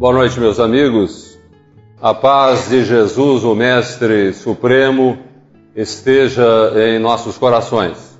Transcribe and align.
Boa 0.00 0.14
noite, 0.14 0.40
meus 0.40 0.58
amigos. 0.58 1.38
A 2.00 2.14
paz 2.14 2.70
de 2.70 2.86
Jesus, 2.86 3.44
o 3.44 3.54
Mestre 3.54 4.32
Supremo, 4.32 5.18
esteja 5.76 6.72
em 6.74 6.98
nossos 6.98 7.36
corações. 7.36 8.18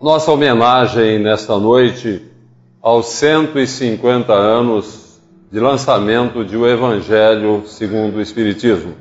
Nossa 0.00 0.32
homenagem 0.32 1.18
nesta 1.18 1.58
noite 1.58 2.22
aos 2.80 3.04
150 3.08 4.32
anos 4.32 5.20
de 5.52 5.60
lançamento 5.60 6.42
de 6.42 6.56
O 6.56 6.66
Evangelho 6.66 7.64
segundo 7.66 8.16
o 8.16 8.22
Espiritismo. 8.22 8.94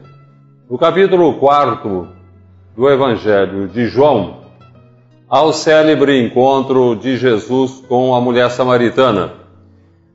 No 0.69 0.77
capítulo 0.77 1.35
4 1.35 2.09
do 2.75 2.89
Evangelho 2.89 3.69
de 3.69 3.87
João, 3.87 4.39
ao 5.29 5.53
célebre 5.53 6.21
encontro 6.21 6.97
de 6.97 7.15
Jesus 7.15 7.81
com 7.87 8.13
a 8.13 8.19
mulher 8.19 8.51
samaritana. 8.51 9.35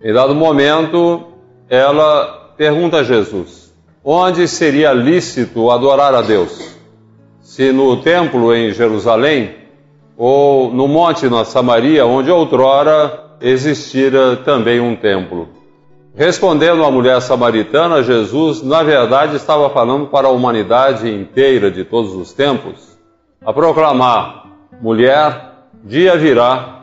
Em 0.03 0.13
dado 0.13 0.35
momento, 0.35 1.38
ela 1.69 2.53
pergunta 2.57 2.99
a 2.99 3.03
Jesus: 3.05 3.75
onde 4.05 4.47
seria 4.49 4.93
lícito 4.93 5.71
adorar 5.71 6.15
a 6.15 6.23
Deus? 6.23 6.77
Se 7.41 7.73
no 7.73 7.97
templo 7.99 8.55
em 8.55 8.73
Jerusalém 8.73 9.57
ou 10.17 10.73
no 10.73 10.89
monte 10.89 11.29
na 11.29 11.45
Samaria, 11.45 12.05
onde 12.05 12.31
outrora 12.31 13.25
existira 13.41 14.37
também 14.37 14.81
um 14.81 14.97
templo. 14.97 15.49
Respondendo 16.15 16.85
a 16.85 16.91
mulher 16.91 17.21
samaritana, 17.23 18.03
Jesus, 18.03 18.61
na 18.61 18.83
verdade, 18.83 19.37
estava 19.37 19.71
falando 19.71 20.07
para 20.07 20.27
a 20.27 20.33
humanidade 20.33 21.09
inteira 21.09 21.71
de 21.71 21.85
todos 21.85 22.13
os 22.15 22.33
tempos, 22.33 22.99
a 23.45 23.53
proclamar: 23.53 24.47
mulher, 24.81 25.53
dia 25.85 26.17
virá 26.17 26.81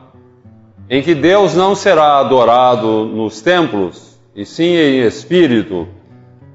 em 0.89 1.01
que 1.01 1.13
Deus 1.13 1.53
não 1.53 1.75
será 1.75 2.19
adorado 2.19 3.05
nos 3.05 3.41
templos, 3.41 4.14
e 4.35 4.45
sim 4.45 4.75
em 4.75 5.05
espírito, 5.05 5.87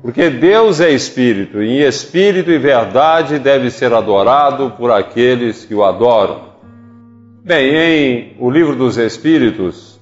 porque 0.02 0.28
Deus 0.28 0.80
é 0.80 0.90
espírito, 0.90 1.62
e 1.62 1.68
em 1.68 1.78
espírito 1.80 2.50
e 2.50 2.58
verdade 2.58 3.38
deve 3.38 3.70
ser 3.70 3.92
adorado 3.92 4.72
por 4.76 4.90
aqueles 4.90 5.64
que 5.64 5.74
o 5.74 5.84
adoram. 5.84 6.50
Bem, 7.42 7.74
em 7.74 8.36
O 8.38 8.50
Livro 8.50 8.76
dos 8.76 8.98
Espíritos, 8.98 9.98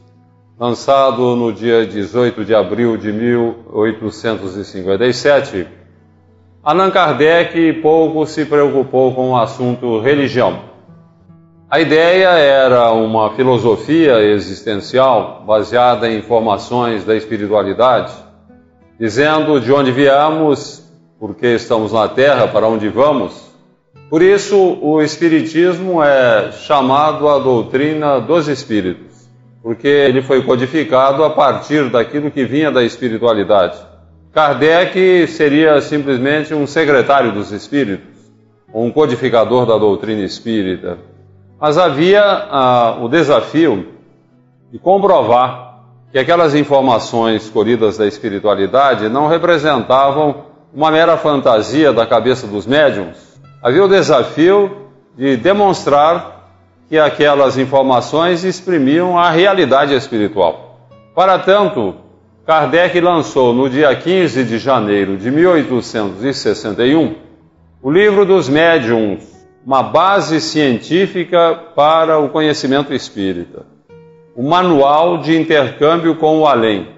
lançado 0.59 1.37
no 1.37 1.53
dia 1.53 1.87
18 1.87 2.45
de 2.45 2.53
abril 2.53 2.97
de 2.97 3.13
1857, 3.13 5.69
Allan 6.65 6.91
Kardec 6.91 7.75
pouco 7.75 8.27
se 8.27 8.45
preocupou 8.45 9.15
com 9.15 9.31
o 9.31 9.37
assunto 9.37 10.01
religião. 10.01 10.63
A 11.71 11.81
ideia 11.81 12.29
era 12.31 12.93
uma 12.93 13.35
filosofia 13.35 14.23
existencial 14.23 15.45
baseada 15.47 16.09
em 16.09 16.17
informações 16.17 17.05
da 17.05 17.15
espiritualidade, 17.15 18.11
dizendo 18.99 19.61
de 19.61 19.71
onde 19.71 19.93
viemos, 19.93 20.83
por 21.21 21.35
que 21.35 21.47
estamos 21.49 21.93
na 21.93 22.09
Terra, 22.09 22.49
para 22.49 22.67
onde 22.67 22.89
vamos. 22.89 23.53
Por 24.09 24.23
isso, 24.23 24.79
o 24.81 25.03
Espiritismo 25.03 26.03
é 26.03 26.53
chamado 26.53 27.29
a 27.29 27.39
doutrina 27.39 28.19
dos 28.19 28.49
Espíritos, 28.49 29.29
porque 29.63 29.89
ele 29.89 30.23
foi 30.23 30.43
codificado 30.43 31.23
a 31.23 31.29
partir 31.29 31.91
daquilo 31.91 32.31
que 32.31 32.47
vinha 32.47 32.71
da 32.71 32.83
espiritualidade. 32.83 33.77
Kardec 34.33 35.27
seria 35.27 35.83
simplesmente 35.83 36.55
um 36.55 36.67
secretário 36.67 37.31
dos 37.31 37.53
Espíritos, 37.53 38.17
um 38.73 38.91
codificador 38.91 39.67
da 39.67 39.77
doutrina 39.77 40.23
espírita. 40.23 40.97
Mas 41.61 41.77
havia 41.77 42.23
ah, 42.23 42.99
o 43.01 43.09
desafio 43.09 43.89
de 44.71 44.79
comprovar 44.79 45.81
que 46.13 46.19
aquelas 46.19 46.55
informações 46.55 47.51
colhidas 47.51 47.99
da 47.99 48.07
espiritualidade 48.07 49.09
não 49.09 49.27
representavam 49.27 50.45
uma 50.73 50.91
mera 50.91 51.17
fantasia 51.17 51.93
da 51.93 52.07
cabeça 52.07 52.47
dos 52.47 52.67
médiums. 52.67 53.17
Havia 53.63 53.85
o 53.85 53.89
desafio 53.89 54.89
de 55.17 55.37
demonstrar 55.37 56.39
que 56.89 56.97
aquelas 56.99 57.59
informações 57.59 58.45
exprimiam 58.45 59.19
a 59.19 59.31
realidade 59.31 59.95
espiritual. 59.95 60.79
Para 61.15 61.39
tanto, 61.41 61.97
Kardec 62.47 62.99
lançou 63.01 63.53
no 63.53 63.69
dia 63.69 63.95
15 63.95 64.45
de 64.45 64.59
janeiro 64.59 65.17
de 65.19 65.31
1861 65.31 67.17
o 67.83 67.91
livro 67.91 68.25
dos 68.25 68.49
médiums 68.49 69.38
uma 69.65 69.83
base 69.83 70.41
científica 70.41 71.55
para 71.75 72.19
o 72.19 72.29
conhecimento 72.29 72.95
espírita, 72.95 73.67
um 74.37 74.49
manual 74.49 75.19
de 75.19 75.37
intercâmbio 75.37 76.17
com 76.17 76.39
o 76.41 76.47
além, 76.47 76.89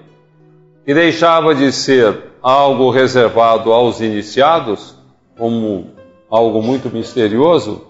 que 0.85 0.95
deixava 0.95 1.55
de 1.55 1.73
ser 1.73 2.17
algo 2.43 2.91
reservado 2.91 3.73
aos 3.73 4.01
iniciados, 4.01 4.95
como 5.37 5.91
algo 6.31 6.63
muito 6.63 6.89
misterioso, 6.91 7.87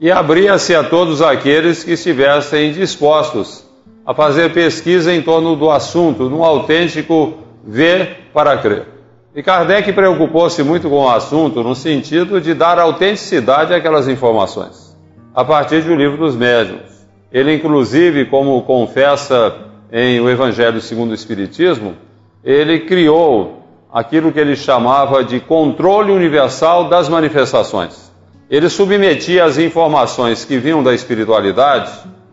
e 0.00 0.10
abria-se 0.10 0.74
a 0.74 0.84
todos 0.84 1.22
aqueles 1.22 1.84
que 1.84 1.92
estivessem 1.92 2.72
dispostos 2.72 3.64
a 4.04 4.14
fazer 4.14 4.52
pesquisa 4.52 5.12
em 5.12 5.22
torno 5.22 5.56
do 5.56 5.70
assunto, 5.70 6.28
num 6.28 6.44
autêntico 6.44 7.34
ver 7.64 8.28
para 8.32 8.56
crer. 8.58 8.95
E 9.36 9.42
Kardec 9.42 9.92
preocupou-se 9.92 10.62
muito 10.62 10.88
com 10.88 11.04
o 11.04 11.10
assunto 11.10 11.62
no 11.62 11.74
sentido 11.74 12.40
de 12.40 12.54
dar 12.54 12.78
autenticidade 12.78 13.74
àquelas 13.74 14.08
informações, 14.08 14.96
a 15.34 15.44
partir 15.44 15.82
do 15.82 15.94
livro 15.94 16.16
dos 16.16 16.34
médiuns. 16.34 17.04
Ele, 17.30 17.54
inclusive, 17.54 18.24
como 18.24 18.62
confessa 18.62 19.54
em 19.92 20.18
O 20.20 20.30
Evangelho 20.30 20.80
segundo 20.80 21.10
o 21.10 21.14
Espiritismo, 21.14 21.96
ele 22.42 22.80
criou 22.80 23.62
aquilo 23.92 24.32
que 24.32 24.40
ele 24.40 24.56
chamava 24.56 25.22
de 25.22 25.38
controle 25.38 26.12
universal 26.12 26.88
das 26.88 27.06
manifestações. 27.06 28.10
Ele 28.48 28.70
submetia 28.70 29.44
as 29.44 29.58
informações 29.58 30.46
que 30.46 30.56
vinham 30.56 30.82
da 30.82 30.94
espiritualidade 30.94 31.92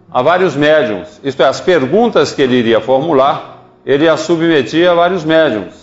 a 0.09 0.22
vários 0.22 0.56
médiums, 0.56 1.19
isto 1.22 1.44
é, 1.44 1.47
as 1.47 1.59
perguntas 1.59 2.31
que 2.31 2.42
ele 2.42 2.56
iria 2.56 2.80
formular, 2.80 3.62
ele 3.86 4.08
as 4.08 4.22
submetia 4.22 4.92
a 4.92 4.96
vários 4.96 5.25
médiums. 5.25 5.83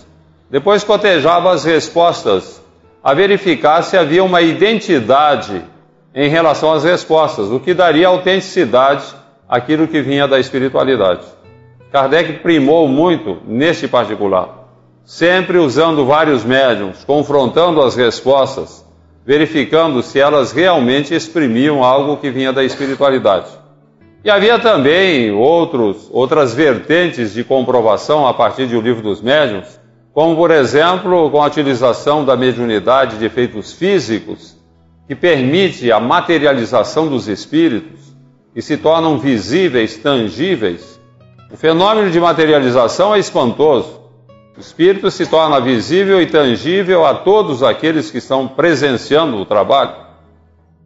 Depois 0.51 0.83
cotejava 0.83 1.53
as 1.53 1.63
respostas 1.63 2.61
a 3.01 3.13
verificar 3.13 3.81
se 3.83 3.95
havia 3.95 4.21
uma 4.21 4.41
identidade 4.41 5.63
em 6.13 6.27
relação 6.27 6.73
às 6.73 6.83
respostas, 6.83 7.49
o 7.49 7.57
que 7.57 7.73
daria 7.73 8.09
autenticidade 8.09 9.05
àquilo 9.47 9.87
que 9.87 10.01
vinha 10.01 10.27
da 10.27 10.37
espiritualidade. 10.41 11.21
Kardec 11.89 12.39
primou 12.39 12.85
muito 12.85 13.37
neste 13.47 13.87
particular, 13.87 14.67
sempre 15.05 15.57
usando 15.57 16.05
vários 16.05 16.43
médiums, 16.43 17.01
confrontando 17.05 17.81
as 17.81 17.95
respostas, 17.95 18.85
verificando 19.25 20.03
se 20.03 20.19
elas 20.19 20.51
realmente 20.51 21.15
exprimiam 21.15 21.81
algo 21.81 22.17
que 22.17 22.29
vinha 22.29 22.51
da 22.51 22.61
espiritualidade. 22.61 23.47
E 24.21 24.29
havia 24.29 24.59
também 24.59 25.31
outros, 25.31 26.09
outras 26.11 26.53
vertentes 26.53 27.33
de 27.33 27.41
comprovação 27.41 28.27
a 28.27 28.33
partir 28.33 28.65
do 28.65 28.81
livro 28.81 29.01
dos 29.01 29.21
médiuns, 29.21 29.80
como 30.13 30.35
por 30.35 30.51
exemplo 30.51 31.29
com 31.29 31.41
a 31.41 31.47
utilização 31.47 32.25
da 32.25 32.35
mediunidade 32.35 33.17
de 33.17 33.25
efeitos 33.25 33.71
físicos, 33.73 34.57
que 35.07 35.15
permite 35.15 35.91
a 35.91 35.99
materialização 35.99 37.07
dos 37.07 37.27
espíritos 37.27 37.99
e 38.55 38.61
se 38.61 38.77
tornam 38.77 39.17
visíveis, 39.17 39.97
tangíveis. 39.97 40.99
O 41.51 41.57
fenômeno 41.57 42.11
de 42.11 42.19
materialização 42.19 43.15
é 43.15 43.19
espantoso. 43.19 44.01
O 44.55 44.59
espírito 44.59 45.09
se 45.09 45.25
torna 45.25 45.59
visível 45.59 46.21
e 46.21 46.27
tangível 46.27 47.05
a 47.05 47.13
todos 47.13 47.63
aqueles 47.63 48.11
que 48.11 48.17
estão 48.17 48.47
presenciando 48.47 49.37
o 49.37 49.45
trabalho. 49.45 49.95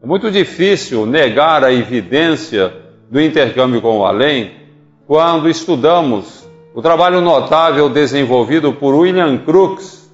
É 0.01 0.06
muito 0.06 0.30
difícil 0.30 1.06
negar 1.06 1.63
a 1.63 1.74
evidência 1.74 2.72
do 3.10 3.19
intercâmbio 3.19 3.81
com 3.81 4.00
o 4.00 4.06
além 4.06 4.51
quando 5.07 5.50
estudamos 5.50 6.44
o 6.75 6.81
trabalho 6.81 7.22
notável 7.22 7.88
desenvolvido 7.88 8.74
por 8.74 8.94
William 8.94 9.38
Crookes, 9.38 10.12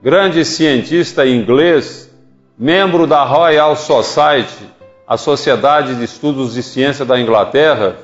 grande 0.00 0.44
cientista 0.44 1.26
inglês, 1.26 2.08
membro 2.56 3.04
da 3.04 3.24
Royal 3.24 3.74
Society, 3.74 4.64
a 5.08 5.16
Sociedade 5.16 5.96
de 5.96 6.04
Estudos 6.04 6.54
de 6.54 6.62
Ciência 6.62 7.04
da 7.04 7.20
Inglaterra, 7.20 7.96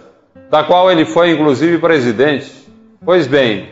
da 0.50 0.64
qual 0.64 0.90
ele 0.90 1.04
foi 1.04 1.30
inclusive 1.30 1.78
presidente. 1.78 2.50
Pois 3.04 3.28
bem, 3.28 3.68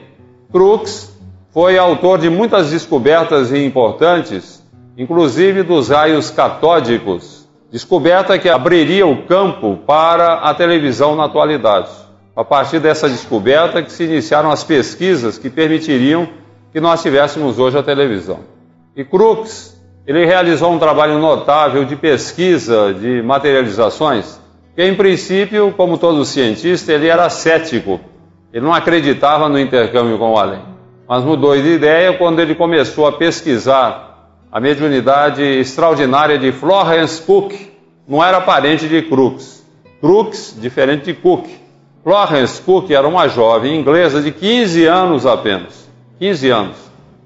Crookes 0.53 1.13
foi 1.53 1.77
autor 1.77 2.21
de 2.21 2.31
muitas 2.31 2.71
descobertas 2.71 3.53
importantes, 3.53 4.63
inclusive 4.97 5.65
dos 5.65 5.89
raios 5.89 6.31
catódicos, 6.31 7.45
descoberta 7.73 8.39
que 8.39 8.49
abriria 8.49 9.05
o 9.05 9.25
campo 9.25 9.81
para 9.85 10.35
a 10.35 10.55
televisão 10.55 11.17
na 11.17 11.25
atualidade 11.25 12.10
a 12.35 12.45
partir 12.45 12.79
dessa 12.79 13.09
descoberta 13.09 13.83
que 13.83 13.93
se 13.93 14.05
iniciaram 14.05 14.51
as 14.51 14.65
pesquisas 14.65 15.39
que 15.39 15.51
permitiriam 15.51 16.29
que 16.73 16.81
nós 16.81 17.03
tivéssemos 17.03 17.59
hoje 17.59 17.77
a 17.77 17.83
televisão. 17.83 18.41
E 18.97 19.05
Crookes, 19.05 19.79
ele 20.07 20.25
realizou 20.25 20.73
um 20.73 20.79
trabalho 20.79 21.19
notável 21.19 21.85
de 21.85 21.97
pesquisa 21.97 22.95
de 22.95 23.23
materializações, 23.23 24.41
que 24.75 24.83
em 24.83 24.95
princípio, 24.95 25.73
como 25.77 25.99
todo 25.99 26.25
cientista, 26.25 26.93
ele 26.93 27.09
era 27.09 27.29
cético, 27.29 28.01
ele 28.53 28.65
não 28.65 28.75
acreditava 28.75 29.49
no 29.49 29.59
intercâmbio 29.59 30.19
com 30.19 30.33
o 30.33 30.39
além. 30.39 30.63
mas 31.09 31.25
mudou 31.25 31.57
de 31.57 31.69
ideia 31.69 32.17
quando 32.17 32.41
ele 32.41 32.55
começou 32.55 33.07
a 33.07 33.13
pesquisar 33.13 34.11
a 34.51 34.61
mediunidade 34.61 35.43
extraordinária 35.43 36.39
de 36.39 36.53
Florence 36.53 37.23
Cook. 37.23 37.53
Não 38.07 38.23
era 38.23 38.41
parente 38.41 38.89
de 38.89 39.03
Crookes. 39.03 39.65
Crookes, 40.01 40.57
diferente 40.61 41.05
de 41.05 41.15
Cook. 41.15 41.47
Florence 42.03 42.63
Cook 42.63 42.91
era 42.91 43.07
uma 43.07 43.29
jovem 43.29 43.79
inglesa 43.79 44.23
de 44.23 44.33
15 44.33 44.87
anos 44.87 45.27
apenas. 45.27 45.89
15 46.19 46.51
anos. 46.51 46.77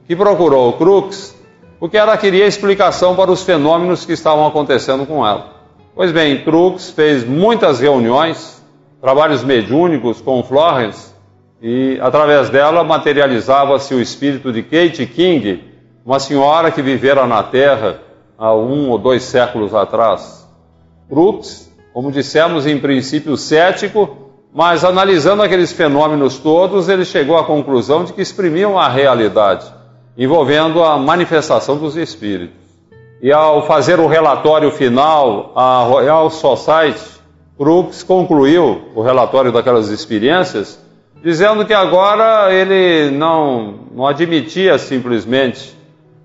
Que 0.06 0.17
procurou 0.17 0.73
Crookes 0.75 1.35
porque 1.79 1.97
ela 1.97 2.17
queria 2.17 2.47
explicação 2.47 3.15
para 3.15 3.31
os 3.31 3.43
fenômenos 3.43 4.06
que 4.06 4.12
estavam 4.12 4.47
acontecendo 4.47 5.05
com 5.06 5.26
ela. 5.26 5.53
Pois 5.94 6.11
bem, 6.12 6.43
Crookes 6.43 6.91
fez 6.91 7.25
muitas 7.25 7.79
reuniões, 7.79 8.62
trabalhos 9.00 9.44
mediúnicos 9.44 10.21
com 10.21 10.43
Florence, 10.43 11.12
e 11.61 11.99
através 12.00 12.49
dela 12.49 12.82
materializava-se 12.82 13.94
o 13.94 14.00
espírito 14.00 14.53
de 14.53 14.62
Kate 14.62 15.06
King, 15.06 15.62
uma 16.06 16.19
senhora 16.19 16.71
que 16.71 16.81
vivera 16.82 17.26
na 17.26 17.43
Terra 17.43 18.00
há 18.38 18.55
um 18.55 18.91
ou 18.91 18.99
dois 18.99 19.23
séculos 19.23 19.75
atrás. 19.75 20.49
Brooks, 21.09 21.71
como 21.93 22.11
dissemos, 22.11 22.67
em 22.67 22.79
princípio 22.79 23.37
cético, 23.37 24.24
mas 24.54 24.84
analisando 24.84 25.42
aqueles 25.42 25.72
fenômenos 25.72 26.38
todos, 26.38 26.88
ele 26.88 27.04
chegou 27.04 27.36
à 27.36 27.42
conclusão 27.42 28.04
de 28.04 28.12
que 28.12 28.22
exprimiam 28.22 28.78
a 28.78 28.88
realidade, 28.88 29.66
envolvendo 30.16 30.80
a 30.80 30.96
manifestação 30.96 31.76
dos 31.76 31.96
espíritos. 31.96 32.56
E 33.20 33.32
ao 33.32 33.66
fazer 33.66 33.98
o 33.98 34.06
relatório 34.06 34.70
final, 34.70 35.52
a 35.56 35.82
Royal 35.82 36.30
Society, 36.30 37.02
Brooks 37.58 38.04
concluiu 38.04 38.82
o 38.94 39.02
relatório 39.02 39.50
daquelas 39.50 39.88
experiências 39.88 40.78
dizendo 41.22 41.64
que 41.64 41.72
agora 41.72 42.52
ele 42.52 43.10
não, 43.10 43.74
não 43.94 44.06
admitia 44.06 44.76
simplesmente 44.76 45.74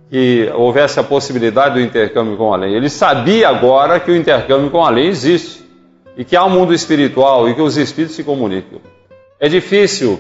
que 0.10 0.52
houvesse 0.54 1.00
a 1.00 1.04
possibilidade 1.04 1.76
do 1.76 1.82
intercâmbio 1.82 2.36
com 2.36 2.54
além. 2.54 2.74
Ele 2.74 2.90
sabia 2.90 3.48
agora 3.48 4.00
que 4.00 4.12
o 4.12 4.16
intercâmbio 4.16 4.70
com 4.70 4.84
além 4.84 5.08
existe 5.08 5.64
e 6.20 6.26
que 6.26 6.36
há 6.36 6.44
um 6.44 6.50
mundo 6.50 6.74
espiritual 6.74 7.48
e 7.48 7.56
que 7.56 7.62
os 7.62 7.78
espíritos 7.78 8.18
se 8.18 8.26
comunicam. 8.26 8.82
É 9.40 9.48
difícil 9.48 10.20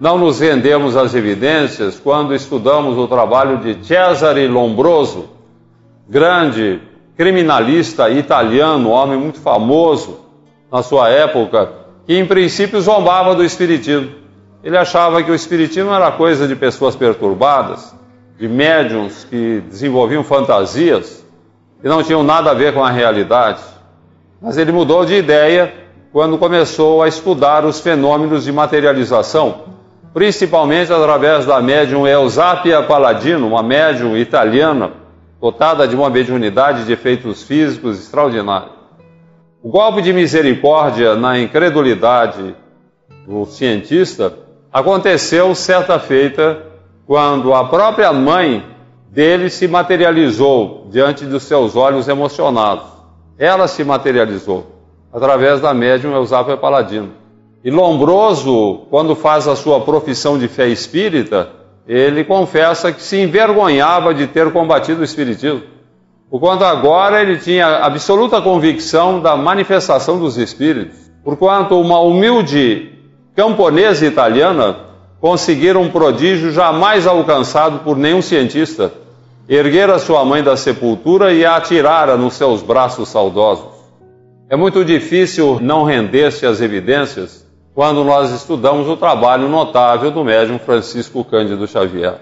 não 0.00 0.16
nos 0.16 0.40
rendermos 0.40 0.96
às 0.96 1.14
evidências 1.14 2.00
quando 2.00 2.34
estudamos 2.34 2.96
o 2.96 3.06
trabalho 3.06 3.58
de 3.58 3.86
Cesare 3.86 4.48
Lombroso, 4.48 5.28
grande 6.08 6.80
criminalista 7.14 8.08
italiano, 8.08 8.88
homem 8.88 9.18
muito 9.18 9.38
famoso 9.38 10.20
na 10.72 10.82
sua 10.82 11.10
época, 11.10 11.72
que 12.06 12.16
em 12.16 12.24
princípio 12.24 12.80
zombava 12.80 13.34
do 13.34 13.44
Espiritismo. 13.44 14.10
Ele 14.64 14.78
achava 14.78 15.22
que 15.22 15.30
o 15.30 15.34
Espiritismo 15.34 15.92
era 15.92 16.10
coisa 16.10 16.48
de 16.48 16.56
pessoas 16.56 16.96
perturbadas, 16.96 17.94
de 18.38 18.48
médiums 18.48 19.24
que 19.24 19.60
desenvolviam 19.68 20.24
fantasias 20.24 21.22
e 21.84 21.86
não 21.86 22.02
tinham 22.02 22.22
nada 22.22 22.52
a 22.52 22.54
ver 22.54 22.72
com 22.72 22.82
a 22.82 22.90
realidade. 22.90 23.76
Mas 24.40 24.56
ele 24.56 24.72
mudou 24.72 25.04
de 25.04 25.14
ideia 25.14 25.72
quando 26.12 26.38
começou 26.38 27.02
a 27.02 27.08
estudar 27.08 27.64
os 27.64 27.80
fenômenos 27.80 28.44
de 28.44 28.52
materialização, 28.52 29.62
principalmente 30.14 30.92
através 30.92 31.44
da 31.44 31.60
médium 31.60 32.06
Eusapia 32.06 32.82
Paladino, 32.82 33.46
uma 33.46 33.62
médium 33.62 34.16
italiana 34.16 34.92
dotada 35.40 35.86
de 35.86 35.94
uma 35.94 36.10
mediunidade 36.10 36.84
de 36.84 36.92
efeitos 36.92 37.42
físicos 37.42 37.98
extraordinários. 37.98 38.72
O 39.62 39.70
golpe 39.70 40.02
de 40.02 40.12
misericórdia 40.12 41.14
na 41.14 41.38
incredulidade 41.38 42.54
do 43.26 43.44
cientista 43.44 44.32
aconteceu 44.72 45.54
certa 45.54 45.98
feita 45.98 46.62
quando 47.06 47.54
a 47.54 47.64
própria 47.64 48.12
mãe 48.12 48.64
dele 49.10 49.50
se 49.50 49.66
materializou 49.66 50.88
diante 50.90 51.24
dos 51.24 51.42
seus 51.42 51.74
olhos 51.74 52.08
emocionados. 52.08 52.97
Ela 53.38 53.68
se 53.68 53.84
materializou 53.84 54.66
através 55.12 55.60
da 55.60 55.72
médium 55.72 56.12
Eusapia 56.14 56.56
Paladino. 56.56 57.10
E 57.64 57.70
Lombroso, 57.70 58.86
quando 58.90 59.14
faz 59.14 59.46
a 59.46 59.56
sua 59.56 59.80
profissão 59.80 60.38
de 60.38 60.48
fé 60.48 60.68
espírita, 60.68 61.50
ele 61.86 62.24
confessa 62.24 62.92
que 62.92 63.02
se 63.02 63.18
envergonhava 63.18 64.12
de 64.12 64.26
ter 64.26 64.52
combatido 64.52 65.00
o 65.00 65.04
espiritismo 65.04 65.62
Porquanto 66.30 66.62
agora 66.62 67.22
ele 67.22 67.38
tinha 67.38 67.78
absoluta 67.78 68.40
convicção 68.42 69.20
da 69.20 69.34
manifestação 69.34 70.18
dos 70.18 70.36
espíritos. 70.36 71.10
Porquanto 71.24 71.80
uma 71.80 72.00
humilde 72.00 72.92
camponesa 73.34 74.04
italiana 74.04 74.76
conseguira 75.20 75.78
um 75.78 75.88
prodígio 75.88 76.52
jamais 76.52 77.06
alcançado 77.06 77.78
por 77.78 77.96
nenhum 77.96 78.20
cientista. 78.20 78.92
Erguer 79.48 79.88
a 79.88 79.98
sua 79.98 80.26
mãe 80.26 80.42
da 80.42 80.58
sepultura 80.58 81.32
e 81.32 81.42
a 81.42 81.56
atirara 81.56 82.18
nos 82.18 82.34
seus 82.34 82.60
braços 82.60 83.08
saudosos. 83.08 83.78
É 84.50 84.54
muito 84.54 84.84
difícil 84.84 85.58
não 85.58 85.84
render-se 85.84 86.44
às 86.44 86.60
evidências 86.60 87.46
quando 87.74 88.04
nós 88.04 88.30
estudamos 88.30 88.86
o 88.86 88.96
trabalho 88.96 89.48
notável 89.48 90.10
do 90.10 90.22
médium 90.22 90.58
Francisco 90.58 91.24
Cândido 91.24 91.66
Xavier. 91.66 92.18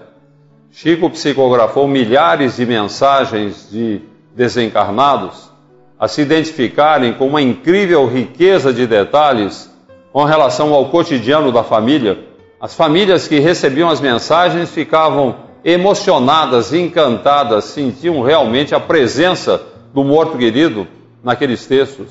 Chico 0.71 1.09
psicografou 1.09 1.85
milhares 1.85 2.55
de 2.55 2.65
mensagens 2.65 3.67
de 3.69 3.99
desencarnados 4.33 5.51
a 5.99 6.07
se 6.07 6.21
identificarem 6.21 7.13
com 7.13 7.27
uma 7.27 7.41
incrível 7.41 8.07
riqueza 8.07 8.71
de 8.71 8.87
detalhes 8.87 9.69
com 10.13 10.23
relação 10.23 10.73
ao 10.73 10.85
cotidiano 10.85 11.51
da 11.51 11.63
família. 11.63 12.19
As 12.61 12.73
famílias 12.73 13.27
que 13.27 13.37
recebiam 13.39 13.89
as 13.89 13.99
mensagens 13.99 14.71
ficavam 14.71 15.46
emocionadas, 15.63 16.73
encantadas, 16.73 17.65
sentiam 17.65 18.21
realmente 18.21 18.73
a 18.73 18.79
presença 18.79 19.61
do 19.93 20.03
morto 20.03 20.37
querido 20.37 20.87
naqueles 21.23 21.65
textos. 21.65 22.07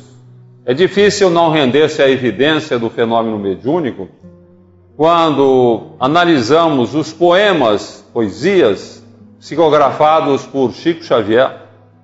É 0.64 0.75
difícil 0.75 1.31
não 1.31 1.50
render-se 1.50 2.02
à 2.02 2.10
evidência 2.10 2.78
do 2.78 2.90
fenômeno 2.90 3.38
mediúnico 3.38 4.08
quando 4.96 5.93
analisamos 6.00 6.94
os 6.94 7.12
poemas, 7.12 8.04
poesias 8.12 9.04
psicografados 9.38 10.47
por 10.47 10.73
Chico 10.73 11.04
Xavier, 11.04 11.62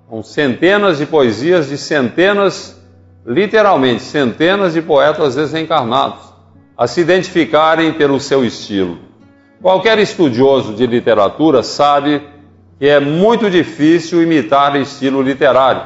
com 0.08 0.22
centenas 0.22 0.98
de 0.98 1.06
poesias 1.06 1.70
de 1.70 1.78
centenas, 1.78 2.78
literalmente 3.26 4.02
centenas 4.02 4.74
de 4.74 4.82
poetas 4.82 5.34
desencarnados, 5.34 6.32
a 6.76 6.86
se 6.86 7.00
identificarem 7.00 7.94
pelo 7.94 8.20
seu 8.20 8.44
estilo. 8.44 8.98
Qualquer 9.62 9.96
estudioso 10.00 10.74
de 10.74 10.84
literatura 10.88 11.62
sabe 11.62 12.20
que 12.80 12.88
é 12.88 12.98
muito 12.98 13.48
difícil 13.48 14.20
imitar 14.20 14.74
estilo 14.74 15.22
literário. 15.22 15.84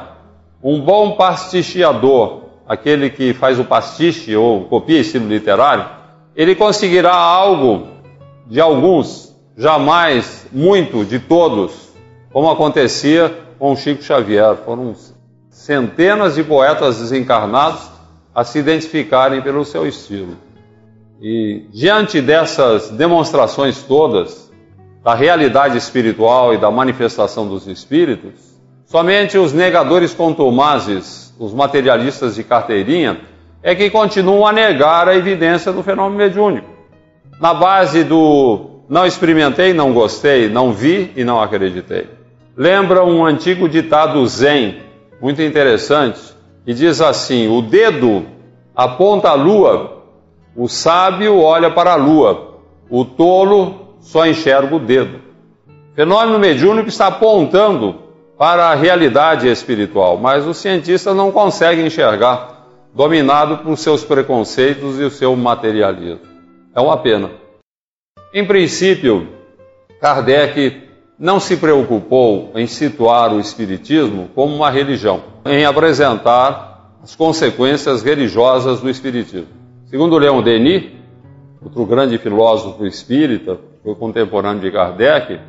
Um 0.63 0.81
bom 0.81 1.11
pasticheador, 1.11 2.45
aquele 2.67 3.11
que 3.11 3.35
faz 3.35 3.59
o 3.59 3.63
pastiche 3.63 4.35
ou 4.35 4.65
copia 4.65 4.99
estilo 4.99 5.27
literário, 5.27 5.85
ele 6.35 6.55
conseguirá 6.55 7.13
algo 7.13 7.89
de 8.47 8.59
alguns, 8.59 9.35
jamais 9.55 10.47
muito 10.51 11.05
de 11.05 11.19
todos, 11.19 11.91
como 12.33 12.49
acontecia 12.49 13.31
com 13.59 13.75
Chico 13.75 14.01
Xavier. 14.01 14.55
Foram 14.65 14.95
centenas 15.51 16.33
de 16.33 16.43
poetas 16.43 16.97
desencarnados 16.97 17.91
a 18.33 18.43
se 18.43 18.57
identificarem 18.57 19.39
pelo 19.43 19.63
seu 19.63 19.85
estilo. 19.85 20.46
E 21.21 21.65
diante 21.71 22.21
dessas 22.21 22.89
demonstrações 22.89 23.81
todas 23.83 24.51
da 25.03 25.15
realidade 25.15 25.77
espiritual 25.77 26.53
e 26.53 26.57
da 26.57 26.69
manifestação 26.69 27.47
dos 27.47 27.65
espíritos, 27.67 28.33
somente 28.85 29.37
os 29.37 29.53
negadores 29.53 30.13
contumazes, 30.13 31.33
os 31.39 31.53
materialistas 31.53 32.35
de 32.35 32.43
carteirinha, 32.43 33.21
é 33.63 33.73
que 33.73 33.89
continuam 33.89 34.45
a 34.45 34.51
negar 34.51 35.07
a 35.07 35.15
evidência 35.15 35.73
do 35.73 35.81
fenômeno 35.81 36.17
mediúnico. 36.17 36.67
Na 37.39 37.53
base 37.53 38.03
do 38.03 38.81
não 38.89 39.05
experimentei, 39.05 39.73
não 39.73 39.93
gostei, 39.93 40.49
não 40.49 40.71
vi 40.71 41.11
e 41.15 41.23
não 41.23 41.41
acreditei. 41.41 42.07
Lembra 42.55 43.03
um 43.03 43.25
antigo 43.25 43.67
ditado 43.67 44.25
zen, 44.27 44.81
muito 45.21 45.41
interessante, 45.41 46.19
que 46.65 46.73
diz 46.73 47.01
assim: 47.01 47.47
o 47.47 47.61
dedo 47.61 48.25
aponta 48.75 49.29
a 49.29 49.33
lua, 49.33 49.96
o 50.57 50.67
sábio 50.67 51.39
olha 51.39 51.69
para 51.69 51.93
a 51.93 51.95
lua, 51.95 52.55
o 52.89 53.05
tolo 53.05 53.95
só 53.99 54.25
enxerga 54.25 54.75
o 54.75 54.79
dedo. 54.79 55.19
O 55.91 55.95
fenômeno 55.95 56.39
mediúnico 56.39 56.89
está 56.89 57.07
apontando 57.07 57.95
para 58.39 58.69
a 58.69 58.75
realidade 58.75 59.47
espiritual, 59.47 60.17
mas 60.17 60.47
o 60.47 60.55
cientista 60.55 61.13
não 61.13 61.31
consegue 61.31 61.83
enxergar 61.83 62.65
dominado 62.91 63.59
por 63.59 63.77
seus 63.77 64.03
preconceitos 64.03 64.99
e 64.99 65.03
o 65.03 65.11
seu 65.11 65.35
materialismo. 65.35 66.21
É 66.73 66.81
uma 66.81 66.97
pena. 66.97 67.29
Em 68.33 68.43
princípio, 68.43 69.27
Kardec 70.01 70.81
não 71.19 71.39
se 71.39 71.57
preocupou 71.57 72.51
em 72.55 72.65
situar 72.65 73.31
o 73.31 73.39
Espiritismo 73.39 74.29
como 74.33 74.55
uma 74.55 74.71
religião, 74.71 75.21
em 75.45 75.65
apresentar 75.65 76.97
as 77.03 77.15
consequências 77.15 78.01
religiosas 78.01 78.81
do 78.81 78.89
Espiritismo. 78.89 79.66
Segundo 79.89 80.17
Leon 80.17 80.41
Denis, 80.41 80.83
outro 81.63 81.85
grande 81.85 82.17
filósofo 82.17 82.85
espírita, 82.85 83.57
foi 83.81 83.95
contemporâneo 83.95 84.61
de 84.61 84.69
Kardec, 84.69 85.39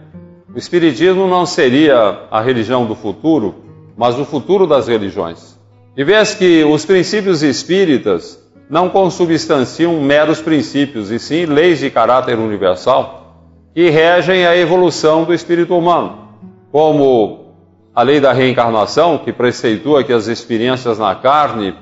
o 0.55 0.57
Espiritismo 0.57 1.27
não 1.27 1.45
seria 1.45 2.27
a 2.31 2.41
religião 2.41 2.87
do 2.87 2.95
futuro, 2.95 3.57
mas 3.97 4.17
o 4.17 4.25
futuro 4.25 4.65
das 4.65 4.87
religiões. 4.87 5.59
E 5.97 6.05
vês 6.05 6.35
que 6.35 6.63
os 6.63 6.85
princípios 6.85 7.43
espíritas 7.43 8.39
não 8.71 8.89
consubstanciam 8.89 10.01
meros 10.01 10.41
princípios, 10.41 11.11
e 11.11 11.19
sim 11.19 11.45
leis 11.45 11.81
de 11.81 11.91
caráter 11.91 12.39
universal 12.39 13.19
que 13.75 13.91
regem 13.91 14.47
a 14.47 14.57
evolução 14.57 15.25
do 15.25 15.35
espírito 15.35 15.77
humano, 15.77 16.29
como 16.71 17.55
a 17.93 18.03
lei 18.03 18.21
da 18.21 18.33
reencarnação, 18.33 19.19
que 19.19 19.33
preceitua 19.33 20.05
que 20.05 20.13
as 20.13 20.29
experiências 20.29 20.97
na 20.97 21.13
carne 21.17 21.75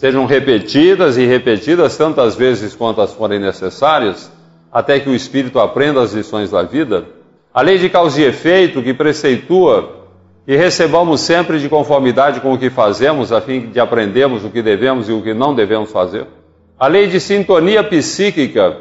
sejam 0.00 0.24
repetidas 0.24 1.18
e 1.18 1.26
repetidas 1.26 1.94
tantas 1.94 2.34
vezes 2.34 2.74
quantas 2.74 3.12
forem 3.12 3.38
necessárias, 3.38 4.32
até 4.72 4.98
que 4.98 5.10
o 5.10 5.14
espírito 5.14 5.60
aprenda 5.60 6.00
as 6.00 6.14
lições 6.14 6.50
da 6.50 6.62
vida. 6.62 7.04
A 7.52 7.60
lei 7.60 7.76
de 7.76 7.90
causa 7.90 8.18
e 8.18 8.24
efeito, 8.24 8.82
que 8.82 8.94
preceitua 8.94 10.06
que 10.46 10.56
recebamos 10.56 11.20
sempre 11.20 11.58
de 11.58 11.68
conformidade 11.68 12.40
com 12.40 12.54
o 12.54 12.58
que 12.58 12.70
fazemos, 12.70 13.30
a 13.30 13.42
fim 13.42 13.66
de 13.66 13.78
aprendermos 13.78 14.42
o 14.42 14.48
que 14.48 14.62
devemos 14.62 15.06
e 15.10 15.12
o 15.12 15.20
que 15.20 15.34
não 15.34 15.54
devemos 15.54 15.92
fazer. 15.92 16.26
A 16.78 16.86
lei 16.86 17.06
de 17.06 17.20
sintonia 17.20 17.84
psíquica, 17.84 18.78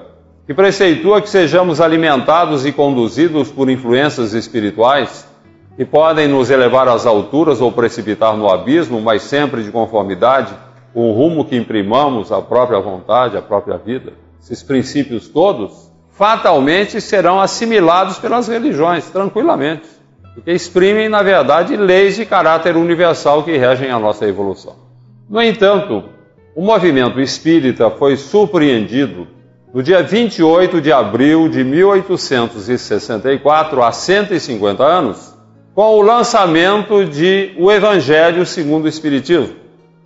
que 0.47 0.53
preceitua 0.53 1.21
que 1.21 1.29
sejamos 1.29 1.81
alimentados 1.81 2.65
e 2.65 2.71
conduzidos 2.71 3.51
por 3.51 3.69
influências 3.69 4.33
espirituais 4.33 5.27
que 5.75 5.83
podem 5.83 6.29
nos 6.29 6.49
elevar 6.49 6.87
às 6.87 7.05
alturas 7.05 7.59
ou 7.59 7.73
precipitar 7.73 8.37
no 8.37 8.49
abismo, 8.49 9.01
mas 9.01 9.23
sempre 9.23 9.63
de 9.63 9.69
conformidade 9.69 10.53
o 10.93 11.11
rumo 11.11 11.45
que 11.45 11.55
imprimamos 11.55 12.31
à 12.31 12.41
própria 12.41 12.79
vontade, 12.79 13.37
à 13.37 13.41
própria 13.41 13.77
vida. 13.77 14.13
Esses 14.41 14.63
princípios 14.63 15.27
todos 15.27 15.89
fatalmente 16.11 16.99
serão 16.99 17.39
assimilados 17.39 18.17
pelas 18.17 18.47
religiões, 18.47 19.09
tranquilamente, 19.09 19.87
porque 20.33 20.51
exprimem, 20.51 21.07
na 21.07 21.21
verdade, 21.21 21.77
leis 21.77 22.15
de 22.15 22.25
caráter 22.25 22.75
universal 22.75 23.43
que 23.43 23.55
regem 23.55 23.89
a 23.89 23.99
nossa 23.99 24.27
evolução. 24.27 24.75
No 25.29 25.41
entanto, 25.41 26.03
o 26.55 26.61
movimento 26.61 27.21
espírita 27.21 27.89
foi 27.89 28.17
surpreendido 28.17 29.27
no 29.73 29.81
dia 29.83 30.01
28 30.01 30.81
de 30.81 30.91
abril 30.91 31.47
de 31.47 31.63
1864, 31.63 33.83
há 33.83 33.91
150 33.91 34.83
anos, 34.83 35.35
com 35.75 35.95
o 35.95 36.01
lançamento 36.01 37.05
de 37.05 37.53
O 37.57 37.71
Evangelho 37.71 38.43
segundo 38.45 38.85
o 38.85 38.89
Espiritismo, 38.89 39.55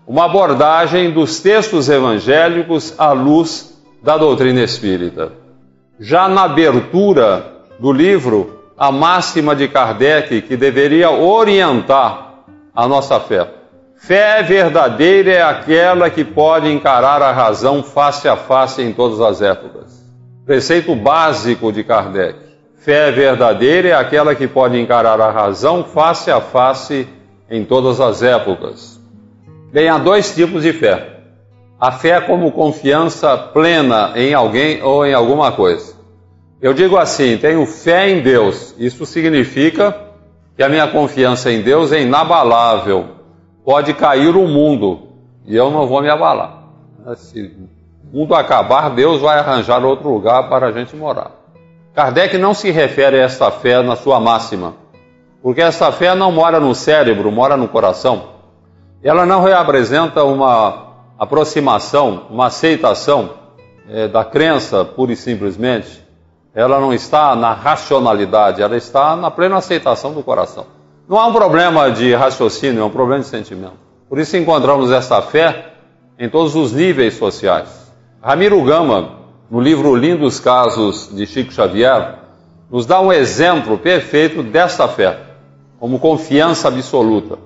uma 0.07 0.25
abordagem 0.25 1.12
dos 1.12 1.39
textos 1.39 1.89
evangélicos 1.89 2.93
à 2.98 3.12
luz 3.12 3.81
da 4.01 4.17
doutrina 4.17 4.62
espírita. 4.62 5.31
Já 6.00 6.27
na 6.27 6.43
abertura 6.43 7.53
do 7.79 7.91
livro, 7.91 8.60
a 8.77 8.91
máxima 8.91 9.55
de 9.55 9.67
Kardec 9.67 10.41
que 10.41 10.57
deveria 10.57 11.10
orientar 11.12 12.33
a 12.75 12.88
nossa 12.88 13.19
fé. 13.19 13.48
Fé 13.95 14.43
verdadeira 14.43 15.31
é 15.31 15.41
aquela 15.41 16.10
que 16.10 16.25
pode 16.25 16.69
encarar 16.69 17.22
a 17.22 17.31
razão 17.31 17.81
face 17.81 18.27
a 18.27 18.36
face 18.36 18.81
em 18.81 18.91
todas 18.91 19.22
as 19.22 19.41
épocas. 19.41 20.03
Preceito 20.45 20.93
básico 20.93 21.72
de 21.72 21.86
Kardec. 21.86 22.38
Fé 22.75 23.12
verdadeira 23.12 23.89
é 23.89 23.93
aquela 23.93 24.36
que 24.36 24.45
pode 24.45 24.77
encarar 24.77 25.22
a 25.22 25.31
razão 25.31 25.86
face 25.86 26.29
a 26.29 26.41
face 26.41 27.07
em 27.50 27.63
todas 27.63 28.01
as 28.01 28.22
épocas. 28.22 28.92
Bem, 29.74 29.89
há 29.89 29.98
dois 29.98 30.36
tipos 30.36 30.62
de 30.62 30.72
fé. 30.72 31.18
A 31.80 31.92
fé 31.92 32.22
como 32.22 32.51
confiança 32.51 33.36
plena 33.36 34.13
em 34.15 34.32
alguém 34.32 34.84
ou 34.84 35.03
em 35.03 35.15
alguma 35.15 35.51
coisa. 35.51 35.96
Eu 36.62 36.75
digo 36.75 36.96
assim: 36.96 37.39
tenho 37.39 37.65
fé 37.65 38.08
em 38.08 38.22
Deus. 38.22 38.75
Isso 38.77 39.03
significa 39.03 39.98
que 40.56 40.62
a 40.62 40.70
minha 40.70 40.88
confiança 40.88 41.51
em 41.51 41.63
Deus 41.63 41.92
é 41.92 42.03
inabalável 42.03 43.15
pode 43.65 43.96
cair 43.96 44.36
o 44.36 44.48
mundo 44.48 45.08
e 45.44 45.56
eu 45.56 45.72
não 45.72 45.88
vou 45.88 46.03
me 46.03 46.10
abalar. 46.10 46.65
Se 47.15 47.42
o 47.42 48.15
mundo 48.15 48.36
acabar, 48.36 48.89
Deus 48.89 49.22
vai 49.22 49.39
arranjar 49.39 49.84
outro 49.84 50.08
lugar 50.08 50.50
para 50.50 50.68
a 50.68 50.72
gente 50.72 50.96
morar. 50.96 51.32
Kardec 51.96 52.38
não 52.38 52.53
se 52.53 52.70
refere 52.70 53.20
a 53.20 53.24
essa 53.24 53.50
fé 53.50 53.82
na 53.82 53.96
sua 53.96 54.20
máxima, 54.20 54.75
porque 55.42 55.62
essa 55.62 55.92
fé 55.92 56.13
não 56.13 56.32
mora 56.32 56.60
no 56.60 56.75
cérebro, 56.75 57.32
mora 57.32 57.58
no 57.58 57.68
coração. 57.68 58.33
Ela 59.03 59.25
não 59.25 59.43
representa 59.43 60.24
uma 60.24 60.93
aproximação, 61.19 62.27
uma 62.29 62.48
aceitação 62.48 63.31
é, 63.89 64.07
da 64.07 64.24
crença 64.24 64.86
pura 64.86 65.12
e 65.12 65.15
simplesmente. 65.15 66.01
Ela 66.55 66.79
não 66.79 66.93
está 66.93 67.36
na 67.36 67.53
racionalidade, 67.53 68.62
ela 68.62 68.77
está 68.77 69.13
na 69.15 69.29
plena 69.29 69.57
aceitação 69.57 70.13
do 70.13 70.24
coração. 70.24 70.67
Não 71.07 71.19
há 71.19 71.27
um 71.27 71.33
problema 71.33 71.91
de 71.91 72.13
raciocínio, 72.13 72.81
é 72.81 72.86
um 72.86 72.89
problema 72.89 73.22
de 73.22 73.27
sentimento. 73.27 73.74
Por 74.07 74.19
isso 74.19 74.38
encontramos 74.38 74.89
essa 74.89 75.22
fé 75.22 75.74
em 76.17 76.29
todos 76.29 76.55
os 76.55 76.72
níveis 76.72 77.15
sociais. 77.15 77.91
Ramiro 78.22 78.63
Gama, 78.63 79.19
no 79.51 79.60
livro 79.60 79.95
Lindos 79.95 80.39
Casos 80.39 81.10
de 81.13 81.25
Chico 81.25 81.51
Xavier, 81.51 82.19
nos 82.72 82.86
dá 82.86 83.01
um 83.01 83.12
exemplo 83.12 83.77
perfeito 83.77 84.41
dessa 84.41 84.88
fé, 84.88 85.19
como 85.77 86.00
confiança 86.00 86.69
absoluta. 86.69 87.38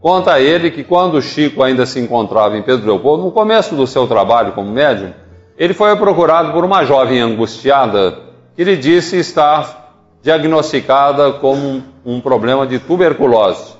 Conta 0.00 0.40
ele 0.40 0.70
que 0.70 0.84
quando 0.84 1.20
Chico 1.20 1.62
ainda 1.62 1.84
se 1.84 1.98
encontrava 1.98 2.56
em 2.56 2.62
Pedro 2.62 2.86
Leopoldo, 2.86 3.24
no 3.24 3.32
começo 3.32 3.74
do 3.74 3.86
seu 3.86 4.06
trabalho 4.06 4.52
como 4.52 4.70
médium, 4.70 5.12
ele 5.56 5.74
foi 5.74 5.94
procurado 5.96 6.52
por 6.52 6.64
uma 6.64 6.84
jovem 6.84 7.20
angustiada 7.20 8.16
que 8.54 8.62
lhe 8.62 8.76
disse 8.76 9.16
estar 9.16 9.92
diagnosticada 10.22 11.32
com 11.32 11.82
um 12.04 12.20
problema 12.20 12.66
de 12.66 12.78
tuberculose. 12.78 13.74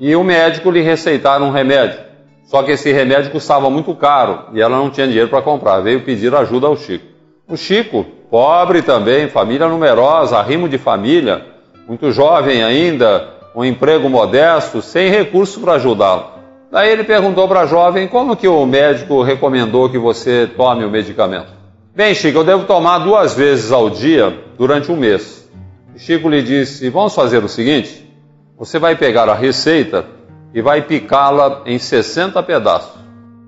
E 0.00 0.16
o 0.16 0.24
médico 0.24 0.70
lhe 0.70 0.80
receitaram 0.80 1.46
um 1.46 1.52
remédio. 1.52 2.00
Só 2.44 2.62
que 2.62 2.72
esse 2.72 2.92
remédio 2.92 3.30
custava 3.30 3.70
muito 3.70 3.94
caro 3.94 4.46
e 4.52 4.60
ela 4.60 4.76
não 4.76 4.90
tinha 4.90 5.06
dinheiro 5.06 5.28
para 5.28 5.42
comprar. 5.42 5.80
Veio 5.80 6.02
pedir 6.02 6.34
ajuda 6.34 6.66
ao 6.66 6.76
Chico. 6.76 7.06
O 7.48 7.56
Chico, 7.56 8.04
pobre 8.28 8.82
também, 8.82 9.28
família 9.28 9.68
numerosa, 9.68 10.38
arrimo 10.38 10.68
de 10.68 10.76
família, 10.76 11.46
muito 11.86 12.10
jovem 12.10 12.64
ainda, 12.64 13.31
um 13.54 13.64
emprego 13.64 14.08
modesto, 14.08 14.80
sem 14.80 15.10
recursos 15.10 15.62
para 15.62 15.74
ajudá-lo. 15.74 16.32
Daí 16.70 16.90
ele 16.90 17.04
perguntou 17.04 17.46
para 17.46 17.60
a 17.60 17.66
jovem 17.66 18.08
como 18.08 18.36
que 18.36 18.48
o 18.48 18.64
médico 18.64 19.22
recomendou 19.22 19.90
que 19.90 19.98
você 19.98 20.50
tome 20.56 20.84
o 20.84 20.90
medicamento. 20.90 21.52
Bem, 21.94 22.14
Chico, 22.14 22.38
eu 22.38 22.44
devo 22.44 22.64
tomar 22.64 23.00
duas 23.00 23.34
vezes 23.34 23.70
ao 23.70 23.90
dia 23.90 24.42
durante 24.56 24.90
um 24.90 24.96
mês. 24.96 25.46
Chico 25.96 26.28
lhe 26.28 26.42
disse: 26.42 26.88
Vamos 26.88 27.14
fazer 27.14 27.44
o 27.44 27.48
seguinte: 27.48 28.10
você 28.58 28.78
vai 28.78 28.96
pegar 28.96 29.28
a 29.28 29.34
receita 29.34 30.06
e 30.54 30.62
vai 30.62 30.82
picá-la 30.82 31.62
em 31.66 31.78
60 31.78 32.42
pedaços. 32.42 32.98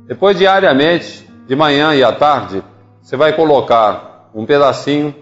Depois, 0.07 0.37
diariamente, 0.37 1.27
de 1.47 1.57
manhã 1.57 1.95
e 1.95 2.05
à 2.05 2.13
tarde, 2.13 2.63
você 3.01 3.17
vai 3.17 3.33
colocar 3.33 4.31
um 4.35 4.45
pedacinho 4.45 5.15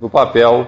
do 0.00 0.08
papel 0.08 0.66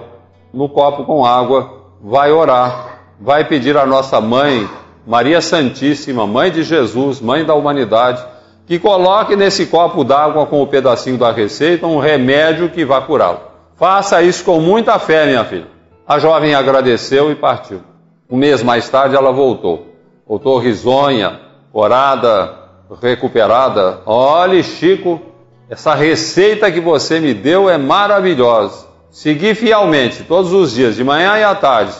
no 0.53 0.67
copo 0.67 1.05
com 1.05 1.25
água, 1.25 1.91
vai 2.01 2.31
orar, 2.31 2.92
vai 3.19 3.45
pedir 3.45 3.77
à 3.77 3.85
nossa 3.85 4.19
mãe, 4.19 4.69
Maria 5.05 5.41
Santíssima, 5.41 6.25
mãe 6.25 6.51
de 6.51 6.63
Jesus, 6.63 7.19
mãe 7.19 7.45
da 7.45 7.53
humanidade, 7.53 8.23
que 8.65 8.79
coloque 8.79 9.35
nesse 9.35 9.65
copo 9.65 10.03
d'água 10.03 10.45
com 10.45 10.61
o 10.61 10.67
pedacinho 10.67 11.17
da 11.17 11.31
receita 11.31 11.85
um 11.85 11.99
remédio 11.99 12.69
que 12.69 12.85
vá 12.85 13.01
curá-lo. 13.01 13.41
Faça 13.75 14.21
isso 14.21 14.43
com 14.45 14.59
muita 14.59 14.97
fé, 14.99 15.25
minha 15.25 15.43
filha. 15.43 15.67
A 16.07 16.19
jovem 16.19 16.55
agradeceu 16.55 17.31
e 17.31 17.35
partiu. 17.35 17.81
Um 18.29 18.37
mês 18.37 18.63
mais 18.63 18.89
tarde 18.89 19.15
ela 19.15 19.31
voltou. 19.31 19.87
Voltou 20.27 20.57
risonha, 20.57 21.39
corada, 21.71 22.57
recuperada. 23.01 24.01
Olhe, 24.05 24.63
Chico, 24.63 25.21
essa 25.69 25.93
receita 25.93 26.71
que 26.71 26.79
você 26.79 27.19
me 27.19 27.33
deu 27.33 27.69
é 27.69 27.77
maravilhosa. 27.77 28.87
Segui 29.09 29.53
fielmente 29.53 30.23
todos 30.23 30.53
os 30.53 30.73
dias, 30.73 30.95
de 30.95 31.03
manhã 31.03 31.37
e 31.37 31.43
à 31.43 31.53
tarde. 31.53 31.93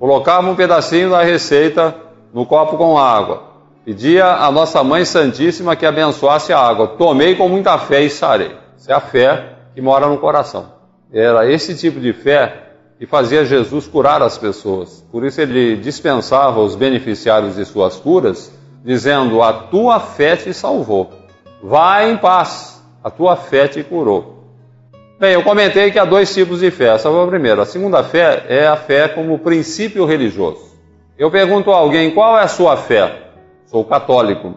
Colocava 0.00 0.48
um 0.48 0.56
pedacinho 0.56 1.10
da 1.10 1.22
receita 1.22 1.94
no 2.32 2.46
copo 2.46 2.78
com 2.78 2.96
água. 2.96 3.42
Pedia 3.84 4.24
à 4.24 4.50
nossa 4.50 4.82
Mãe 4.82 5.04
Santíssima 5.04 5.76
que 5.76 5.84
abençoasse 5.84 6.54
a 6.54 6.58
água. 6.58 6.88
Tomei 6.88 7.34
com 7.34 7.50
muita 7.50 7.76
fé 7.76 8.00
e 8.00 8.08
sarei. 8.08 8.56
Essa 8.78 8.92
é 8.92 8.94
a 8.94 9.00
fé 9.00 9.56
que 9.74 9.82
mora 9.82 10.06
no 10.06 10.16
coração. 10.16 10.72
Era 11.12 11.52
esse 11.52 11.76
tipo 11.76 12.00
de 12.00 12.14
fé 12.14 12.70
e 12.98 13.04
fazia 13.04 13.44
Jesus 13.44 13.86
curar 13.86 14.22
as 14.22 14.38
pessoas. 14.38 15.04
Por 15.12 15.22
isso 15.22 15.38
ele 15.38 15.76
dispensava 15.76 16.60
os 16.60 16.74
beneficiários 16.74 17.56
de 17.56 17.66
suas 17.66 17.96
curas, 17.96 18.50
dizendo: 18.82 19.42
A 19.42 19.52
tua 19.52 20.00
fé 20.00 20.34
te 20.34 20.54
salvou. 20.54 21.10
Vai 21.62 22.10
em 22.10 22.16
paz, 22.16 22.82
a 23.04 23.10
tua 23.10 23.36
fé 23.36 23.68
te 23.68 23.82
curou. 23.84 24.39
Bem, 25.20 25.34
eu 25.34 25.42
comentei 25.42 25.90
que 25.90 25.98
há 25.98 26.06
dois 26.06 26.32
tipos 26.32 26.60
de 26.60 26.70
fé. 26.70 26.94
Essa 26.94 27.10
foi 27.10 27.22
a 27.22 27.26
primeira. 27.26 27.60
A 27.60 27.66
segunda 27.66 28.02
fé 28.02 28.46
é 28.48 28.66
a 28.66 28.74
fé 28.74 29.06
como 29.06 29.38
princípio 29.38 30.06
religioso. 30.06 30.62
Eu 31.18 31.30
pergunto 31.30 31.70
a 31.70 31.76
alguém 31.76 32.10
qual 32.10 32.38
é 32.38 32.42
a 32.42 32.48
sua 32.48 32.74
fé? 32.78 33.24
Sou 33.66 33.84
católico. 33.84 34.54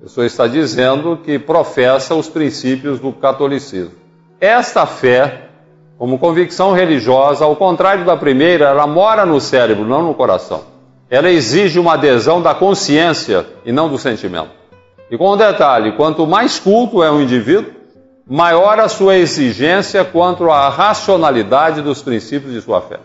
A 0.00 0.04
pessoa 0.04 0.24
está 0.24 0.46
dizendo 0.46 1.18
que 1.22 1.38
professa 1.38 2.14
os 2.14 2.30
princípios 2.30 2.98
do 2.98 3.12
catolicismo. 3.12 3.92
Esta 4.40 4.86
fé, 4.86 5.50
como 5.98 6.18
convicção 6.18 6.72
religiosa, 6.72 7.44
ao 7.44 7.54
contrário 7.54 8.06
da 8.06 8.16
primeira, 8.16 8.70
ela 8.70 8.86
mora 8.86 9.26
no 9.26 9.38
cérebro, 9.38 9.84
não 9.84 10.02
no 10.02 10.14
coração. 10.14 10.64
Ela 11.10 11.28
exige 11.28 11.78
uma 11.78 11.92
adesão 11.92 12.40
da 12.40 12.54
consciência 12.54 13.44
e 13.66 13.70
não 13.70 13.86
do 13.86 13.98
sentimento. 13.98 14.48
E 15.10 15.18
com 15.18 15.34
um 15.34 15.36
detalhe: 15.36 15.92
quanto 15.92 16.26
mais 16.26 16.58
culto 16.58 17.02
é 17.02 17.10
um 17.10 17.20
indivíduo, 17.20 17.76
maior 18.28 18.80
a 18.80 18.88
sua 18.88 19.16
exigência 19.16 20.04
quanto 20.04 20.50
à 20.50 20.68
racionalidade 20.68 21.80
dos 21.80 22.02
princípios 22.02 22.52
de 22.52 22.60
sua 22.60 22.80
fé. 22.80 22.98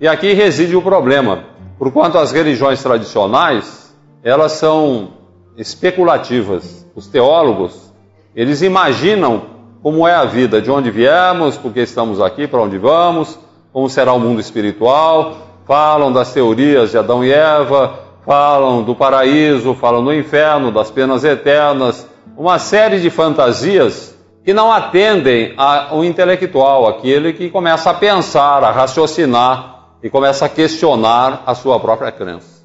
E 0.00 0.08
aqui 0.08 0.32
reside 0.32 0.74
o 0.74 0.80
problema, 0.80 1.44
porquanto 1.78 2.16
as 2.16 2.32
religiões 2.32 2.82
tradicionais, 2.82 3.94
elas 4.24 4.52
são 4.52 5.10
especulativas. 5.58 6.86
Os 6.94 7.06
teólogos, 7.06 7.92
eles 8.34 8.62
imaginam 8.62 9.42
como 9.82 10.08
é 10.08 10.14
a 10.14 10.24
vida, 10.24 10.62
de 10.62 10.70
onde 10.70 10.90
viemos, 10.90 11.58
porque 11.58 11.80
estamos 11.80 12.20
aqui, 12.20 12.46
para 12.46 12.62
onde 12.62 12.78
vamos, 12.78 13.38
como 13.72 13.90
será 13.90 14.12
o 14.12 14.20
mundo 14.20 14.40
espiritual, 14.40 15.36
falam 15.66 16.12
das 16.12 16.32
teorias 16.32 16.92
de 16.92 16.98
Adão 16.98 17.24
e 17.24 17.30
Eva, 17.30 17.98
falam 18.24 18.82
do 18.82 18.94
paraíso, 18.94 19.74
falam 19.74 20.02
do 20.02 20.14
inferno, 20.14 20.70
das 20.70 20.90
penas 20.90 21.24
eternas, 21.24 22.06
uma 22.36 22.58
série 22.58 23.00
de 23.00 23.10
fantasias 23.10 24.11
que 24.44 24.52
não 24.52 24.72
atendem 24.72 25.54
ao 25.56 26.04
intelectual, 26.04 26.88
aquele 26.88 27.32
que 27.32 27.48
começa 27.48 27.90
a 27.90 27.94
pensar, 27.94 28.64
a 28.64 28.70
raciocinar 28.70 29.96
e 30.02 30.10
começa 30.10 30.46
a 30.46 30.48
questionar 30.48 31.44
a 31.46 31.54
sua 31.54 31.78
própria 31.78 32.10
crença. 32.10 32.62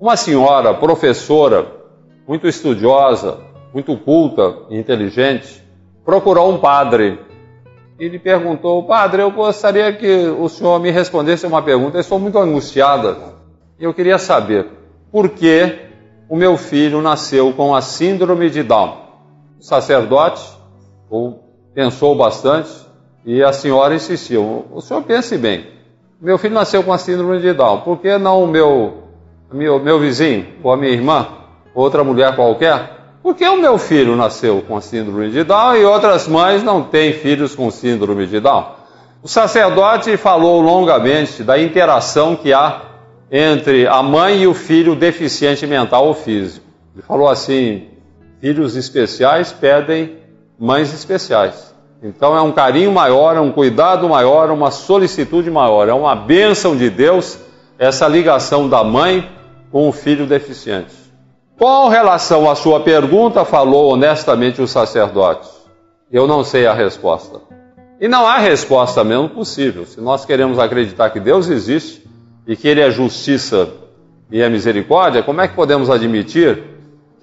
Uma 0.00 0.16
senhora, 0.16 0.72
professora, 0.74 1.66
muito 2.28 2.46
estudiosa, 2.46 3.38
muito 3.74 3.96
culta 3.96 4.56
e 4.70 4.78
inteligente, 4.78 5.62
procurou 6.04 6.52
um 6.52 6.58
padre 6.58 7.18
e 7.98 8.08
lhe 8.08 8.18
perguntou: 8.18 8.84
Padre, 8.84 9.22
eu 9.22 9.30
gostaria 9.30 9.92
que 9.92 10.28
o 10.38 10.48
senhor 10.48 10.78
me 10.78 10.90
respondesse 10.90 11.46
uma 11.46 11.62
pergunta. 11.62 11.96
Eu 11.96 12.02
estou 12.02 12.18
muito 12.18 12.38
angustiada 12.38 13.16
e 13.80 13.84
eu 13.84 13.92
queria 13.92 14.18
saber 14.18 14.66
por 15.10 15.30
que 15.30 15.86
o 16.28 16.36
meu 16.36 16.56
filho 16.56 17.00
nasceu 17.00 17.52
com 17.52 17.74
a 17.74 17.80
síndrome 17.80 18.48
de 18.50 18.62
Down. 18.62 18.96
O 19.58 19.64
sacerdote 19.64 20.55
pensou 21.74 22.14
bastante 22.14 22.70
e 23.24 23.42
a 23.42 23.52
senhora 23.52 23.94
insistiu: 23.94 24.64
O 24.72 24.80
senhor 24.80 25.02
pense 25.02 25.36
bem, 25.36 25.66
meu 26.20 26.38
filho 26.38 26.54
nasceu 26.54 26.82
com 26.82 26.92
a 26.92 26.98
síndrome 26.98 27.40
de 27.40 27.52
Down, 27.52 27.80
por 27.80 27.98
que 27.98 28.16
não 28.16 28.44
o 28.44 28.46
meu, 28.46 29.02
meu, 29.52 29.78
meu 29.78 30.00
vizinho, 30.00 30.46
ou 30.62 30.72
a 30.72 30.76
minha 30.76 30.92
irmã, 30.92 31.26
ou 31.74 31.84
outra 31.84 32.02
mulher 32.02 32.34
qualquer? 32.34 32.96
Por 33.22 33.34
que 33.34 33.46
o 33.46 33.60
meu 33.60 33.76
filho 33.76 34.14
nasceu 34.14 34.62
com 34.62 34.76
a 34.76 34.80
síndrome 34.80 35.30
de 35.30 35.42
Down 35.42 35.76
e 35.76 35.84
outras 35.84 36.28
mães 36.28 36.62
não 36.62 36.84
têm 36.84 37.12
filhos 37.12 37.54
com 37.54 37.70
síndrome 37.70 38.26
de 38.26 38.38
Down? 38.38 38.76
O 39.22 39.28
sacerdote 39.28 40.16
falou 40.16 40.60
longamente 40.60 41.42
da 41.42 41.60
interação 41.60 42.36
que 42.36 42.52
há 42.52 42.82
entre 43.30 43.86
a 43.88 44.02
mãe 44.02 44.42
e 44.42 44.46
o 44.46 44.54
filho 44.54 44.94
deficiente 44.94 45.66
mental 45.66 46.06
ou 46.06 46.14
físico. 46.14 46.64
Ele 46.94 47.02
falou 47.02 47.28
assim: 47.28 47.88
filhos 48.40 48.76
especiais 48.76 49.52
pedem 49.52 50.18
mães 50.58 50.92
especiais. 50.92 51.74
Então 52.02 52.36
é 52.36 52.42
um 52.42 52.52
carinho 52.52 52.92
maior, 52.92 53.36
é 53.36 53.40
um 53.40 53.50
cuidado 53.50 54.08
maior, 54.08 54.50
uma 54.50 54.70
solicitude 54.70 55.50
maior, 55.50 55.88
é 55.88 55.94
uma 55.94 56.14
bênção 56.14 56.76
de 56.76 56.90
Deus 56.90 57.38
essa 57.78 58.06
ligação 58.06 58.68
da 58.68 58.82
mãe 58.84 59.30
com 59.70 59.88
o 59.88 59.92
filho 59.92 60.26
deficiente. 60.26 60.94
Com 61.58 61.88
relação 61.88 62.50
à 62.50 62.54
sua 62.54 62.80
pergunta, 62.80 63.44
falou 63.44 63.92
honestamente 63.92 64.60
o 64.60 64.68
sacerdote. 64.68 65.48
Eu 66.12 66.26
não 66.26 66.44
sei 66.44 66.66
a 66.66 66.74
resposta. 66.74 67.40
E 67.98 68.06
não 68.06 68.26
há 68.26 68.38
resposta 68.38 69.02
mesmo 69.02 69.30
possível. 69.30 69.86
Se 69.86 70.00
nós 70.00 70.24
queremos 70.24 70.58
acreditar 70.58 71.10
que 71.10 71.18
Deus 71.18 71.48
existe, 71.48 72.06
e 72.46 72.56
que 72.56 72.68
Ele 72.68 72.80
é 72.80 72.90
justiça 72.90 73.68
e 74.30 74.40
é 74.40 74.48
misericórdia, 74.48 75.22
como 75.22 75.40
é 75.40 75.48
que 75.48 75.54
podemos 75.54 75.90
admitir 75.90 76.62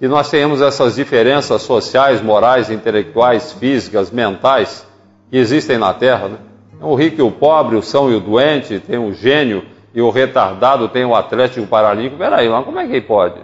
que 0.04 0.08
nós 0.08 0.28
tenhamos 0.28 0.60
essas 0.60 0.96
diferenças 0.96 1.62
sociais, 1.62 2.20
morais, 2.20 2.70
intelectuais, 2.70 3.54
físicas, 3.54 4.10
mentais 4.10 4.86
que 5.30 5.38
existem 5.38 5.78
na 5.78 5.94
Terra? 5.94 6.28
Né? 6.28 6.36
O 6.82 6.94
rico 6.94 7.22
e 7.22 7.22
o 7.22 7.30
pobre, 7.30 7.74
o 7.74 7.80
são 7.80 8.10
e 8.10 8.14
o 8.14 8.20
doente, 8.20 8.78
tem 8.80 8.98
o 8.98 9.14
gênio 9.14 9.64
e 9.94 10.02
o 10.02 10.10
retardado, 10.10 10.90
tem 10.90 11.06
o 11.06 11.14
atlético 11.14 11.60
e 11.60 11.62
o 11.62 11.66
paralímpico. 11.66 12.18
Peraí, 12.18 12.50
mas 12.50 12.66
como 12.66 12.78
é 12.80 12.86
que 12.86 13.00
pode? 13.00 13.40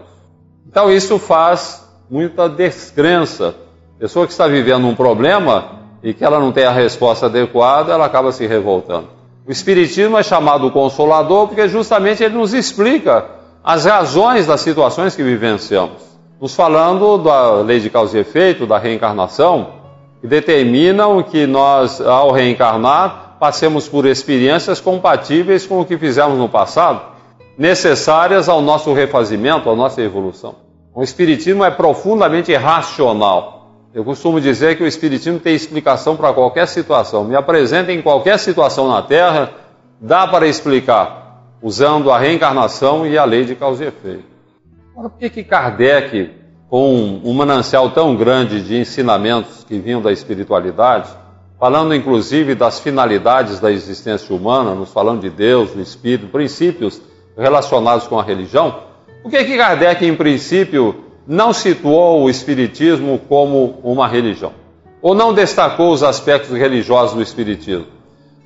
Então 0.68 0.92
isso 0.92 1.18
faz 1.18 1.82
muita 2.10 2.46
descrença. 2.46 3.54
Pessoa 3.98 4.26
que 4.26 4.32
está 4.32 4.46
vivendo 4.46 4.86
um 4.86 4.94
problema 4.94 5.80
e 6.02 6.12
que 6.12 6.22
ela 6.22 6.38
não 6.38 6.52
tem 6.52 6.66
a 6.66 6.72
resposta 6.72 7.24
adequada, 7.24 7.94
ela 7.94 8.04
acaba 8.04 8.32
se 8.32 8.46
revoltando. 8.46 9.08
O 9.46 9.50
Espiritismo 9.50 10.18
é 10.18 10.22
chamado 10.22 10.70
Consolador 10.70 11.48
porque 11.48 11.66
justamente 11.68 12.22
ele 12.22 12.34
nos 12.34 12.52
explica 12.52 13.24
as 13.64 13.86
razões 13.86 14.46
das 14.46 14.60
situações 14.60 15.16
que 15.16 15.22
vivenciamos, 15.22 16.09
nos 16.40 16.54
falando 16.54 17.18
da 17.18 17.60
lei 17.60 17.80
de 17.80 17.90
causa 17.90 18.16
e 18.16 18.20
efeito, 18.22 18.66
da 18.66 18.78
reencarnação, 18.78 19.80
que 20.20 20.26
determinam 20.26 21.22
que 21.22 21.46
nós, 21.46 22.00
ao 22.00 22.32
reencarnar, 22.32 23.36
passemos 23.38 23.86
por 23.86 24.06
experiências 24.06 24.80
compatíveis 24.80 25.66
com 25.66 25.80
o 25.80 25.84
que 25.84 25.98
fizemos 25.98 26.38
no 26.38 26.48
passado, 26.48 27.02
necessárias 27.58 28.48
ao 28.48 28.62
nosso 28.62 28.92
refazimento, 28.94 29.68
à 29.68 29.76
nossa 29.76 30.00
evolução. 30.00 30.54
O 30.94 31.02
Espiritismo 31.02 31.62
é 31.62 31.70
profundamente 31.70 32.54
racional. 32.54 33.70
Eu 33.92 34.04
costumo 34.04 34.40
dizer 34.40 34.76
que 34.76 34.82
o 34.82 34.86
Espiritismo 34.86 35.38
tem 35.38 35.54
explicação 35.54 36.16
para 36.16 36.32
qualquer 36.32 36.66
situação. 36.68 37.24
Me 37.24 37.36
apresenta 37.36 37.92
em 37.92 38.00
qualquer 38.00 38.38
situação 38.38 38.88
na 38.88 39.02
Terra, 39.02 39.52
dá 40.00 40.26
para 40.26 40.46
explicar, 40.46 41.42
usando 41.62 42.10
a 42.10 42.18
reencarnação 42.18 43.06
e 43.06 43.18
a 43.18 43.24
lei 43.24 43.44
de 43.44 43.54
causa 43.54 43.84
e 43.84 43.88
efeito. 43.88 44.39
Agora, 44.92 45.08
por 45.08 45.18
que, 45.18 45.30
que 45.30 45.44
Kardec, 45.44 46.30
com 46.68 47.20
um 47.24 47.32
manancial 47.32 47.90
tão 47.90 48.16
grande 48.16 48.60
de 48.62 48.76
ensinamentos 48.76 49.64
que 49.64 49.78
vinham 49.78 50.02
da 50.02 50.12
espiritualidade, 50.12 51.08
falando 51.58 51.94
inclusive 51.94 52.54
das 52.54 52.80
finalidades 52.80 53.60
da 53.60 53.70
existência 53.70 54.34
humana, 54.34 54.74
nos 54.74 54.92
falando 54.92 55.20
de 55.20 55.30
Deus, 55.30 55.70
do 55.70 55.80
Espírito, 55.80 56.26
princípios 56.28 57.00
relacionados 57.36 58.06
com 58.06 58.18
a 58.18 58.22
religião, 58.22 58.80
por 59.22 59.30
que, 59.30 59.44
que 59.44 59.56
Kardec, 59.56 60.04
em 60.04 60.16
princípio, 60.16 61.04
não 61.26 61.52
situou 61.52 62.22
o 62.22 62.30
Espiritismo 62.30 63.20
como 63.28 63.78
uma 63.84 64.08
religião, 64.08 64.52
ou 65.00 65.14
não 65.14 65.32
destacou 65.32 65.92
os 65.92 66.02
aspectos 66.02 66.56
religiosos 66.56 67.14
do 67.14 67.22
Espiritismo. 67.22 67.86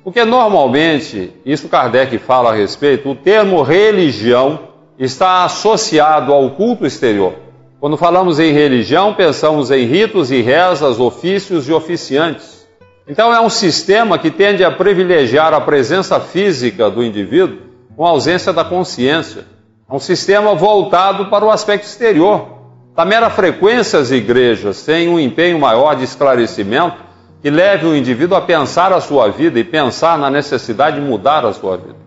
Porque 0.03 0.23
normalmente, 0.23 1.33
isso 1.43 1.67
Kardec 1.67 2.19
fala 2.19 2.51
a 2.51 2.55
respeito, 2.55 3.09
o 3.09 3.15
termo 3.15 3.63
religião 3.63 4.74
está 4.97 5.43
associado 5.43 6.33
ao 6.33 6.51
culto 6.51 6.85
exterior. 6.85 7.33
Quando 7.79 7.97
falamos 7.97 8.39
em 8.39 8.51
religião, 8.51 9.13
pensamos 9.13 9.69
em 9.69 9.85
ritos 9.85 10.31
e 10.31 10.41
rezas, 10.41 10.99
ofícios 10.99 11.67
e 11.67 11.73
oficiantes. 11.73 12.65
Então 13.07 13.33
é 13.33 13.39
um 13.39 13.49
sistema 13.49 14.17
que 14.17 14.31
tende 14.31 14.63
a 14.63 14.71
privilegiar 14.71 15.53
a 15.53 15.61
presença 15.61 16.19
física 16.19 16.89
do 16.89 17.03
indivíduo 17.03 17.59
com 17.95 18.05
a 18.05 18.09
ausência 18.09 18.51
da 18.51 18.63
consciência. 18.63 19.45
É 19.89 19.93
um 19.93 19.99
sistema 19.99 20.55
voltado 20.55 21.27
para 21.27 21.45
o 21.45 21.51
aspecto 21.51 21.85
exterior, 21.85 22.47
da 22.95 23.05
mera 23.05 23.29
frequência 23.29 23.99
às 23.99 24.09
igrejas 24.09 24.77
sem 24.77 25.07
um 25.07 25.19
empenho 25.19 25.59
maior 25.59 25.95
de 25.95 26.03
esclarecimento 26.05 27.03
que 27.41 27.49
leve 27.51 27.85
o 27.85 27.95
indivíduo 27.95 28.35
a 28.35 28.41
pensar 28.41 28.91
a 28.91 28.99
sua 28.99 29.29
vida 29.29 29.59
e 29.59 29.63
pensar 29.63 30.17
na 30.17 30.31
necessidade 30.31 30.99
de 30.99 31.05
mudar 31.05 31.45
a 31.45 31.53
sua 31.53 31.77
vida. 31.77 31.97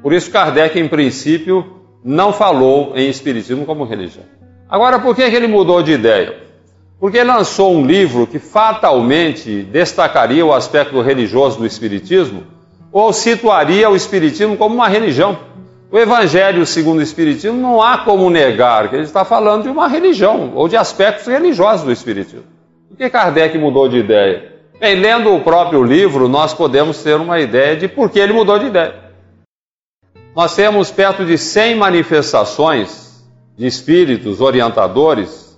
Por 0.00 0.12
isso, 0.12 0.30
Kardec, 0.30 0.78
em 0.78 0.86
princípio, 0.86 1.83
não 2.04 2.32
falou 2.34 2.92
em 2.94 3.08
Espiritismo 3.08 3.64
como 3.64 3.84
religião. 3.84 4.24
Agora, 4.68 4.98
por 4.98 5.16
que 5.16 5.22
ele 5.22 5.46
mudou 5.46 5.82
de 5.82 5.92
ideia? 5.92 6.36
Porque 7.00 7.22
lançou 7.22 7.74
um 7.74 7.86
livro 7.86 8.26
que 8.26 8.38
fatalmente 8.38 9.62
destacaria 9.62 10.44
o 10.44 10.52
aspecto 10.52 11.00
religioso 11.00 11.58
do 11.58 11.66
Espiritismo 11.66 12.44
ou 12.92 13.12
situaria 13.12 13.88
o 13.88 13.96
Espiritismo 13.96 14.56
como 14.56 14.74
uma 14.74 14.88
religião. 14.88 15.38
O 15.90 15.98
Evangelho 15.98 16.66
segundo 16.66 16.98
o 16.98 17.02
Espiritismo 17.02 17.56
não 17.56 17.80
há 17.80 17.98
como 17.98 18.28
negar 18.28 18.88
que 18.90 18.96
ele 18.96 19.04
está 19.04 19.24
falando 19.24 19.62
de 19.62 19.68
uma 19.68 19.88
religião 19.88 20.52
ou 20.54 20.68
de 20.68 20.76
aspectos 20.76 21.26
religiosos 21.26 21.84
do 21.84 21.92
Espiritismo. 21.92 22.44
Por 22.88 22.96
que 22.98 23.08
Kardec 23.08 23.56
mudou 23.58 23.88
de 23.88 23.98
ideia? 23.98 24.52
Bem, 24.78 24.96
lendo 24.96 25.34
o 25.34 25.40
próprio 25.40 25.82
livro, 25.82 26.28
nós 26.28 26.52
podemos 26.52 27.02
ter 27.02 27.14
uma 27.14 27.40
ideia 27.40 27.76
de 27.76 27.88
por 27.88 28.10
que 28.10 28.18
ele 28.18 28.32
mudou 28.32 28.58
de 28.58 28.66
ideia. 28.66 29.03
Nós 30.34 30.56
temos 30.56 30.90
perto 30.90 31.24
de 31.24 31.38
100 31.38 31.76
manifestações 31.76 33.24
de 33.56 33.66
espíritos 33.66 34.40
orientadores 34.40 35.56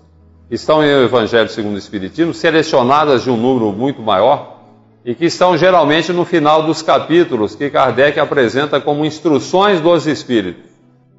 que 0.48 0.54
estão 0.54 0.84
em 0.84 1.04
Evangelho 1.04 1.48
segundo 1.48 1.76
o 1.76 1.78
Espiritismo, 1.78 2.34
selecionadas 2.34 3.24
de 3.24 3.30
um 3.30 3.38
número 3.38 3.72
muito 3.72 4.02
maior, 4.02 4.58
e 5.02 5.14
que 5.14 5.24
estão 5.24 5.56
geralmente 5.56 6.12
no 6.12 6.26
final 6.26 6.62
dos 6.62 6.82
capítulos 6.82 7.54
que 7.54 7.70
Kardec 7.70 8.20
apresenta 8.20 8.78
como 8.78 9.06
instruções 9.06 9.80
dos 9.80 10.06
Espíritos. 10.06 10.70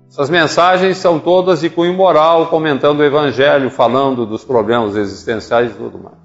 Essas 0.08 0.30
mensagens 0.30 0.98
são 0.98 1.20
todas 1.20 1.62
de 1.62 1.70
cunho 1.70 1.94
moral, 1.94 2.48
comentando 2.48 3.00
o 3.00 3.04
Evangelho, 3.04 3.72
falando 3.72 4.26
dos 4.26 4.44
problemas 4.44 4.96
existenciais 4.96 5.72
e 5.72 5.74
tudo 5.74 5.98
mais. 5.98 6.16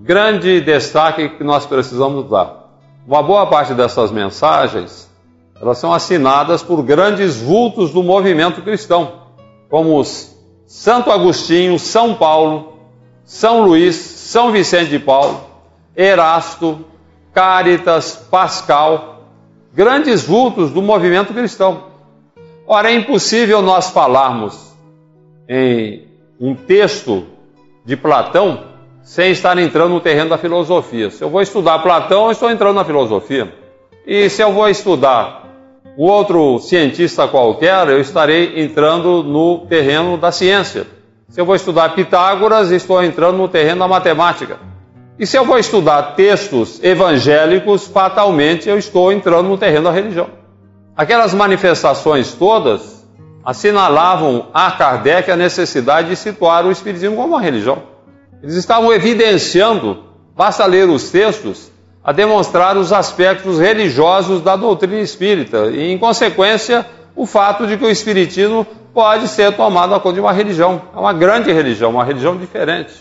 grande 0.00 0.60
destaque 0.62 1.28
que 1.28 1.44
nós 1.44 1.66
precisamos 1.66 2.28
dar. 2.30 2.70
Uma 3.06 3.22
boa 3.22 3.46
parte 3.46 3.74
dessas 3.74 4.10
mensagens, 4.10 5.11
elas 5.62 5.78
são 5.78 5.94
assinadas 5.94 6.60
por 6.60 6.82
grandes 6.82 7.40
vultos 7.40 7.92
do 7.92 8.02
movimento 8.02 8.60
cristão, 8.62 9.12
como 9.70 9.96
os 9.96 10.36
Santo 10.66 11.12
Agostinho, 11.12 11.78
São 11.78 12.16
Paulo, 12.16 12.78
São 13.24 13.62
Luís, 13.62 13.94
São 13.94 14.50
Vicente 14.50 14.90
de 14.90 14.98
Paulo, 14.98 15.40
Erasto, 15.96 16.84
Cáritas, 17.32 18.16
Pascal, 18.28 19.22
grandes 19.72 20.24
vultos 20.24 20.72
do 20.72 20.82
movimento 20.82 21.32
cristão. 21.32 21.84
Ora, 22.66 22.90
é 22.90 22.96
impossível 22.96 23.62
nós 23.62 23.88
falarmos 23.90 24.74
em 25.48 26.08
um 26.40 26.56
texto 26.56 27.24
de 27.84 27.96
Platão 27.96 28.64
sem 29.04 29.30
estar 29.30 29.56
entrando 29.58 29.92
no 29.92 30.00
terreno 30.00 30.30
da 30.30 30.38
filosofia. 30.38 31.08
Se 31.08 31.22
eu 31.22 31.30
vou 31.30 31.40
estudar 31.40 31.78
Platão, 31.78 32.24
eu 32.26 32.32
estou 32.32 32.50
entrando 32.50 32.74
na 32.74 32.84
filosofia. 32.84 33.54
E 34.04 34.28
se 34.28 34.42
eu 34.42 34.52
vou 34.52 34.68
estudar 34.68 35.41
um 35.96 36.04
outro 36.04 36.58
cientista 36.58 37.28
qualquer, 37.28 37.88
eu 37.88 38.00
estarei 38.00 38.62
entrando 38.62 39.22
no 39.22 39.66
terreno 39.66 40.16
da 40.16 40.32
ciência. 40.32 40.86
Se 41.28 41.40
eu 41.40 41.46
vou 41.46 41.54
estudar 41.54 41.94
Pitágoras, 41.94 42.70
estou 42.70 43.02
entrando 43.02 43.38
no 43.38 43.48
terreno 43.48 43.80
da 43.80 43.88
matemática. 43.88 44.58
E 45.18 45.26
se 45.26 45.36
eu 45.36 45.44
vou 45.44 45.58
estudar 45.58 46.14
textos 46.14 46.82
evangélicos, 46.82 47.86
fatalmente 47.86 48.68
eu 48.68 48.78
estou 48.78 49.12
entrando 49.12 49.48
no 49.48 49.56
terreno 49.56 49.84
da 49.84 49.90
religião. 49.90 50.28
Aquelas 50.94 51.32
manifestações 51.32 52.32
todas 52.34 53.06
assinalavam 53.44 54.48
a 54.52 54.70
Kardec 54.70 55.30
a 55.30 55.36
necessidade 55.36 56.10
de 56.10 56.16
situar 56.16 56.66
o 56.66 56.70
Espiritismo 56.70 57.16
como 57.16 57.28
uma 57.28 57.40
religião. 57.40 57.82
Eles 58.42 58.56
estavam 58.56 58.92
evidenciando, 58.92 60.04
basta 60.36 60.66
ler 60.66 60.88
os 60.88 61.10
textos, 61.10 61.71
a 62.04 62.12
demonstrar 62.12 62.76
os 62.76 62.92
aspectos 62.92 63.58
religiosos 63.58 64.40
da 64.40 64.56
doutrina 64.56 65.00
espírita 65.00 65.66
e, 65.66 65.92
em 65.92 65.98
consequência, 65.98 66.84
o 67.14 67.26
fato 67.26 67.66
de 67.66 67.76
que 67.76 67.84
o 67.84 67.90
Espiritismo 67.90 68.66
pode 68.92 69.28
ser 69.28 69.52
tomado 69.54 69.94
a 69.94 70.00
conta 70.00 70.14
de 70.14 70.20
uma 70.20 70.32
religião. 70.32 70.82
É 70.94 70.98
uma 70.98 71.12
grande 71.12 71.52
religião, 71.52 71.90
uma 71.90 72.04
religião 72.04 72.36
diferente. 72.36 72.92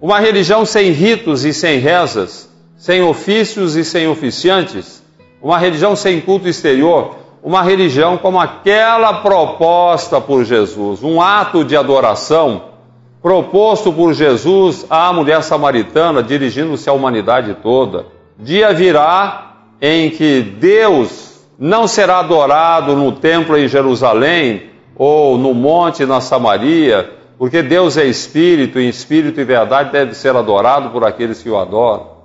Uma 0.00 0.18
religião 0.18 0.64
sem 0.64 0.90
ritos 0.90 1.44
e 1.44 1.52
sem 1.52 1.78
rezas, 1.78 2.50
sem 2.76 3.02
ofícios 3.02 3.76
e 3.76 3.84
sem 3.84 4.08
oficiantes, 4.08 5.02
uma 5.40 5.58
religião 5.58 5.94
sem 5.94 6.20
culto 6.20 6.48
exterior, 6.48 7.16
uma 7.42 7.62
religião 7.62 8.18
como 8.18 8.40
aquela 8.40 9.14
proposta 9.22 10.20
por 10.20 10.44
Jesus, 10.44 11.02
um 11.02 11.20
ato 11.20 11.64
de 11.64 11.76
adoração 11.76 12.76
proposto 13.22 13.92
por 13.92 14.12
Jesus 14.12 14.86
à 14.88 15.12
mulher 15.12 15.42
samaritana, 15.42 16.22
dirigindo-se 16.22 16.88
à 16.88 16.92
humanidade 16.92 17.54
toda. 17.62 18.15
Dia 18.38 18.72
virá 18.72 19.56
em 19.80 20.10
que 20.10 20.40
Deus 20.40 21.46
não 21.58 21.86
será 21.86 22.18
adorado 22.18 22.94
no 22.94 23.12
templo 23.12 23.56
em 23.56 23.66
Jerusalém 23.66 24.70
ou 24.94 25.38
no 25.38 25.54
monte 25.54 26.04
na 26.04 26.20
Samaria, 26.20 27.12
porque 27.38 27.62
Deus 27.62 27.96
é 27.96 28.04
espírito 28.04 28.78
e 28.78 28.88
espírito 28.88 29.40
e 29.40 29.44
verdade 29.44 29.92
deve 29.92 30.14
ser 30.14 30.34
adorado 30.36 30.90
por 30.90 31.04
aqueles 31.04 31.42
que 31.42 31.50
o 31.50 31.58
adoram. 31.58 32.16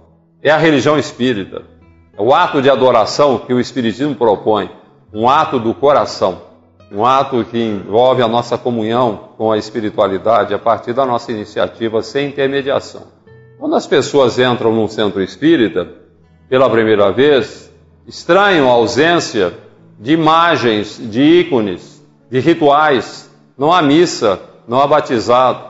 É 0.41 0.50
a 0.50 0.58
religião 0.58 0.97
espírita. 0.97 1.63
É 2.17 2.21
o 2.21 2.34
ato 2.34 2.62
de 2.62 2.69
adoração 2.69 3.39
que 3.39 3.54
o 3.54 3.60
espiritismo 3.60 4.15
propõe, 4.15 4.69
um 5.13 5.30
ato 5.30 5.60
do 5.60 5.74
coração 5.74 6.52
um 6.91 7.06
ato 7.06 7.45
que 7.45 7.58
envolve 7.58 8.21
a 8.21 8.28
nossa 8.28 8.58
comunhão 8.58 9.30
com 9.38 9.50
a 9.50 9.58
espiritualidade 9.58 10.54
a 10.54 10.60
partir 10.60 10.91
da 10.91 11.06
nossa 11.06 11.32
iniciativa 11.32 12.04
sem 12.04 12.28
intermediação. 12.28 13.04
Quando 13.58 13.76
as 13.76 13.88
pessoas 13.88 14.38
entram 14.38 14.74
num 14.74 14.89
centro 14.89 15.21
espírita 15.21 15.88
pela 16.52 16.70
primeira 16.70 17.14
vez, 17.14 17.72
estranham 18.06 18.70
a 18.70 18.74
ausência 18.74 19.54
de 19.98 20.12
imagens, 20.12 21.00
de 21.02 21.22
ícones, 21.22 22.06
de 22.30 22.42
rituais. 22.42 23.32
Não 23.58 23.72
há 23.72 23.82
missa, 23.82 24.38
não 24.68 24.82
há 24.82 24.86
batizado, 24.86 25.64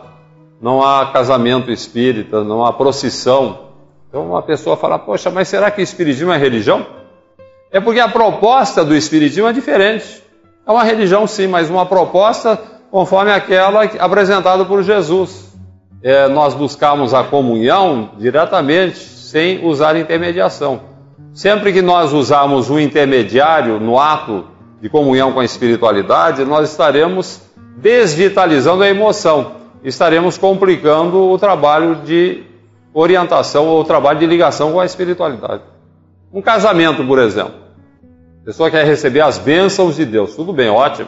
não 0.59 0.81
há 0.81 1.05
casamento 1.11 1.69
espírita, 1.69 2.43
não 2.43 2.65
há 2.65 2.73
procissão. 2.73 3.67
Então 4.09 4.25
uma 4.25 4.41
pessoa 4.41 4.75
fala: 4.75 4.97
Poxa, 4.97 5.29
mas 5.29 5.49
será 5.49 5.69
que 5.69 5.81
o 5.81 5.83
Espiritismo 5.83 6.31
é 6.31 6.37
religião? 6.37 6.83
É 7.71 7.79
porque 7.79 7.99
a 7.99 8.09
proposta 8.09 8.83
do 8.83 8.95
Espiritismo 8.95 9.47
é 9.47 9.53
diferente. 9.53 10.23
É 10.65 10.71
uma 10.71 10.83
religião, 10.83 11.27
sim, 11.27 11.45
mas 11.45 11.69
uma 11.69 11.85
proposta 11.85 12.59
conforme 12.89 13.31
aquela 13.31 13.83
apresentada 13.83 14.65
por 14.65 14.81
Jesus. 14.81 15.53
É, 16.01 16.27
nós 16.27 16.55
buscamos 16.55 17.13
a 17.13 17.23
comunhão 17.23 18.13
diretamente, 18.17 19.20
sem 19.31 19.65
usar 19.65 19.95
intermediação. 19.95 20.81
Sempre 21.33 21.71
que 21.71 21.81
nós 21.81 22.11
usarmos 22.11 22.69
um 22.69 22.77
intermediário 22.77 23.79
no 23.79 23.97
ato 23.97 24.45
de 24.81 24.89
comunhão 24.89 25.31
com 25.31 25.39
a 25.39 25.45
espiritualidade, 25.45 26.43
nós 26.43 26.69
estaremos 26.69 27.41
desvitalizando 27.77 28.83
a 28.83 28.89
emoção, 28.89 29.53
estaremos 29.85 30.37
complicando 30.37 31.29
o 31.31 31.39
trabalho 31.39 32.01
de 32.03 32.43
orientação 32.93 33.67
ou 33.67 33.79
o 33.79 33.85
trabalho 33.85 34.19
de 34.19 34.25
ligação 34.25 34.73
com 34.73 34.81
a 34.81 34.85
espiritualidade. 34.85 35.63
Um 36.33 36.41
casamento, 36.41 37.01
por 37.05 37.17
exemplo. 37.17 37.53
A 38.41 38.45
pessoa 38.45 38.69
quer 38.69 38.85
receber 38.85 39.21
as 39.21 39.37
bênçãos 39.37 39.95
de 39.95 40.03
Deus. 40.05 40.35
Tudo 40.35 40.51
bem, 40.51 40.69
ótimo. 40.69 41.07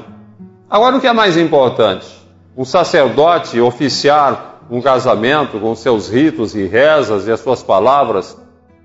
Agora, 0.70 0.96
o 0.96 1.02
que 1.02 1.08
é 1.08 1.14
mais 1.14 1.36
importante? 1.36 2.08
Um 2.56 2.64
sacerdote 2.64 3.60
oficiar 3.60 4.53
um 4.70 4.82
casamento 4.82 5.60
com 5.60 5.76
seus 5.76 6.10
ritos 6.10 6.56
e 6.56 6.66
rezas 6.66 7.28
e 7.28 7.32
as 7.32 7.40
suas 7.40 7.62
palavras, 7.62 8.38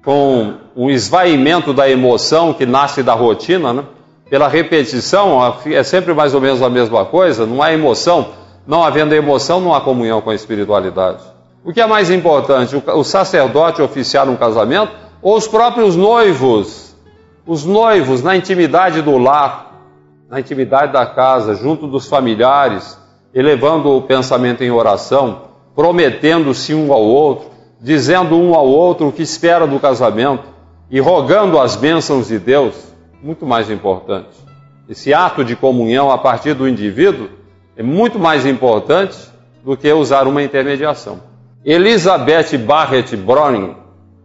com 0.04 0.54
um 0.76 0.90
esvaimento 0.90 1.72
da 1.72 1.88
emoção 1.88 2.52
que 2.52 2.64
nasce 2.64 3.02
da 3.02 3.14
rotina, 3.14 3.72
né? 3.72 3.84
pela 4.30 4.48
repetição, 4.48 5.40
é 5.66 5.82
sempre 5.82 6.12
mais 6.12 6.34
ou 6.34 6.40
menos 6.40 6.62
a 6.62 6.68
mesma 6.68 7.04
coisa, 7.04 7.46
não 7.46 7.62
há 7.62 7.72
emoção. 7.72 8.28
Não 8.66 8.82
havendo 8.82 9.14
emoção, 9.14 9.62
não 9.62 9.74
há 9.74 9.80
comunhão 9.80 10.20
com 10.20 10.28
a 10.28 10.34
espiritualidade. 10.34 11.22
O 11.64 11.72
que 11.72 11.80
é 11.80 11.86
mais 11.86 12.10
importante? 12.10 12.76
O 12.94 13.02
sacerdote 13.02 13.80
oficiar 13.80 14.28
um 14.28 14.36
casamento 14.36 14.92
ou 15.22 15.38
os 15.38 15.48
próprios 15.48 15.96
noivos 15.96 16.88
os 17.48 17.64
noivos, 17.64 18.22
na 18.22 18.36
intimidade 18.36 19.00
do 19.00 19.16
lar, 19.16 19.72
na 20.28 20.38
intimidade 20.38 20.92
da 20.92 21.06
casa, 21.06 21.54
junto 21.54 21.86
dos 21.86 22.06
familiares, 22.06 22.98
elevando 23.32 23.88
o 23.88 24.02
pensamento 24.02 24.62
em 24.62 24.70
oração, 24.70 25.47
prometendo-se 25.78 26.74
um 26.74 26.92
ao 26.92 27.04
outro, 27.04 27.50
dizendo 27.80 28.36
um 28.36 28.52
ao 28.52 28.66
outro 28.66 29.06
o 29.06 29.12
que 29.12 29.22
espera 29.22 29.64
do 29.64 29.78
casamento 29.78 30.42
e 30.90 30.98
rogando 30.98 31.56
as 31.56 31.76
bênçãos 31.76 32.26
de 32.26 32.36
Deus, 32.36 32.74
muito 33.22 33.46
mais 33.46 33.70
importante. 33.70 34.36
Esse 34.88 35.14
ato 35.14 35.44
de 35.44 35.54
comunhão 35.54 36.10
a 36.10 36.18
partir 36.18 36.54
do 36.54 36.68
indivíduo 36.68 37.28
é 37.76 37.82
muito 37.84 38.18
mais 38.18 38.44
importante 38.44 39.16
do 39.64 39.76
que 39.76 39.92
usar 39.92 40.26
uma 40.26 40.42
intermediação. 40.42 41.20
Elizabeth 41.64 42.58
Barrett 42.58 43.16
Browning, 43.16 43.76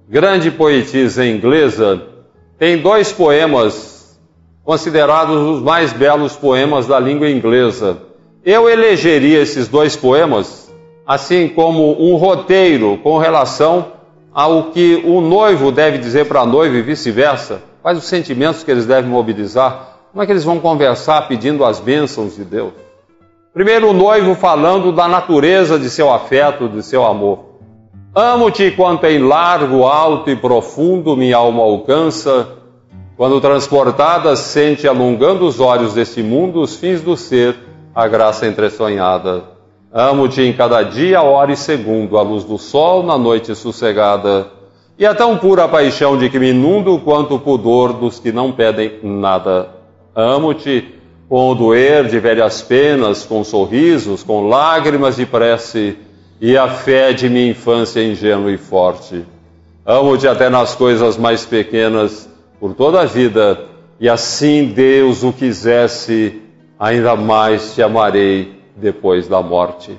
grande 0.09 0.49
poetisa 0.49 1.23
inglesa, 1.23 2.01
tem 2.57 2.79
dois 2.79 3.11
poemas 3.11 4.19
considerados 4.63 5.37
os 5.37 5.61
mais 5.61 5.93
belos 5.93 6.35
poemas 6.35 6.87
da 6.87 6.99
língua 6.99 7.29
inglesa. 7.29 7.99
Eu 8.43 8.67
elegeria 8.67 9.39
esses 9.39 9.67
dois 9.67 9.95
poemas 9.95 10.62
assim 11.05 11.49
como 11.49 12.01
um 12.01 12.15
roteiro 12.15 12.97
com 13.03 13.17
relação 13.17 13.87
ao 14.33 14.71
que 14.71 15.03
o 15.05 15.21
noivo 15.21 15.71
deve 15.71 15.97
dizer 15.97 16.27
para 16.27 16.41
a 16.41 16.45
noiva 16.45 16.75
e 16.75 16.81
vice-versa, 16.81 17.61
quais 17.81 17.97
os 17.97 18.05
sentimentos 18.05 18.63
que 18.63 18.71
eles 18.71 18.85
devem 18.85 19.09
mobilizar, 19.09 19.97
como 20.11 20.23
é 20.23 20.25
que 20.25 20.31
eles 20.31 20.43
vão 20.43 20.59
conversar 20.59 21.27
pedindo 21.27 21.63
as 21.63 21.79
bênçãos 21.79 22.35
de 22.35 22.43
Deus. 22.43 22.73
Primeiro, 23.53 23.89
o 23.89 23.93
noivo 23.93 24.33
falando 24.33 24.91
da 24.91 25.07
natureza 25.07 25.77
de 25.77 25.89
seu 25.89 26.11
afeto, 26.11 26.67
de 26.67 26.81
seu 26.81 27.05
amor. 27.05 27.53
Amo-te 28.15 28.71
quanto 28.71 29.05
em 29.05 29.19
largo, 29.19 29.83
alto 29.83 30.29
e 30.29 30.35
profundo 30.35 31.15
minha 31.15 31.37
alma 31.37 31.61
alcança, 31.61 32.47
quando 33.15 33.39
transportada 33.39 34.35
sente 34.35 34.87
alongando 34.87 35.45
os 35.45 35.59
olhos 35.59 35.93
deste 35.93 36.23
mundo 36.23 36.61
os 36.61 36.75
fins 36.75 37.01
do 37.01 37.15
ser, 37.15 37.55
a 37.93 38.07
graça 38.07 38.47
entresonhada. 38.47 39.52
Amo-te 39.95 40.41
em 40.41 40.51
cada 40.51 40.81
dia, 40.81 41.21
hora 41.21 41.51
e 41.51 41.55
segundo, 41.55 42.17
a 42.17 42.23
luz 42.23 42.43
do 42.43 42.57
sol 42.57 43.03
na 43.03 43.15
noite 43.15 43.53
sossegada. 43.53 44.47
E 44.97 45.05
é 45.05 45.13
tão 45.13 45.37
pura 45.37 45.65
a 45.65 45.67
paixão 45.67 46.17
de 46.17 46.31
que 46.31 46.39
me 46.39 46.49
inundo 46.49 46.97
quanto 46.97 47.35
o 47.35 47.39
pudor 47.39 47.93
dos 47.93 48.17
que 48.17 48.31
não 48.31 48.51
pedem 48.51 48.93
nada. 49.03 49.69
Amo-te 50.15 50.95
com 51.29 51.51
o 51.51 51.53
doer 51.53 52.07
de 52.07 52.17
velhas 52.17 52.59
penas, 52.63 53.23
com 53.23 53.43
sorrisos, 53.43 54.23
com 54.23 54.47
lágrimas 54.47 55.17
de 55.17 55.27
prece 55.27 55.95
e 56.41 56.57
a 56.57 56.67
fé 56.67 57.13
de 57.13 57.29
minha 57.29 57.51
infância 57.51 58.03
ingênua 58.03 58.51
e 58.51 58.57
forte. 58.57 59.23
Amo-te 59.85 60.27
até 60.27 60.49
nas 60.49 60.73
coisas 60.73 61.17
mais 61.17 61.45
pequenas, 61.45 62.27
por 62.59 62.73
toda 62.73 63.01
a 63.01 63.05
vida, 63.05 63.65
e 63.99 64.09
assim 64.09 64.65
Deus 64.65 65.21
o 65.21 65.31
quisesse, 65.31 66.41
ainda 66.79 67.15
mais 67.15 67.75
te 67.75 67.83
amarei 67.83 68.62
depois 68.75 69.27
da 69.27 69.41
morte. 69.41 69.97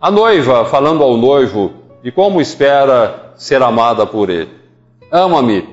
A 0.00 0.10
noiva, 0.10 0.64
falando 0.64 1.02
ao 1.02 1.16
noivo 1.16 1.72
de 2.02 2.12
como 2.12 2.40
espera 2.40 3.32
ser 3.36 3.62
amada 3.62 4.06
por 4.06 4.28
Ele. 4.28 4.50
Ama-me, 5.10 5.66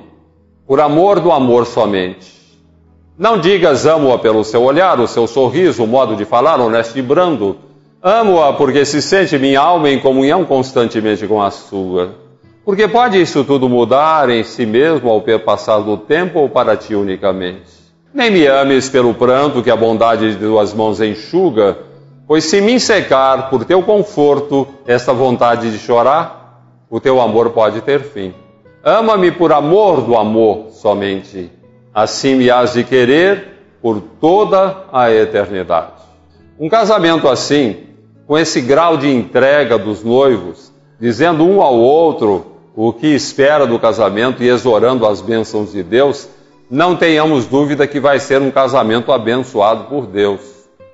por 0.66 0.80
amor 0.80 1.20
do 1.20 1.30
amor 1.30 1.66
somente. 1.66 2.32
Não 3.18 3.38
digas 3.38 3.84
amo-a 3.84 4.18
pelo 4.18 4.42
seu 4.42 4.62
olhar, 4.62 4.98
o 4.98 5.06
seu 5.06 5.26
sorriso, 5.26 5.84
o 5.84 5.86
modo 5.86 6.16
de 6.16 6.24
falar 6.24 6.60
honesto 6.60 6.98
e 6.98 7.02
brando. 7.02 7.56
Amo-a 8.02 8.54
porque 8.54 8.84
se 8.84 9.02
sente 9.02 9.38
minha 9.38 9.60
alma 9.60 9.90
em 9.90 10.00
comunhão 10.00 10.44
constantemente 10.44 11.26
com 11.26 11.42
a 11.42 11.50
sua. 11.50 12.14
Porque 12.64 12.88
pode 12.88 13.20
isso 13.20 13.44
tudo 13.44 13.68
mudar 13.68 14.30
em 14.30 14.42
si 14.42 14.64
mesmo 14.64 15.10
ao 15.10 15.22
passar 15.40 15.80
do 15.80 15.96
tempo 15.96 16.38
ou 16.38 16.48
para 16.48 16.76
ti 16.76 16.94
unicamente. 16.94 17.82
Nem 18.14 18.30
me 18.30 18.46
ames 18.46 18.88
pelo 18.88 19.14
pranto 19.14 19.62
que 19.62 19.70
a 19.70 19.76
bondade 19.76 20.32
de 20.32 20.38
tuas 20.38 20.72
mãos 20.72 21.00
enxuga, 21.00 21.78
pois 22.26 22.44
se 22.44 22.60
me 22.60 22.78
secar 22.78 23.50
por 23.50 23.64
teu 23.64 23.82
conforto 23.82 24.66
esta 24.86 25.12
vontade 25.12 25.70
de 25.70 25.78
chorar, 25.78 26.62
o 26.90 27.00
teu 27.00 27.20
amor 27.20 27.50
pode 27.50 27.80
ter 27.80 28.00
fim. 28.00 28.34
Ama-me 28.84 29.30
por 29.30 29.52
amor 29.52 30.00
do 30.02 30.16
amor 30.16 30.70
somente, 30.70 31.50
assim 31.94 32.34
me 32.34 32.50
has 32.50 32.72
de 32.72 32.84
querer 32.84 33.52
por 33.80 34.00
toda 34.20 34.84
a 34.92 35.10
eternidade. 35.10 36.02
Um 36.58 36.68
casamento 36.68 37.28
assim, 37.28 37.84
com 38.26 38.38
esse 38.38 38.60
grau 38.60 38.96
de 38.96 39.08
entrega 39.08 39.76
dos 39.78 40.04
noivos, 40.04 40.72
dizendo 41.00 41.44
um 41.44 41.60
ao 41.60 41.76
outro 41.76 42.52
o 42.74 42.92
que 42.92 43.08
espera 43.08 43.66
do 43.66 43.78
casamento 43.78 44.42
e 44.42 44.48
exorando 44.48 45.06
as 45.06 45.20
bênçãos 45.20 45.72
de 45.72 45.82
Deus, 45.82 46.28
não 46.70 46.96
tenhamos 46.96 47.46
dúvida 47.46 47.86
que 47.86 48.00
vai 48.00 48.18
ser 48.18 48.40
um 48.40 48.50
casamento 48.50 49.12
abençoado 49.12 49.84
por 49.84 50.06
Deus. 50.06 50.40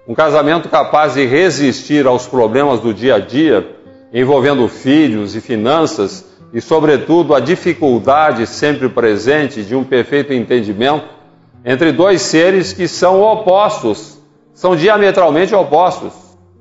Um 0.09 0.14
casamento 0.14 0.71
capaz 0.71 1.12
de 1.12 1.27
resistir 1.27 2.07
aos 2.07 2.27
problemas 2.27 2.81
do 2.81 2.94
dia 2.94 3.16
a 3.16 3.18
dia, 3.18 3.77
envolvendo 4.11 4.66
filhos 4.66 5.37
e 5.37 5.40
finanças, 5.42 6.25
e, 6.51 6.62
sobretudo, 6.62 7.35
a 7.35 7.40
dificuldade 7.40 8.47
sempre 8.47 8.88
presente 8.88 9.62
de 9.62 9.77
um 9.77 9.85
perfeito 9.85 10.33
entendimento 10.33 11.05
entre 11.62 11.92
dois 11.92 12.23
seres 12.23 12.73
que 12.73 12.88
são 12.88 13.21
opostos, 13.21 14.18
são 14.55 14.75
diametralmente 14.75 15.55
opostos. 15.55 16.14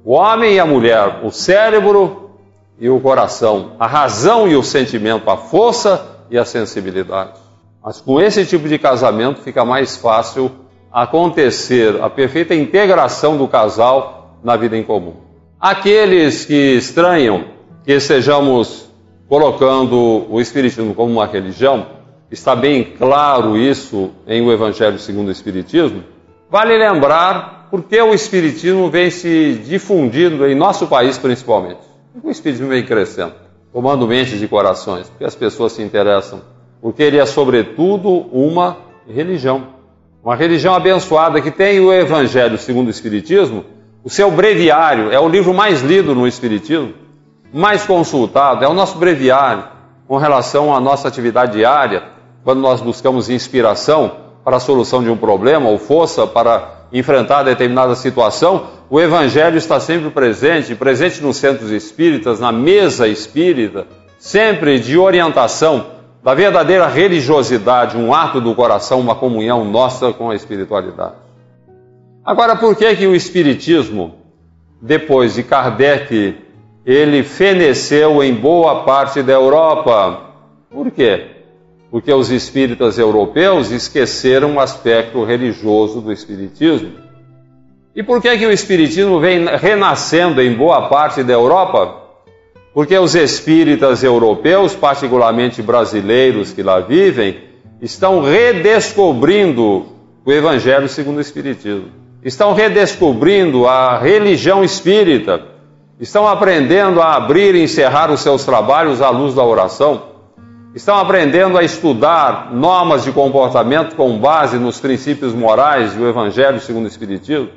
O 0.04 0.12
homem 0.12 0.56
e 0.56 0.60
a 0.60 0.66
mulher, 0.66 1.22
o 1.24 1.32
cérebro 1.32 2.32
e 2.78 2.90
o 2.90 3.00
coração, 3.00 3.78
a 3.80 3.88
razão 3.88 4.46
e 4.46 4.58
o 4.58 4.64
sentimento, 4.64 5.30
a 5.30 5.38
força 5.38 6.06
e 6.30 6.38
a 6.38 6.44
sensibilidade. 6.44 7.40
Mas 7.82 8.02
com 8.02 8.20
esse 8.20 8.46
tipo 8.46 8.68
de 8.68 8.78
casamento 8.78 9.40
fica 9.40 9.64
mais 9.64 9.96
fácil 9.96 10.52
acontecer 10.92 12.02
a 12.02 12.10
perfeita 12.10 12.56
integração 12.56 13.38
do 13.38 13.48
casal 13.48 14.38
na 14.44 14.56
vida 14.56 14.78
em 14.78 14.84
comum. 14.84 15.16
Aqueles 15.60 16.46
que 16.46 16.76
estranham 16.76 17.46
que 17.84 17.94
estejamos 17.94 18.90
colocando 19.28 20.26
o 20.30 20.40
Espiritismo 20.40 20.94
como 20.94 21.12
uma 21.12 21.26
religião, 21.26 21.86
está 22.32 22.56
bem 22.56 22.84
claro 22.84 23.58
isso 23.58 24.12
em 24.28 24.42
o 24.42 24.52
Evangelho 24.52 25.00
segundo 25.00 25.30
o 25.30 25.32
Espiritismo, 25.32 26.04
vale 26.50 26.78
lembrar 26.78 27.68
por 27.70 27.84
que 27.84 28.02
o 28.02 28.14
Espiritismo 28.14 28.90
vem 28.90 29.10
se 29.10 29.54
difundindo 29.66 30.46
em 30.48 30.56
nosso 30.56 30.88
país 30.88 31.18
principalmente. 31.18 31.82
O 32.24 32.30
Espiritismo 32.30 32.70
vem 32.70 32.86
crescendo, 32.86 33.34
tomando 33.74 34.08
mentes 34.08 34.42
e 34.42 34.48
corações, 34.48 35.10
porque 35.10 35.26
as 35.26 35.36
pessoas 35.36 35.74
se 35.74 35.82
interessam 35.82 36.42
porque 36.82 37.04
ele 37.04 37.18
é, 37.18 37.26
sobretudo, 37.26 38.10
uma 38.32 38.78
religião. 39.08 39.77
Uma 40.24 40.36
religião 40.36 40.74
abençoada 40.74 41.42
que 41.42 41.52
tem 41.52 41.80
o 41.80 41.94
Evangelho 41.94 42.58
segundo 42.58 42.88
o 42.88 42.92
Espiritismo, 42.92 43.64
o 44.04 44.10
seu 44.10 44.30
breviário, 44.32 45.12
é 45.12 45.20
o 45.20 45.28
livro 45.28 45.54
mais 45.54 45.82
lido 45.82 46.16
no 46.16 46.28
Espiritismo, 46.28 46.94
mais 47.54 47.86
consultado, 47.86 48.64
é 48.64 48.68
o 48.68 48.74
nosso 48.74 48.98
breviário 48.98 49.64
com 50.08 50.18
relação 50.18 50.74
à 50.74 50.80
nossa 50.80 51.08
atividade 51.08 51.58
diária, 51.58 52.04
quando 52.44 52.62
nós 52.62 52.80
buscamos 52.80 53.30
inspiração 53.30 54.12
para 54.44 54.58
a 54.58 54.60
solução 54.62 55.04
de 55.04 55.10
um 55.10 55.18
problema 55.18 55.68
ou 55.70 55.78
força 55.78 56.26
para 56.26 56.86
enfrentar 56.94 57.44
determinada 57.44 57.96
situação, 57.96 58.68
o 58.90 59.02
Evangelho 59.02 59.58
está 59.58 59.80
sempre 59.80 60.10
presente, 60.10 60.74
presente 60.74 61.22
nos 61.22 61.36
centros 61.36 61.72
espíritas, 61.72 62.40
na 62.40 62.52
mesa 62.52 63.08
espírita, 63.08 63.86
sempre 64.18 64.80
de 64.80 64.98
orientação 64.98 65.97
da 66.28 66.34
verdadeira 66.34 66.88
religiosidade, 66.88 67.96
um 67.96 68.14
ato 68.14 68.42
do 68.42 68.54
coração, 68.54 69.00
uma 69.00 69.16
comunhão 69.16 69.64
nossa 69.64 70.12
com 70.12 70.30
a 70.30 70.36
espiritualidade. 70.36 71.14
Agora, 72.26 72.58
por 72.58 72.76
que 72.76 72.98
que 72.98 73.08
o 73.08 73.16
espiritismo, 73.16 74.16
depois 74.82 75.36
de 75.36 75.44
Kardec, 75.44 76.36
ele 76.86 77.24
feneceu 77.24 78.22
em 78.22 78.34
boa 78.34 78.84
parte 78.84 79.24
da 79.24 79.32
Europa? 79.32 80.34
Por 80.70 80.92
quê? 80.92 81.28
Porque 81.90 82.12
os 82.12 82.30
espíritas 82.30 83.00
europeus 83.00 83.72
esqueceram 83.72 84.56
o 84.56 84.60
aspecto 84.60 85.24
religioso 85.24 86.02
do 86.02 86.12
espiritismo. 86.12 86.92
E 87.96 88.04
por 88.04 88.22
que 88.22 88.38
que 88.38 88.46
o 88.46 88.52
espiritismo 88.52 89.18
vem 89.22 89.46
renascendo 89.46 90.42
em 90.42 90.54
boa 90.54 90.90
parte 90.90 91.24
da 91.24 91.32
Europa? 91.32 92.07
Porque 92.78 92.96
os 92.96 93.16
espíritas 93.16 94.04
europeus, 94.04 94.76
particularmente 94.76 95.64
brasileiros 95.64 96.54
que 96.54 96.62
lá 96.62 96.80
vivem, 96.80 97.40
estão 97.82 98.22
redescobrindo 98.22 99.88
o 100.24 100.32
Evangelho 100.32 100.88
segundo 100.88 101.18
o 101.18 101.22
Espiritismo. 101.22 101.88
Estão 102.24 102.54
redescobrindo 102.54 103.68
a 103.68 103.98
religião 103.98 104.64
espírita. 104.64 105.42
Estão 106.00 106.28
aprendendo 106.28 107.02
a 107.02 107.16
abrir 107.16 107.56
e 107.56 107.64
encerrar 107.64 108.12
os 108.12 108.20
seus 108.20 108.46
trabalhos 108.46 109.02
à 109.02 109.10
luz 109.10 109.34
da 109.34 109.44
oração. 109.44 110.04
Estão 110.76 111.00
aprendendo 111.00 111.58
a 111.58 111.64
estudar 111.64 112.54
normas 112.54 113.04
de 113.04 113.12
comportamento 113.12 113.96
com 113.96 114.20
base 114.20 114.60
nos 114.60 114.80
princípios 114.80 115.34
morais 115.34 115.96
do 115.96 116.08
Evangelho 116.08 116.60
segundo 116.60 116.86
o 116.86 116.90
Espiritismo 116.90 117.50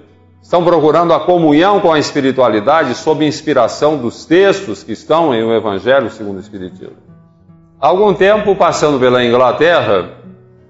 Estão 0.42 0.64
procurando 0.64 1.12
a 1.12 1.20
comunhão 1.20 1.80
com 1.80 1.92
a 1.92 1.98
espiritualidade 1.98 2.94
sob 2.94 3.24
inspiração 3.24 3.96
dos 3.96 4.24
textos 4.24 4.82
que 4.82 4.92
estão 4.92 5.34
em 5.34 5.42
o 5.44 5.54
Evangelho 5.54 6.10
segundo 6.10 6.38
o 6.38 6.40
Espiritismo. 6.40 6.96
Há 7.80 7.88
algum 7.88 8.12
tempo, 8.12 8.56
passando 8.56 8.98
pela 8.98 9.24
Inglaterra, 9.24 10.10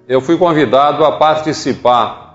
eu 0.09 0.21
fui 0.21 0.37
convidado 0.37 1.05
a 1.05 1.13
participar 1.13 2.31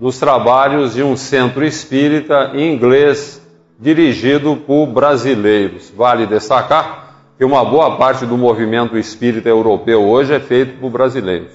dos 0.00 0.18
trabalhos 0.18 0.94
de 0.94 1.02
um 1.02 1.16
centro 1.16 1.64
espírita 1.64 2.52
inglês 2.54 3.40
dirigido 3.78 4.56
por 4.56 4.86
brasileiros. 4.86 5.92
Vale 5.96 6.26
destacar 6.26 7.02
que 7.38 7.44
uma 7.44 7.64
boa 7.64 7.96
parte 7.96 8.24
do 8.24 8.36
movimento 8.36 8.96
espírita 8.96 9.48
europeu 9.48 10.02
hoje 10.02 10.34
é 10.34 10.40
feito 10.40 10.78
por 10.80 10.90
brasileiros, 10.90 11.52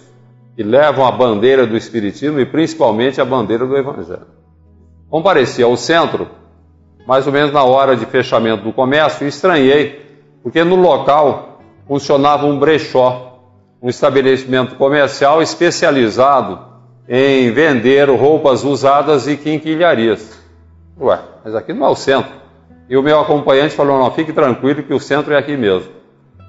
que 0.56 0.64
levam 0.64 1.06
a 1.06 1.12
bandeira 1.12 1.66
do 1.66 1.78
Espiritismo 1.78 2.40
e 2.40 2.46
principalmente 2.46 3.22
a 3.22 3.26
bandeira 3.26 3.66
do 3.66 3.78
Evangelho. 3.78 4.28
Compareci 5.10 5.64
ao 5.64 5.78
centro, 5.78 6.28
mais 7.08 7.26
ou 7.26 7.32
menos 7.32 7.54
na 7.54 7.64
hora 7.64 7.96
de 7.96 8.06
fechamento 8.06 8.64
do 8.64 8.74
comércio, 8.74 9.26
e 9.26 9.30
estranhei, 9.30 10.06
porque 10.44 10.64
no 10.64 10.76
local 10.76 11.60
funcionava 11.88 12.46
um 12.46 12.60
brechó, 12.60 13.40
um 13.82 13.88
estabelecimento 13.88 14.76
comercial 14.76 15.42
especializado 15.42 16.60
em 17.08 17.52
vender 17.52 18.10
roupas 18.10 18.66
usadas 18.66 19.28
e 19.28 19.38
quinquilharias. 19.38 20.38
Ué, 21.00 21.20
mas 21.46 21.56
aqui 21.56 21.72
não 21.72 21.88
é 21.88 21.90
o 21.90 21.96
centro. 21.96 22.32
E 22.90 22.98
o 22.98 23.04
meu 23.04 23.20
acompanhante 23.20 23.76
falou: 23.76 24.00
não, 24.00 24.12
fique 24.12 24.34
tranquilo 24.34 24.84
que 24.84 24.94
o 24.94 25.00
centro 25.00 25.34
é 25.34 25.38
aqui 25.38 25.56
mesmo. 25.56 25.90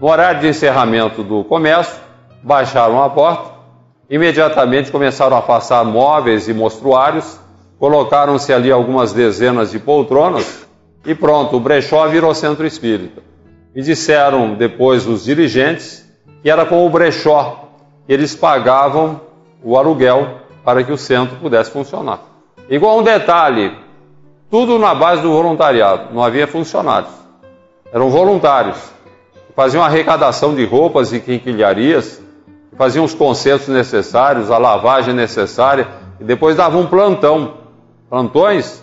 No 0.00 0.08
horário 0.08 0.40
de 0.40 0.48
encerramento 0.48 1.22
do 1.22 1.44
comércio, 1.44 2.00
baixaram 2.42 3.02
a 3.02 3.10
porta, 3.10 3.50
imediatamente 4.10 4.90
começaram 4.90 5.36
a 5.36 5.42
passar 5.42 5.84
móveis 5.84 6.48
e 6.48 6.54
mostruários 6.54 7.38
Colocaram-se 7.78 8.52
ali 8.52 8.72
algumas 8.72 9.12
dezenas 9.12 9.70
de 9.70 9.78
poltronas 9.78 10.66
e 11.04 11.14
pronto, 11.14 11.56
o 11.56 11.60
brechó 11.60 12.08
virou 12.08 12.34
centro 12.34 12.66
espírita. 12.66 13.22
E 13.74 13.80
disseram 13.82 14.54
depois 14.54 15.06
os 15.06 15.24
dirigentes 15.24 16.04
que 16.42 16.50
era 16.50 16.66
com 16.66 16.84
o 16.84 16.90
brechó 16.90 17.68
que 18.06 18.12
eles 18.12 18.34
pagavam 18.34 19.20
o 19.62 19.76
aluguel 19.76 20.38
para 20.64 20.82
que 20.82 20.90
o 20.90 20.98
centro 20.98 21.36
pudesse 21.36 21.70
funcionar. 21.70 22.20
Igual 22.68 22.98
um 22.98 23.02
detalhe, 23.02 23.76
tudo 24.50 24.78
na 24.78 24.94
base 24.94 25.22
do 25.22 25.30
voluntariado, 25.30 26.12
não 26.12 26.22
havia 26.22 26.46
funcionários. 26.46 27.12
Eram 27.92 28.10
voluntários. 28.10 28.78
Faziam 29.54 29.82
arrecadação 29.82 30.54
de 30.54 30.64
roupas 30.64 31.12
e 31.12 31.20
quinquilharias, 31.20 32.20
faziam 32.76 33.04
os 33.04 33.14
consertos 33.14 33.68
necessários, 33.68 34.50
a 34.50 34.58
lavagem 34.58 35.14
necessária, 35.14 35.88
e 36.20 36.24
depois 36.24 36.56
davam 36.56 36.82
um 36.82 36.86
plantão 36.86 37.54
plantões, 38.08 38.82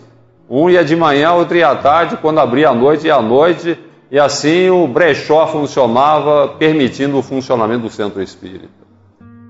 um 0.49 0.69
ia 0.69 0.83
de 0.83 0.95
manhã, 0.95 1.33
outro 1.33 1.57
ia 1.57 1.69
à 1.69 1.75
tarde, 1.75 2.17
quando 2.17 2.39
abria 2.39 2.69
à 2.69 2.73
noite, 2.73 3.07
ia 3.07 3.15
à 3.15 3.21
noite, 3.21 3.77
e 4.11 4.19
assim 4.19 4.69
o 4.69 4.87
brechó 4.87 5.47
funcionava, 5.47 6.49
permitindo 6.59 7.17
o 7.17 7.23
funcionamento 7.23 7.81
do 7.81 7.89
centro 7.89 8.21
espírita. 8.21 8.85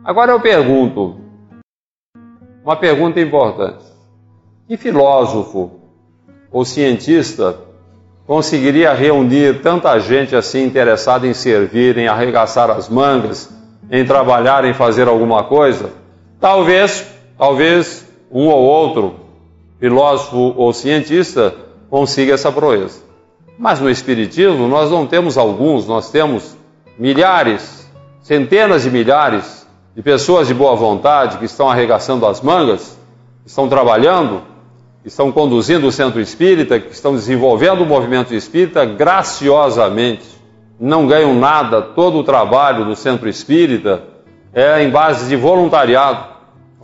Agora 0.03 0.31
eu 0.31 0.39
pergunto, 0.39 1.17
uma 2.63 2.75
pergunta 2.75 3.19
importante: 3.19 3.83
que 4.67 4.77
filósofo 4.77 5.71
ou 6.51 6.63
cientista 6.63 7.59
conseguiria 8.25 8.93
reunir 8.93 9.61
tanta 9.61 9.99
gente 9.99 10.35
assim 10.35 10.63
interessada 10.63 11.27
em 11.27 11.33
servir, 11.33 11.97
em 11.97 12.07
arregaçar 12.07 12.71
as 12.71 12.87
mangas, 12.87 13.53
em 13.91 14.05
trabalhar, 14.05 14.63
em 14.63 14.73
fazer 14.73 15.07
alguma 15.07 15.43
coisa? 15.43 15.91
Talvez, 16.39 17.05
talvez 17.37 18.07
um 18.31 18.47
ou 18.47 18.63
outro 18.63 19.24
filósofo 19.79 20.53
ou 20.57 20.73
cientista 20.73 21.53
consiga 21.89 22.33
essa 22.33 22.51
proeza. 22.51 23.03
Mas 23.57 23.79
no 23.79 23.89
Espiritismo 23.89 24.67
nós 24.67 24.91
não 24.91 25.05
temos 25.05 25.37
alguns, 25.37 25.87
nós 25.87 26.09
temos 26.09 26.57
milhares, 26.97 27.89
centenas 28.21 28.83
de 28.83 28.89
milhares 28.89 29.65
de 29.95 30.01
pessoas 30.01 30.47
de 30.47 30.53
boa 30.53 30.75
vontade 30.75 31.37
que 31.37 31.45
estão 31.45 31.69
arregaçando 31.69 32.25
as 32.25 32.41
mangas, 32.41 32.99
estão 33.45 33.69
trabalhando, 33.69 34.41
estão 35.05 35.31
conduzindo 35.31 35.87
o 35.87 35.91
centro 35.91 36.19
espírita, 36.19 36.79
que 36.79 36.91
estão 36.91 37.13
desenvolvendo 37.13 37.81
o 37.81 37.85
movimento 37.85 38.33
espírita 38.33 38.83
graciosamente. 38.83 40.25
Não 40.77 41.07
ganham 41.07 41.33
nada, 41.33 41.81
todo 41.81 42.17
o 42.17 42.23
trabalho 42.23 42.83
do 42.83 42.95
centro 42.95 43.29
espírita 43.29 44.03
é 44.53 44.83
em 44.83 44.89
base 44.89 45.29
de 45.29 45.35
voluntariado. 45.37 46.35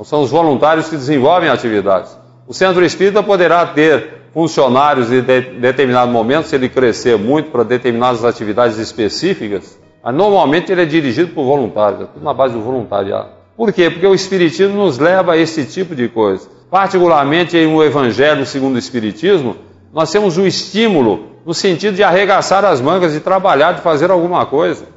São 0.04 0.22
os 0.22 0.32
voluntários 0.32 0.90
que 0.90 0.96
desenvolvem 0.96 1.50
atividades. 1.50 2.21
O 2.52 2.54
centro 2.54 2.84
espírita 2.84 3.24
poderá 3.24 3.66
ter 3.66 4.24
funcionários 4.34 5.10
em 5.10 5.22
de, 5.22 5.42
determinado 5.62 6.12
momento, 6.12 6.50
se 6.50 6.56
ele 6.58 6.68
crescer 6.68 7.18
muito 7.18 7.50
para 7.50 7.64
determinadas 7.64 8.26
atividades 8.26 8.78
específicas, 8.78 9.80
mas 10.04 10.14
normalmente 10.14 10.70
ele 10.70 10.82
é 10.82 10.86
dirigido 10.86 11.34
por 11.34 11.46
voluntários, 11.46 12.02
é 12.02 12.06
tudo 12.08 12.22
na 12.22 12.34
base 12.34 12.54
do 12.54 12.60
voluntariado. 12.60 13.30
Por 13.56 13.72
quê? 13.72 13.90
Porque 13.90 14.06
o 14.06 14.14
Espiritismo 14.14 14.76
nos 14.76 15.00
leva 15.00 15.32
a 15.32 15.38
esse 15.38 15.64
tipo 15.64 15.96
de 15.96 16.10
coisa. 16.10 16.50
Particularmente 16.70 17.56
em 17.56 17.68
um 17.68 17.82
Evangelho 17.82 18.46
segundo 18.46 18.76
o 18.76 18.80
Espiritismo, 18.80 19.56
nós 19.94 20.12
temos 20.12 20.38
o 20.38 20.42
um 20.42 20.46
estímulo 20.46 21.28
no 21.46 21.54
sentido 21.54 21.96
de 21.96 22.04
arregaçar 22.04 22.66
as 22.66 22.82
mangas, 22.82 23.14
de 23.14 23.22
trabalhar, 23.22 23.76
de 23.76 23.82
fazer 23.82 24.12
alguma 24.12 24.46
coisa. 24.46 24.88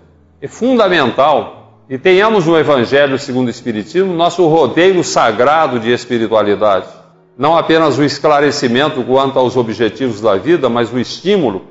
É 0.42 0.48
fundamental. 0.48 1.84
E 1.88 1.98
tenhamos 1.98 2.46
no 2.46 2.58
Evangelho 2.58 3.16
segundo 3.16 3.46
o 3.46 3.50
Espiritismo 3.50 4.12
nosso 4.12 4.44
rodeio 4.48 5.04
sagrado 5.04 5.78
de 5.78 5.92
espiritualidade 5.92 7.03
não 7.36 7.56
apenas 7.56 7.98
o 7.98 8.04
esclarecimento 8.04 9.02
quanto 9.02 9.38
aos 9.38 9.56
objetivos 9.56 10.20
da 10.20 10.36
vida, 10.36 10.68
mas 10.68 10.92
o 10.92 10.98
estímulo 10.98 11.62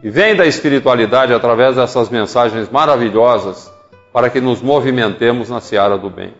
que 0.00 0.10
vem 0.10 0.36
da 0.36 0.46
espiritualidade 0.46 1.32
através 1.32 1.76
dessas 1.76 2.10
mensagens 2.10 2.68
maravilhosas 2.70 3.72
para 4.12 4.28
que 4.28 4.40
nos 4.40 4.60
movimentemos 4.60 5.48
na 5.48 5.60
seara 5.60 5.96
do 5.96 6.10
bem. 6.10 6.32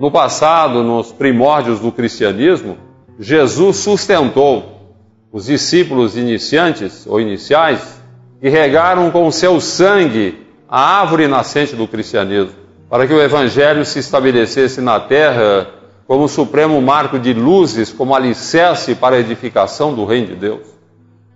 No 0.00 0.10
passado, 0.10 0.82
nos 0.82 1.12
primórdios 1.12 1.80
do 1.80 1.92
cristianismo, 1.92 2.78
Jesus 3.18 3.76
sustentou 3.78 4.96
os 5.32 5.46
discípulos 5.46 6.16
iniciantes 6.16 7.06
ou 7.06 7.20
iniciais 7.20 8.00
que 8.40 8.48
regaram 8.48 9.10
com 9.10 9.26
o 9.26 9.32
seu 9.32 9.60
sangue 9.60 10.46
a 10.68 11.00
árvore 11.00 11.26
nascente 11.26 11.74
do 11.74 11.88
cristianismo, 11.88 12.52
para 12.88 13.06
que 13.06 13.12
o 13.12 13.20
evangelho 13.20 13.84
se 13.84 13.98
estabelecesse 13.98 14.80
na 14.80 15.00
terra 15.00 15.66
como 16.08 16.26
supremo 16.26 16.80
marco 16.80 17.18
de 17.18 17.34
luzes, 17.34 17.92
como 17.92 18.14
alicerce 18.14 18.94
para 18.94 19.16
a 19.16 19.20
edificação 19.20 19.94
do 19.94 20.06
reino 20.06 20.28
de 20.28 20.36
Deus. 20.36 20.66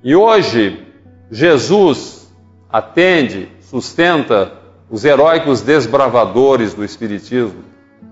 E 0.03 0.17
hoje, 0.17 0.83
Jesus 1.31 2.33
atende, 2.71 3.49
sustenta 3.61 4.51
os 4.91 5.05
heróicos 5.05 5.61
desbravadores 5.61 6.73
do 6.73 6.83
Espiritismo, 6.83 7.63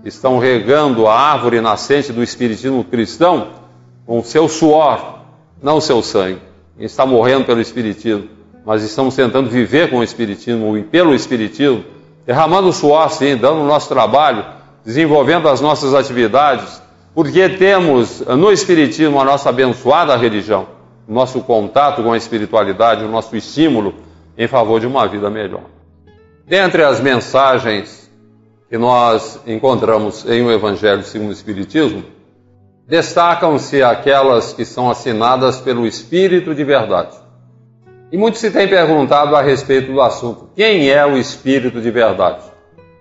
que 0.03 0.09
estão 0.09 0.37
regando 0.37 1.07
a 1.07 1.19
árvore 1.19 1.59
nascente 1.59 2.13
do 2.13 2.21
Espiritismo 2.21 2.83
cristão 2.83 3.53
com 4.05 4.23
seu 4.23 4.47
suor, 4.47 5.21
não 5.63 5.81
seu 5.81 6.03
sangue. 6.03 6.41
Quem 6.77 6.85
está 6.85 7.07
morrendo 7.07 7.45
pelo 7.45 7.59
Espiritismo, 7.59 8.29
mas 8.63 8.83
estamos 8.83 9.15
tentando 9.15 9.49
viver 9.49 9.89
com 9.89 9.97
o 9.97 10.03
Espiritismo 10.03 10.77
e 10.77 10.83
pelo 10.83 11.15
Espiritismo, 11.15 11.83
derramando 12.23 12.71
suor, 12.71 13.09
sim, 13.09 13.35
dando 13.35 13.61
o 13.61 13.65
nosso 13.65 13.89
trabalho 13.89 14.60
desenvolvendo 14.83 15.47
as 15.47 15.61
nossas 15.61 15.93
atividades, 15.93 16.81
porque 17.13 17.49
temos 17.49 18.21
no 18.21 18.51
Espiritismo 18.51 19.19
a 19.19 19.25
nossa 19.25 19.49
abençoada 19.49 20.15
religião, 20.15 20.67
o 21.07 21.13
nosso 21.13 21.41
contato 21.41 22.01
com 22.03 22.13
a 22.13 22.17
espiritualidade, 22.17 23.03
o 23.03 23.09
nosso 23.09 23.35
estímulo 23.35 23.93
em 24.37 24.47
favor 24.47 24.79
de 24.79 24.87
uma 24.87 25.07
vida 25.07 25.29
melhor. 25.29 25.63
Dentre 26.47 26.83
as 26.83 26.99
mensagens 26.99 28.09
que 28.69 28.77
nós 28.77 29.39
encontramos 29.45 30.25
em 30.25 30.41
o 30.43 30.51
Evangelho 30.51 31.03
segundo 31.03 31.29
o 31.29 31.33
Espiritismo, 31.33 32.03
destacam-se 32.87 33.83
aquelas 33.83 34.53
que 34.53 34.65
são 34.65 34.89
assinadas 34.89 35.59
pelo 35.59 35.85
Espírito 35.85 36.55
de 36.55 36.63
verdade. 36.63 37.15
E 38.11 38.17
muito 38.17 38.37
se 38.37 38.51
tem 38.51 38.67
perguntado 38.67 39.35
a 39.35 39.41
respeito 39.41 39.91
do 39.91 40.01
assunto: 40.01 40.49
quem 40.55 40.89
é 40.89 41.05
o 41.05 41.17
Espírito 41.17 41.81
de 41.81 41.91
verdade? 41.91 42.43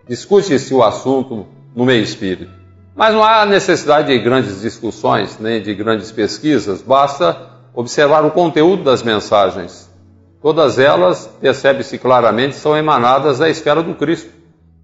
Discute-se 0.09 0.75
o 0.75 0.83
assunto 0.83 1.47
no 1.74 1.85
meio 1.85 2.02
espírita. 2.02 2.61
Mas 2.94 3.14
não 3.14 3.24
há 3.24 3.46
necessidade 3.46 4.09
de 4.09 4.18
grandes 4.18 4.61
discussões, 4.61 5.38
nem 5.38 5.62
de 5.62 5.74
grandes 5.74 6.11
pesquisas, 6.11 6.83
basta 6.83 7.37
observar 7.74 8.24
o 8.24 8.30
conteúdo 8.30 8.83
das 8.83 9.02
mensagens. 9.02 9.88
Todas 10.42 10.78
elas, 10.78 11.26
percebe-se 11.40 11.98
claramente, 11.98 12.56
são 12.56 12.76
emanadas 12.76 13.38
da 13.38 13.48
esfera 13.48 13.83
do 13.83 13.94
Cristo, 13.94 14.30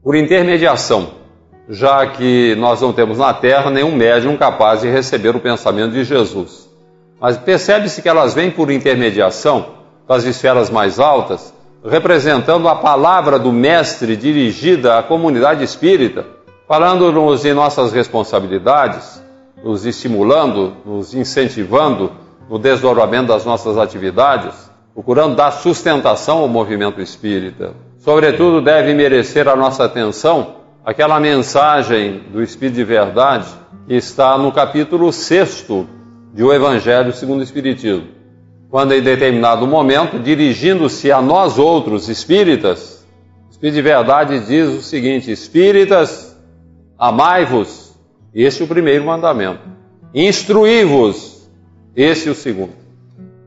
por 0.03 0.15
intermediação, 0.15 1.15
já 1.69 2.07
que 2.07 2.55
nós 2.57 2.81
não 2.81 2.93
temos 2.93 3.19
na 3.19 3.35
Terra 3.35 3.71
nenhum 3.71 3.95
médium 3.95 4.37
capaz 4.37 4.83
de 4.83 4.89
receber 4.89 5.35
o 5.35 5.41
pensamento 5.41 5.93
de 5.93 6.05
Jesus. 6.05 6.71
Mas 7.21 7.37
percebe-se 7.37 8.01
que 8.01 8.09
elas 8.09 8.35
vêm 8.35 8.51
por 8.51 8.71
intermediação 8.71 9.75
das 10.07 10.25
esferas 10.25 10.71
mais 10.71 11.01
altas, 11.01 11.53
representando 11.85 12.69
a 12.69 12.77
palavra 12.77 13.39
do 13.39 13.53
Mestre 13.53 14.17
dirigida 14.17 14.99
à 14.99 15.03
comunidade 15.03 15.65
espírita 15.65 16.36
falando-nos 16.67 17.45
em 17.45 17.55
nossas 17.55 17.93
responsabilidades, 17.93 19.23
nos 19.63 19.87
estimulando, 19.87 20.77
nos 20.85 21.15
incentivando 21.15 22.13
no 22.49 22.59
desdobramento 22.59 23.29
das 23.29 23.45
nossas 23.45 23.79
atividades, 23.79 24.71
procurando 24.95 25.37
dar 25.37 25.51
sustentação 25.51 26.39
ao 26.39 26.49
movimento 26.49 27.01
espírita. 27.01 27.75
Sobretudo, 27.99 28.63
deve 28.63 28.95
merecer 28.95 29.49
a 29.49 29.57
nossa 29.57 29.85
atenção 29.85 30.57
aquela 30.85 31.19
mensagem 31.19 32.23
do 32.33 32.43
Espírito 32.43 32.77
de 32.77 32.85
Verdade 32.85 33.49
que 33.87 33.95
está 33.95 34.39
no 34.39 34.53
capítulo 34.53 35.13
6 35.13 35.67
de 36.33 36.45
O 36.45 36.53
Evangelho 36.53 37.13
segundo 37.13 37.41
o 37.41 37.43
Espiritismo. 37.43 38.09
Quando, 38.71 38.95
em 38.95 39.01
determinado 39.01 39.67
momento, 39.67 40.19
dirigindo-se 40.19 41.11
a 41.11 41.21
nós 41.21 41.59
outros 41.59 42.09
espíritas, 42.09 43.05
o 43.49 43.51
Espírito 43.53 43.75
de 43.75 43.83
Verdade 43.83 44.41
diz 44.41 44.69
o 44.69 44.83
seguinte: 44.83 45.31
Espíritas, 45.31 46.26
Amai-vos, 46.99 47.95
esse 48.35 48.63
é 48.63 48.65
o 48.65 48.69
primeiro 48.69 49.05
mandamento. 49.05 49.61
Instruí-vos, 50.15 51.49
esse 51.95 52.29
é 52.29 52.33
o 52.33 52.35
segundo. 52.35 52.73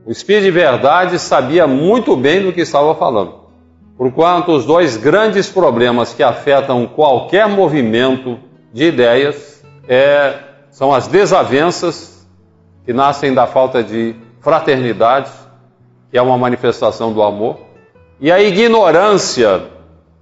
O 0.06 0.10
Espírito 0.10 0.44
de 0.44 0.50
Verdade 0.50 1.18
sabia 1.18 1.66
muito 1.66 2.16
bem 2.16 2.42
do 2.42 2.52
que 2.52 2.60
estava 2.60 2.94
falando, 2.94 3.34
porquanto 3.96 4.52
os 4.52 4.64
dois 4.64 4.96
grandes 4.96 5.48
problemas 5.48 6.14
que 6.14 6.22
afetam 6.22 6.86
qualquer 6.86 7.48
movimento 7.48 8.38
de 8.72 8.84
ideias 8.84 9.64
é, 9.88 10.38
são 10.70 10.92
as 10.94 11.08
desavenças 11.08 12.26
que 12.84 12.92
nascem 12.92 13.34
da 13.34 13.46
falta 13.46 13.82
de 13.82 14.14
fraternidade, 14.40 15.30
que 16.10 16.16
é 16.16 16.22
uma 16.22 16.38
manifestação 16.38 17.12
do 17.12 17.22
amor, 17.22 17.58
e 18.20 18.30
a 18.30 18.40
ignorância 18.40 19.64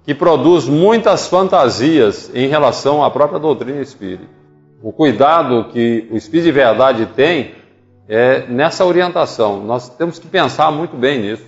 que 0.09 0.15
produz 0.15 0.67
muitas 0.67 1.27
fantasias 1.27 2.31
em 2.33 2.47
relação 2.47 3.03
à 3.03 3.11
própria 3.11 3.37
doutrina 3.37 3.79
espírita. 3.79 4.23
O 4.81 4.91
cuidado 4.91 5.65
que 5.65 6.07
o 6.09 6.17
Espírito 6.17 6.45
de 6.45 6.51
Verdade 6.51 7.05
tem 7.15 7.51
é 8.07 8.47
nessa 8.47 8.83
orientação. 8.83 9.63
Nós 9.63 9.87
temos 9.87 10.17
que 10.17 10.25
pensar 10.25 10.71
muito 10.71 10.97
bem 10.97 11.19
nisso. 11.19 11.45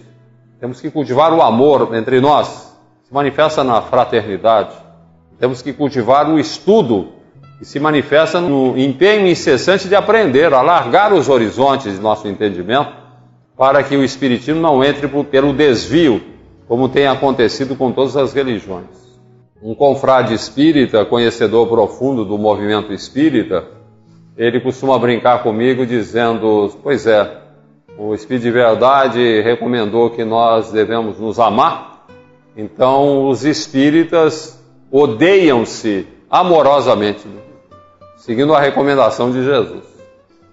Temos 0.60 0.80
que 0.80 0.92
cultivar 0.92 1.34
o 1.34 1.42
amor 1.42 1.96
entre 1.96 2.22
nós, 2.22 2.78
se 3.04 3.12
manifesta 3.12 3.64
na 3.64 3.82
fraternidade. 3.82 4.76
Temos 5.40 5.64
que 5.64 5.74
cultivar 5.74 6.30
o 6.30 6.38
estudo, 6.38 7.14
que 7.58 7.66
se 7.66 7.80
manifesta 7.80 8.40
no 8.40 8.78
empenho 8.78 9.28
incessante 9.28 9.88
de 9.88 9.96
aprender, 9.96 10.54
alargar 10.54 11.12
os 11.12 11.30
horizontes 11.30 11.96
de 11.96 12.00
nosso 12.00 12.28
entendimento, 12.28 12.92
para 13.58 13.82
que 13.82 13.98
o 13.98 14.04
Espiritismo 14.04 14.62
não 14.62 14.84
entre 14.84 15.08
pelo 15.08 15.52
desvio 15.52 16.31
como 16.72 16.88
tem 16.88 17.06
acontecido 17.06 17.76
com 17.76 17.92
todas 17.92 18.16
as 18.16 18.32
religiões. 18.32 18.86
Um 19.62 19.76
confrade 19.76 20.34
espírita, 20.34 21.04
conhecedor 21.04 21.68
profundo 21.68 22.24
do 22.24 22.38
movimento 22.38 22.94
espírita, 22.94 23.66
ele 24.38 24.58
costuma 24.62 24.98
brincar 24.98 25.44
comigo 25.44 25.86
dizendo: 25.86 26.74
Pois 26.82 27.06
é, 27.06 27.40
o 27.98 28.16
Espírito 28.16 28.44
de 28.44 28.52
Verdade 28.52 29.42
recomendou 29.42 30.12
que 30.12 30.24
nós 30.24 30.72
devemos 30.72 31.20
nos 31.20 31.42
amar, 31.42 32.06
então 32.56 33.28
os 33.28 33.44
espíritas 33.44 34.58
odeiam-se 34.90 36.08
amorosamente, 36.30 37.28
seguindo 38.16 38.54
a 38.54 38.62
recomendação 38.62 39.30
de 39.30 39.44
Jesus. 39.44 39.84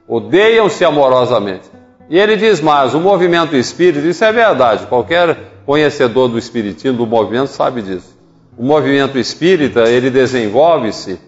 Odeiam-se 0.09 0.85
amorosamente. 0.85 1.71
E 2.11 2.19
ele 2.19 2.35
diz 2.35 2.61
mais: 2.61 2.93
o 2.93 2.99
movimento 2.99 3.55
espírita, 3.55 4.05
isso 4.05 4.25
é 4.25 4.33
verdade, 4.33 4.85
qualquer 4.89 5.58
conhecedor 5.69 6.31
do 6.31 6.39
espiritismo, 6.39 6.97
do 6.97 7.07
movimento, 7.07 7.49
sabe 7.49 7.83
disso. 7.83 8.19
O 8.57 8.65
movimento 8.65 9.19
espírita, 9.19 9.83
ele 9.83 10.09
desenvolve-se 10.09 11.21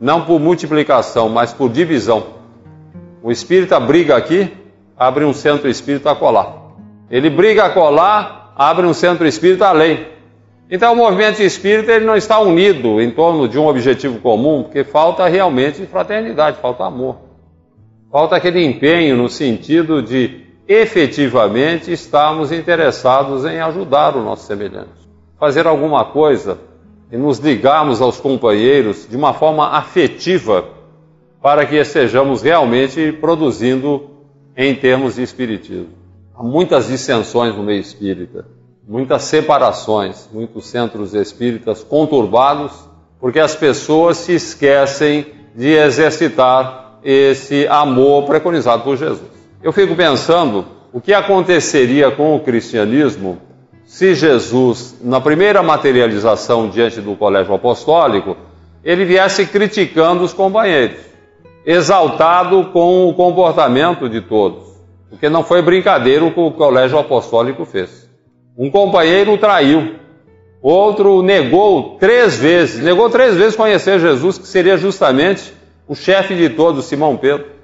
não 0.00 0.24
por 0.24 0.38
multiplicação, 0.38 1.28
mas 1.28 1.52
por 1.52 1.68
divisão. 1.68 2.24
O 3.20 3.32
espírita 3.32 3.80
briga 3.80 4.16
aqui, 4.16 4.52
abre 4.96 5.24
um 5.24 5.32
centro 5.32 5.68
espírita 5.68 6.14
colar. 6.14 6.76
Ele 7.10 7.28
briga 7.28 7.64
a 7.64 7.70
colar, 7.70 8.52
abre 8.54 8.86
um 8.86 8.94
centro 8.94 9.26
espírita 9.26 9.66
além. 9.66 10.06
Então 10.70 10.92
o 10.92 10.96
movimento 10.96 11.42
espírita 11.42 11.90
ele 11.90 12.04
não 12.04 12.14
está 12.14 12.38
unido 12.38 13.02
em 13.02 13.10
torno 13.10 13.48
de 13.48 13.58
um 13.58 13.66
objetivo 13.66 14.20
comum, 14.20 14.62
porque 14.62 14.84
falta 14.84 15.26
realmente 15.26 15.84
fraternidade, 15.86 16.60
falta 16.60 16.84
amor. 16.84 17.16
Falta 18.12 18.36
aquele 18.36 18.64
empenho 18.64 19.16
no 19.16 19.28
sentido 19.28 20.00
de 20.00 20.47
efetivamente 20.68 21.90
estarmos 21.90 22.52
interessados 22.52 23.46
em 23.46 23.58
ajudar 23.58 24.14
o 24.14 24.22
nosso 24.22 24.44
semelhante. 24.44 25.08
Fazer 25.40 25.66
alguma 25.66 26.04
coisa 26.04 26.58
e 27.10 27.16
nos 27.16 27.38
ligarmos 27.38 28.02
aos 28.02 28.20
companheiros 28.20 29.08
de 29.08 29.16
uma 29.16 29.32
forma 29.32 29.70
afetiva 29.70 30.64
para 31.40 31.64
que 31.64 31.76
estejamos 31.76 32.42
realmente 32.42 33.12
produzindo 33.12 34.10
em 34.54 34.74
termos 34.74 35.14
de 35.14 35.22
espiritismo. 35.22 35.88
Há 36.36 36.42
muitas 36.42 36.88
dissensões 36.88 37.54
no 37.56 37.62
meio 37.62 37.80
espírita, 37.80 38.46
muitas 38.86 39.22
separações, 39.22 40.28
muitos 40.30 40.66
centros 40.66 41.14
espíritas 41.14 41.82
conturbados, 41.82 42.72
porque 43.18 43.40
as 43.40 43.56
pessoas 43.56 44.18
se 44.18 44.34
esquecem 44.34 45.26
de 45.54 45.68
exercitar 45.68 46.98
esse 47.02 47.66
amor 47.68 48.26
preconizado 48.26 48.82
por 48.82 48.96
Jesus. 48.96 49.37
Eu 49.60 49.72
fico 49.72 49.96
pensando 49.96 50.64
o 50.92 51.00
que 51.00 51.12
aconteceria 51.12 52.10
com 52.12 52.36
o 52.36 52.40
cristianismo 52.40 53.38
se 53.84 54.14
Jesus, 54.14 54.96
na 55.02 55.20
primeira 55.20 55.62
materialização 55.62 56.68
diante 56.68 57.00
do 57.00 57.16
colégio 57.16 57.54
apostólico, 57.54 58.36
ele 58.84 59.04
viesse 59.04 59.46
criticando 59.46 60.22
os 60.22 60.32
companheiros, 60.32 60.98
exaltado 61.66 62.66
com 62.66 63.08
o 63.08 63.14
comportamento 63.14 64.08
de 64.08 64.20
todos, 64.20 64.62
porque 65.10 65.28
não 65.28 65.42
foi 65.42 65.60
brincadeira 65.60 66.24
o 66.24 66.32
que 66.32 66.38
o 66.38 66.52
colégio 66.52 66.98
apostólico 66.98 67.64
fez. 67.64 68.08
Um 68.56 68.70
companheiro 68.70 69.32
o 69.32 69.38
traiu, 69.38 69.96
outro 70.62 71.20
negou 71.22 71.96
três 71.98 72.36
vezes, 72.38 72.80
negou 72.82 73.10
três 73.10 73.34
vezes 73.34 73.56
conhecer 73.56 73.98
Jesus, 73.98 74.38
que 74.38 74.46
seria 74.46 74.76
justamente 74.76 75.52
o 75.88 75.96
chefe 75.96 76.36
de 76.36 76.50
todos, 76.50 76.84
Simão 76.84 77.16
Pedro. 77.16 77.57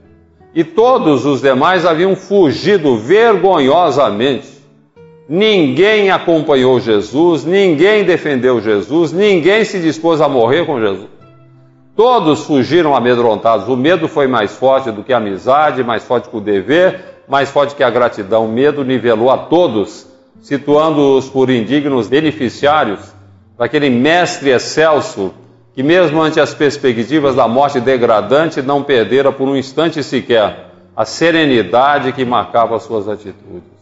E 0.54 0.62
todos 0.62 1.26
os 1.26 1.40
demais 1.40 1.84
haviam 1.84 2.14
fugido 2.14 2.96
vergonhosamente 2.96 4.54
Ninguém 5.28 6.10
acompanhou 6.10 6.78
Jesus, 6.78 7.46
ninguém 7.46 8.04
defendeu 8.04 8.60
Jesus, 8.60 9.10
ninguém 9.10 9.64
se 9.64 9.80
dispôs 9.80 10.20
a 10.20 10.28
morrer 10.28 10.66
com 10.66 10.78
Jesus. 10.78 11.08
Todos 11.96 12.44
fugiram 12.44 12.94
amedrontados. 12.94 13.66
O 13.68 13.76
medo 13.76 14.06
foi 14.06 14.26
mais 14.26 14.54
forte 14.54 14.90
do 14.90 15.02
que 15.02 15.14
a 15.14 15.16
amizade, 15.16 15.82
mais 15.82 16.04
forte 16.04 16.28
que 16.28 16.36
o 16.36 16.40
dever, 16.40 17.22
mais 17.26 17.48
forte 17.48 17.74
que 17.74 17.82
a 17.82 17.88
gratidão. 17.88 18.44
O 18.44 18.52
medo 18.52 18.84
nivelou 18.84 19.30
a 19.30 19.38
todos, 19.38 20.06
situando-os 20.42 21.30
por 21.30 21.48
indignos 21.48 22.06
beneficiários 22.06 23.00
daquele 23.56 23.88
mestre 23.88 24.50
excelso 24.50 25.32
que, 25.74 25.82
mesmo 25.82 26.22
ante 26.22 26.38
as 26.38 26.54
perspectivas 26.54 27.34
da 27.34 27.48
morte 27.48 27.80
degradante, 27.80 28.62
não 28.62 28.82
perdera 28.82 29.32
por 29.32 29.48
um 29.48 29.56
instante 29.56 30.02
sequer 30.02 30.70
a 30.96 31.04
serenidade 31.04 32.12
que 32.12 32.24
marcava 32.24 32.78
suas 32.78 33.08
atitudes. 33.08 33.74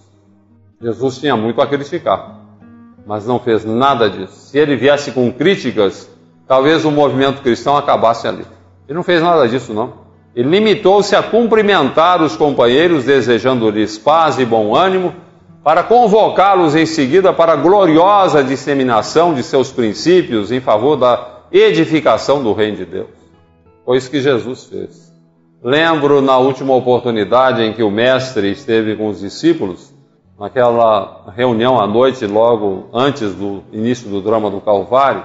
Jesus 0.80 1.18
tinha 1.18 1.36
muito 1.36 1.60
a 1.60 1.66
criticar, 1.66 2.38
mas 3.06 3.26
não 3.26 3.38
fez 3.38 3.64
nada 3.64 4.08
disso. 4.08 4.32
Se 4.32 4.58
ele 4.58 4.74
viesse 4.74 5.12
com 5.12 5.30
críticas, 5.30 6.10
talvez 6.48 6.84
o 6.86 6.90
movimento 6.90 7.42
cristão 7.42 7.76
acabasse 7.76 8.26
ali. 8.26 8.46
Ele 8.88 8.96
não 8.96 9.02
fez 9.02 9.20
nada 9.22 9.46
disso, 9.46 9.74
não. 9.74 10.00
Ele 10.34 10.48
limitou-se 10.48 11.14
a 11.14 11.22
cumprimentar 11.22 12.22
os 12.22 12.34
companheiros, 12.36 13.04
desejando-lhes 13.04 13.98
paz 13.98 14.38
e 14.38 14.46
bom 14.46 14.74
ânimo, 14.74 15.14
para 15.62 15.82
convocá-los 15.82 16.74
em 16.74 16.86
seguida 16.86 17.32
para 17.34 17.52
a 17.52 17.56
gloriosa 17.56 18.42
disseminação 18.42 19.34
de 19.34 19.42
seus 19.42 19.70
princípios 19.70 20.50
em 20.50 20.60
favor 20.60 20.96
da 20.96 21.41
edificação 21.52 22.42
do 22.42 22.52
reino 22.52 22.78
de 22.78 22.86
Deus. 22.86 23.10
Foi 23.84 23.98
isso 23.98 24.10
que 24.10 24.20
Jesus 24.20 24.64
fez. 24.64 25.12
Lembro 25.62 26.20
na 26.20 26.38
última 26.38 26.74
oportunidade 26.74 27.62
em 27.62 27.72
que 27.72 27.82
o 27.82 27.90
Mestre 27.90 28.50
esteve 28.50 28.96
com 28.96 29.08
os 29.08 29.20
discípulos, 29.20 29.92
naquela 30.38 31.32
reunião 31.36 31.80
à 31.80 31.86
noite, 31.86 32.26
logo 32.26 32.88
antes 32.92 33.34
do 33.34 33.62
início 33.72 34.08
do 34.08 34.20
drama 34.20 34.50
do 34.50 34.60
Calvário, 34.60 35.24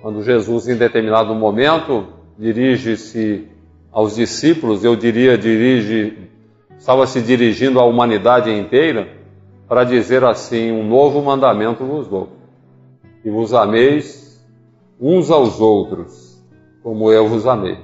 quando 0.00 0.22
Jesus, 0.22 0.68
em 0.68 0.76
determinado 0.76 1.34
momento, 1.34 2.06
dirige-se 2.38 3.48
aos 3.92 4.14
discípulos, 4.14 4.82
eu 4.84 4.96
diria, 4.96 5.36
dirige, 5.36 6.18
estava 6.78 7.06
se 7.06 7.20
dirigindo 7.20 7.80
à 7.80 7.84
humanidade 7.84 8.50
inteira, 8.50 9.08
para 9.68 9.84
dizer 9.84 10.24
assim: 10.24 10.70
um 10.72 10.86
novo 10.86 11.22
mandamento 11.22 11.84
vos 11.84 12.08
dou, 12.08 12.28
que 13.22 13.30
vos 13.30 13.52
ameis 13.52 14.23
uns 15.06 15.30
aos 15.30 15.60
outros, 15.60 16.42
como 16.82 17.12
eu 17.12 17.28
vos 17.28 17.46
amei. 17.46 17.76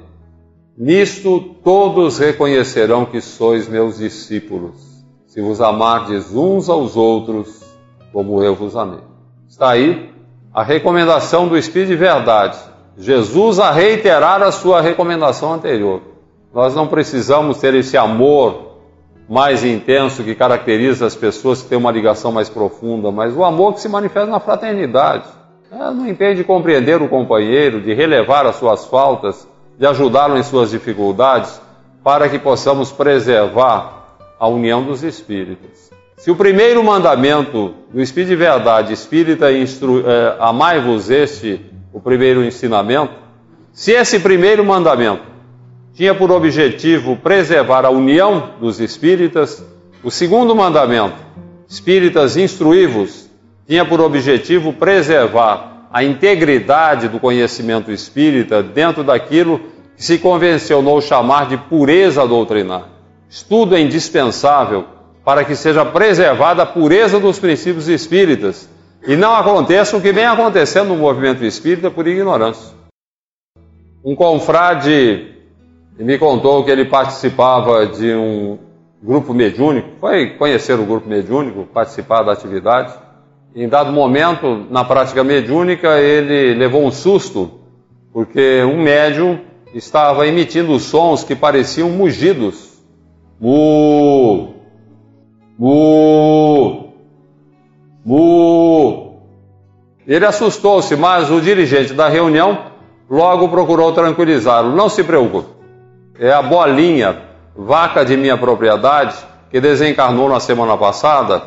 Nisto 0.75 1.39
todos 1.62 2.18
reconhecerão 2.18 3.05
que 3.05 3.21
sois 3.21 3.68
meus 3.68 3.99
discípulos 3.99 4.89
se 5.27 5.43
vos 5.43 5.61
amardes 5.61 6.35
uns 6.35 6.71
aos 6.71 6.97
outros, 6.97 7.62
como 8.11 8.43
eu 8.43 8.55
vos 8.55 8.75
amei. 8.75 9.01
Está 9.47 9.73
aí 9.73 10.11
a 10.53 10.62
recomendação 10.62 11.47
do 11.47 11.59
Espírito 11.59 11.91
de 11.91 11.97
verdade. 11.97 12.59
Jesus 12.97 13.59
a 13.59 13.71
reiterar 13.71 14.43
a 14.43 14.51
sua 14.51 14.81
recomendação 14.81 15.53
anterior. 15.53 16.01
Nós 16.55 16.75
não 16.75 16.89
precisamos 16.89 17.59
ter 17.59 17.75
esse 17.75 17.99
amor 17.99 18.79
mais 19.29 19.62
intenso 19.62 20.25
que 20.25 20.35
caracteriza 20.35 21.07
as 21.07 21.14
pessoas 21.14 21.62
que 21.62 21.68
têm 21.68 21.79
uma 21.79 21.93
ligação 21.93 22.33
mais 22.33 22.49
profunda, 22.49 23.12
mas 23.12 23.37
o 23.37 23.45
amor 23.45 23.75
que 23.75 23.81
se 23.81 23.89
manifesta 23.91 24.31
na 24.31 24.41
fraternidade. 24.41 25.39
É, 25.73 25.77
não 25.93 26.09
impede 26.09 26.39
de 26.39 26.45
compreender 26.45 27.01
o 27.01 27.09
companheiro, 27.09 27.81
de 27.81 27.95
relevar 27.95 28.45
as 28.45 28.57
suas 28.57 28.87
faltas, 28.87 29.47
de 29.79 29.87
ajudá-lo 29.87 30.37
em 30.37 30.43
suas 30.43 30.71
dificuldades, 30.71 31.61
para 32.03 32.29
que 32.29 32.41
possamos 32.41 32.91
preservar 32.91 34.18
a 34.39 34.49
união 34.49 34.83
dos 34.83 35.05
espíritos. 35.05 35.91
Se 36.16 36.29
o 36.29 36.35
primeiro 36.35 36.83
mandamento 36.83 37.73
do 37.93 38.03
Espírito 38.03 38.31
de 38.31 38.37
Verdade, 38.37 38.93
Espírita, 38.93 39.53
instru... 39.53 40.03
é, 40.05 40.37
amai-vos 40.41 41.09
este, 41.09 41.64
o 41.93 42.01
primeiro 42.01 42.45
ensinamento, 42.45 43.14
se 43.73 43.93
esse 43.93 44.18
primeiro 44.18 44.64
mandamento 44.64 45.23
tinha 45.95 46.14
por 46.14 46.33
objetivo 46.33 47.16
preservar 47.16 47.85
a 47.85 47.91
união 47.91 48.55
dos 48.61 48.81
espíritas, 48.81 49.64
o 50.03 50.11
segundo 50.11 50.55
mandamento, 50.55 51.16
espíritas 51.68 52.37
instruí-vos, 52.37 53.30
tinha 53.71 53.85
por 53.85 54.01
objetivo 54.01 54.73
preservar 54.73 55.87
a 55.93 56.03
integridade 56.03 57.07
do 57.07 57.21
conhecimento 57.21 57.93
espírita 57.93 58.64
dentro 58.64 59.05
daquilo 59.05 59.61
que 59.97 60.03
se 60.03 60.18
convencionou 60.18 61.01
chamar 61.01 61.47
de 61.47 61.57
pureza 61.57 62.27
doutrinária. 62.27 62.87
Estudo 63.29 63.77
é 63.77 63.81
indispensável 63.81 64.87
para 65.25 65.45
que 65.45 65.55
seja 65.55 65.85
preservada 65.85 66.64
a 66.64 66.66
pureza 66.66 67.21
dos 67.21 67.39
princípios 67.39 67.87
espíritas 67.87 68.68
e 69.07 69.14
não 69.14 69.37
aconteça 69.37 69.97
o 69.97 70.01
que 70.01 70.11
vem 70.11 70.27
acontecendo 70.27 70.89
no 70.89 70.97
movimento 70.97 71.45
espírita 71.45 71.93
por 71.93 72.09
ignorância. 72.09 72.75
Um 74.05 74.16
confrade 74.16 75.33
me 75.97 76.18
contou 76.18 76.64
que 76.64 76.73
ele 76.73 76.87
participava 76.87 77.87
de 77.87 78.12
um 78.14 78.59
grupo 79.01 79.33
mediúnico, 79.33 79.91
foi 80.01 80.31
conhecer 80.31 80.75
o 80.75 80.85
grupo 80.85 81.09
mediúnico, 81.09 81.68
participar 81.73 82.25
da 82.25 82.33
atividade. 82.33 83.10
Em 83.55 83.69
dado 83.69 83.93
momento, 83.93 84.67
na 84.71 84.85
prática 84.85 85.25
mediúnica, 85.25 85.99
ele 86.01 86.55
levou 86.55 86.85
um 86.85 86.91
susto, 86.91 87.51
porque 88.13 88.63
um 88.65 88.81
médium 88.83 89.41
estava 89.75 90.27
emitindo 90.27 90.79
sons 90.79 91.25
que 91.25 91.35
pareciam 91.35 91.91
mugidos 91.91 92.71
Mu! 93.41 94.55
Mu! 95.59 96.93
Mu! 98.05 99.23
Ele 100.07 100.27
assustou-se, 100.27 100.95
mas 100.95 101.31
o 101.31 101.41
dirigente 101.41 101.95
da 101.95 102.09
reunião 102.09 102.67
logo 103.09 103.49
procurou 103.49 103.93
tranquilizá-lo. 103.93 104.77
Não 104.77 104.91
se 104.91 105.03
preocupe. 105.03 105.49
É 106.19 106.31
a 106.31 106.43
bolinha, 106.43 107.23
vaca 107.57 108.05
de 108.05 108.15
minha 108.15 108.37
propriedade, 108.37 109.17
que 109.51 109.59
desencarnou 109.59 110.29
na 110.29 110.39
semana 110.39 110.77
passada 110.77 111.43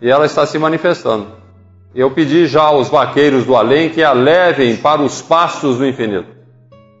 e 0.00 0.08
ela 0.08 0.26
está 0.26 0.46
se 0.46 0.60
manifestando. 0.60 1.41
Eu 1.94 2.10
pedi 2.10 2.46
já 2.46 2.62
aos 2.62 2.88
vaqueiros 2.88 3.44
do 3.44 3.54
além 3.54 3.90
que 3.90 4.02
a 4.02 4.12
levem 4.12 4.76
para 4.76 5.02
os 5.02 5.20
pastos 5.20 5.76
do 5.76 5.86
infinito. 5.86 6.28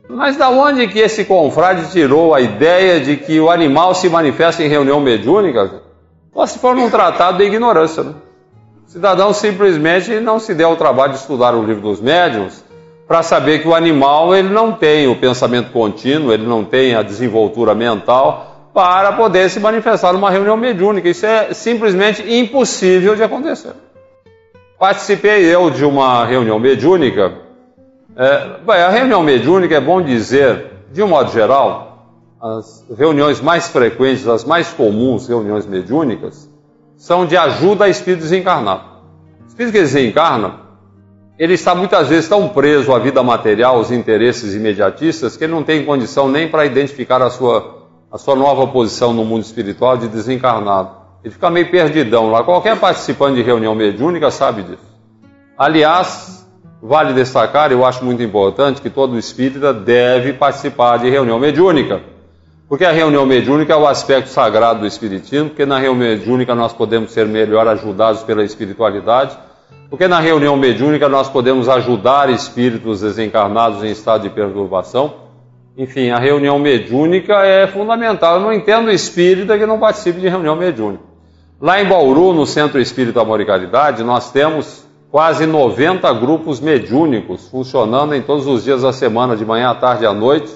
Mas 0.08 0.36
da 0.36 0.50
onde 0.50 0.86
que 0.88 0.98
esse 0.98 1.24
confrade 1.24 1.90
tirou 1.90 2.34
a 2.34 2.40
ideia 2.42 3.00
de 3.00 3.16
que 3.16 3.40
o 3.40 3.50
animal 3.50 3.94
se 3.94 4.10
manifesta 4.10 4.62
em 4.62 4.68
reunião 4.68 5.00
mediúnica? 5.00 5.82
Só 6.34 6.46
se 6.46 6.58
for 6.58 6.74
num 6.74 6.90
tratado 6.90 7.38
de 7.38 7.44
ignorância, 7.44 8.02
né? 8.02 8.14
O 8.86 8.90
cidadão 8.90 9.32
simplesmente 9.32 10.20
não 10.20 10.38
se 10.38 10.54
deu 10.54 10.68
ao 10.68 10.76
trabalho 10.76 11.14
de 11.14 11.20
estudar 11.20 11.54
o 11.54 11.64
livro 11.64 11.80
dos 11.80 11.98
médiuns 11.98 12.62
para 13.08 13.22
saber 13.22 13.62
que 13.62 13.68
o 13.68 13.74
animal 13.74 14.34
ele 14.34 14.50
não 14.50 14.72
tem 14.72 15.08
o 15.08 15.16
pensamento 15.16 15.70
contínuo, 15.72 16.32
ele 16.32 16.46
não 16.46 16.64
tem 16.64 16.94
a 16.94 17.02
desenvoltura 17.02 17.74
mental 17.74 18.70
para 18.74 19.12
poder 19.12 19.48
se 19.48 19.58
manifestar 19.58 20.12
numa 20.12 20.30
reunião 20.30 20.56
mediúnica. 20.56 21.08
Isso 21.08 21.24
é 21.24 21.54
simplesmente 21.54 22.22
impossível 22.22 23.16
de 23.16 23.22
acontecer. 23.22 23.72
Participei 24.82 25.44
eu 25.44 25.70
de 25.70 25.84
uma 25.84 26.24
reunião 26.26 26.58
mediúnica. 26.58 27.34
É, 28.16 28.58
bem, 28.66 28.82
a 28.82 28.88
reunião 28.88 29.22
mediúnica 29.22 29.76
é 29.76 29.80
bom 29.80 30.02
dizer, 30.02 30.72
de 30.92 31.00
um 31.00 31.06
modo 31.06 31.30
geral, 31.30 32.08
as 32.42 32.84
reuniões 32.98 33.40
mais 33.40 33.68
frequentes, 33.68 34.26
as 34.26 34.44
mais 34.44 34.72
comuns 34.72 35.28
reuniões 35.28 35.66
mediúnicas, 35.66 36.50
são 36.96 37.24
de 37.24 37.36
ajuda 37.36 37.84
a 37.84 37.88
espírito 37.88 38.22
desencarnado. 38.22 38.82
O 39.44 39.46
espírito 39.46 39.72
que 39.72 39.82
desencarna, 39.82 40.62
ele 41.38 41.54
está 41.54 41.76
muitas 41.76 42.08
vezes 42.08 42.28
tão 42.28 42.48
preso 42.48 42.92
à 42.92 42.98
vida 42.98 43.22
material, 43.22 43.76
aos 43.76 43.92
interesses 43.92 44.52
imediatistas, 44.52 45.36
que 45.36 45.44
ele 45.44 45.52
não 45.52 45.62
tem 45.62 45.84
condição 45.84 46.28
nem 46.28 46.48
para 46.48 46.66
identificar 46.66 47.22
a 47.22 47.30
sua, 47.30 47.84
a 48.10 48.18
sua 48.18 48.34
nova 48.34 48.66
posição 48.66 49.12
no 49.12 49.24
mundo 49.24 49.44
espiritual 49.44 49.96
de 49.96 50.08
desencarnado. 50.08 51.01
Ele 51.24 51.32
fica 51.32 51.50
meio 51.50 51.70
perdidão 51.70 52.30
lá. 52.30 52.42
Qualquer 52.42 52.78
participante 52.78 53.36
de 53.36 53.42
reunião 53.42 53.74
mediúnica 53.74 54.30
sabe 54.30 54.62
disso. 54.62 54.92
Aliás, 55.56 56.48
vale 56.82 57.12
destacar, 57.12 57.70
eu 57.70 57.84
acho 57.84 58.04
muito 58.04 58.22
importante, 58.22 58.80
que 58.80 58.90
todo 58.90 59.18
espírita 59.18 59.72
deve 59.72 60.32
participar 60.32 60.98
de 60.98 61.08
reunião 61.08 61.38
mediúnica. 61.38 62.00
Porque 62.68 62.84
a 62.84 62.90
reunião 62.90 63.26
mediúnica 63.26 63.72
é 63.72 63.76
o 63.76 63.86
aspecto 63.86 64.30
sagrado 64.30 64.80
do 64.80 64.86
espiritismo, 64.86 65.50
porque 65.50 65.66
na 65.66 65.78
reunião 65.78 65.94
mediúnica 65.94 66.54
nós 66.54 66.72
podemos 66.72 67.12
ser 67.12 67.26
melhor 67.26 67.68
ajudados 67.68 68.22
pela 68.22 68.42
espiritualidade 68.42 69.36
porque 69.92 70.08
na 70.08 70.20
reunião 70.20 70.56
mediúnica 70.56 71.06
nós 71.06 71.28
podemos 71.28 71.68
ajudar 71.68 72.30
espíritos 72.30 73.02
desencarnados 73.02 73.84
em 73.84 73.90
estado 73.90 74.22
de 74.22 74.30
perturbação. 74.30 75.16
Enfim, 75.76 76.08
a 76.08 76.18
reunião 76.18 76.58
mediúnica 76.58 77.44
é 77.44 77.66
fundamental. 77.66 78.36
Eu 78.36 78.40
não 78.40 78.54
entendo 78.54 78.90
espírita 78.90 79.58
que 79.58 79.66
não 79.66 79.78
participe 79.78 80.18
de 80.18 80.30
reunião 80.30 80.56
mediúnica. 80.56 81.04
Lá 81.62 81.80
em 81.80 81.84
Bauru, 81.84 82.32
no 82.32 82.44
Centro 82.44 82.80
Espírita 82.80 83.20
Amor 83.20 83.40
e 83.40 83.46
Caridade, 83.46 84.02
nós 84.02 84.32
temos 84.32 84.84
quase 85.12 85.46
90 85.46 86.12
grupos 86.14 86.58
mediúnicos 86.58 87.48
funcionando 87.48 88.16
em 88.16 88.20
todos 88.20 88.48
os 88.48 88.64
dias 88.64 88.82
da 88.82 88.92
semana, 88.92 89.36
de 89.36 89.44
manhã 89.44 89.70
à 89.70 89.74
tarde 89.76 90.02
e 90.02 90.06
à 90.08 90.12
noite, 90.12 90.52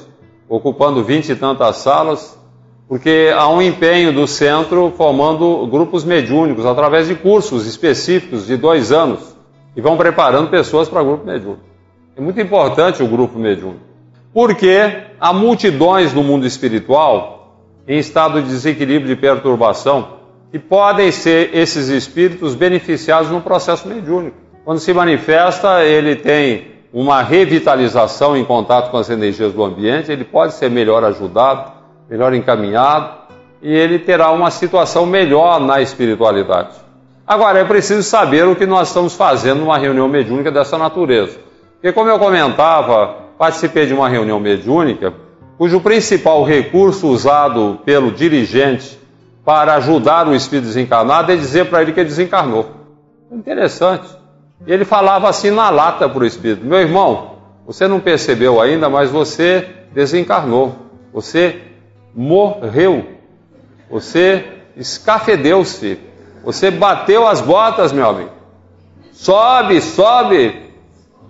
ocupando 0.49 1.05
vinte 1.05 1.29
e 1.29 1.37
tantas 1.37 1.77
salas, 1.77 2.37
porque 2.89 3.33
há 3.33 3.49
um 3.49 3.63
empenho 3.63 4.13
do 4.13 4.27
centro 4.27 4.93
formando 4.97 5.65
grupos 5.69 6.03
mediúnicos 6.03 6.67
através 6.67 7.07
de 7.07 7.15
cursos 7.15 7.69
específicos 7.69 8.45
de 8.45 8.57
dois 8.57 8.91
anos 8.91 9.37
e 9.77 9.81
vão 9.81 9.97
preparando 9.97 10.51
pessoas 10.51 10.89
para 10.89 11.05
grupo 11.05 11.25
mediúnico. 11.25 11.63
É 12.17 12.21
muito 12.21 12.41
importante 12.41 13.01
o 13.01 13.07
grupo 13.07 13.39
mediúnico, 13.39 13.85
porque 14.35 15.05
há 15.21 15.33
multidões 15.33 16.13
no 16.13 16.25
mundo 16.25 16.45
espiritual 16.45 17.63
em 17.87 17.97
estado 17.97 18.43
de 18.43 18.49
desequilíbrio 18.49 19.07
de 19.07 19.15
perturbação 19.15 20.16
que 20.51 20.59
podem 20.59 21.11
ser 21.11 21.51
esses 21.55 21.89
espíritos 21.89 22.55
beneficiados 22.55 23.31
no 23.31 23.41
processo 23.41 23.89
mediúnico. 23.89 24.37
Quando 24.65 24.79
se 24.79 24.93
manifesta, 24.93 25.85
ele 25.85 26.17
tem 26.17 26.77
uma 26.93 27.23
revitalização 27.23 28.37
em 28.37 28.45
contato 28.45 28.91
com 28.91 28.97
as 28.97 29.11
energias 29.11 29.53
do 29.53 29.63
ambiente, 29.63 30.11
ele 30.11 30.25
pode 30.25 30.55
ser 30.55 30.71
melhor 30.71 31.05
ajudado, 31.05 31.73
melhor 32.09 32.33
encaminhado 32.33 33.27
e 33.63 33.73
ele 33.73 33.99
terá 33.99 34.31
uma 34.31 34.51
situação 34.51 35.07
melhor 35.07 35.61
na 35.61 35.81
espiritualidade. 35.81 36.71
Agora, 37.27 37.59
é 37.59 37.65
preciso 37.65 38.03
saber 38.03 38.47
o 38.47 38.55
que 38.55 38.67
nós 38.67 38.89
estamos 38.89 39.15
fazendo 39.15 39.61
numa 39.61 39.79
reunião 39.79 40.09
mediúnica 40.09 40.51
dessa 40.51 40.79
natureza. 40.79 41.39
Porque, 41.75 41.93
como 41.93 42.09
eu 42.09 42.19
comentava, 42.19 43.17
participei 43.37 43.87
de 43.87 43.95
uma 43.95 44.09
reunião 44.09 44.39
mediúnica 44.39 45.13
cujo 45.59 45.81
principal 45.81 46.45
recurso 46.45 47.09
usado 47.09 47.81
pelo 47.85 48.13
dirigente 48.13 48.99
para 49.47 49.77
ajudar 49.77 50.27
o 50.27 50.35
espírito 50.35 50.67
desencarnado 50.67 51.31
é 51.31 51.37
dizer 51.37 51.71
para 51.71 51.81
ele 51.81 51.93
que 51.93 52.01
ele 52.01 52.09
desencarnou. 52.09 52.69
Interessante. 53.31 54.09
E 54.67 54.73
ele 54.73 54.85
falava 54.85 55.29
assim 55.29 55.53
na 55.53 55.71
lata 55.71 56.09
para 56.09 56.25
o 56.25 56.27
espírito: 56.27 56.67
Meu 56.67 56.81
irmão, 56.81 57.37
você 57.65 57.87
não 57.87 58.01
percebeu 58.01 58.61
ainda, 58.61 58.91
mas 58.91 59.09
você 59.09 59.69
desencarnou. 59.93 60.75
Você 61.13 61.63
morreu. 62.13 63.07
Você 63.89 64.45
escafedeu-se. 64.77 65.97
Você 66.45 66.69
bateu 66.69 67.27
as 67.27 67.41
botas, 67.41 67.93
meu 67.93 68.09
amigo. 68.09 68.31
Sobe, 69.13 69.81
sobe. 69.81 70.67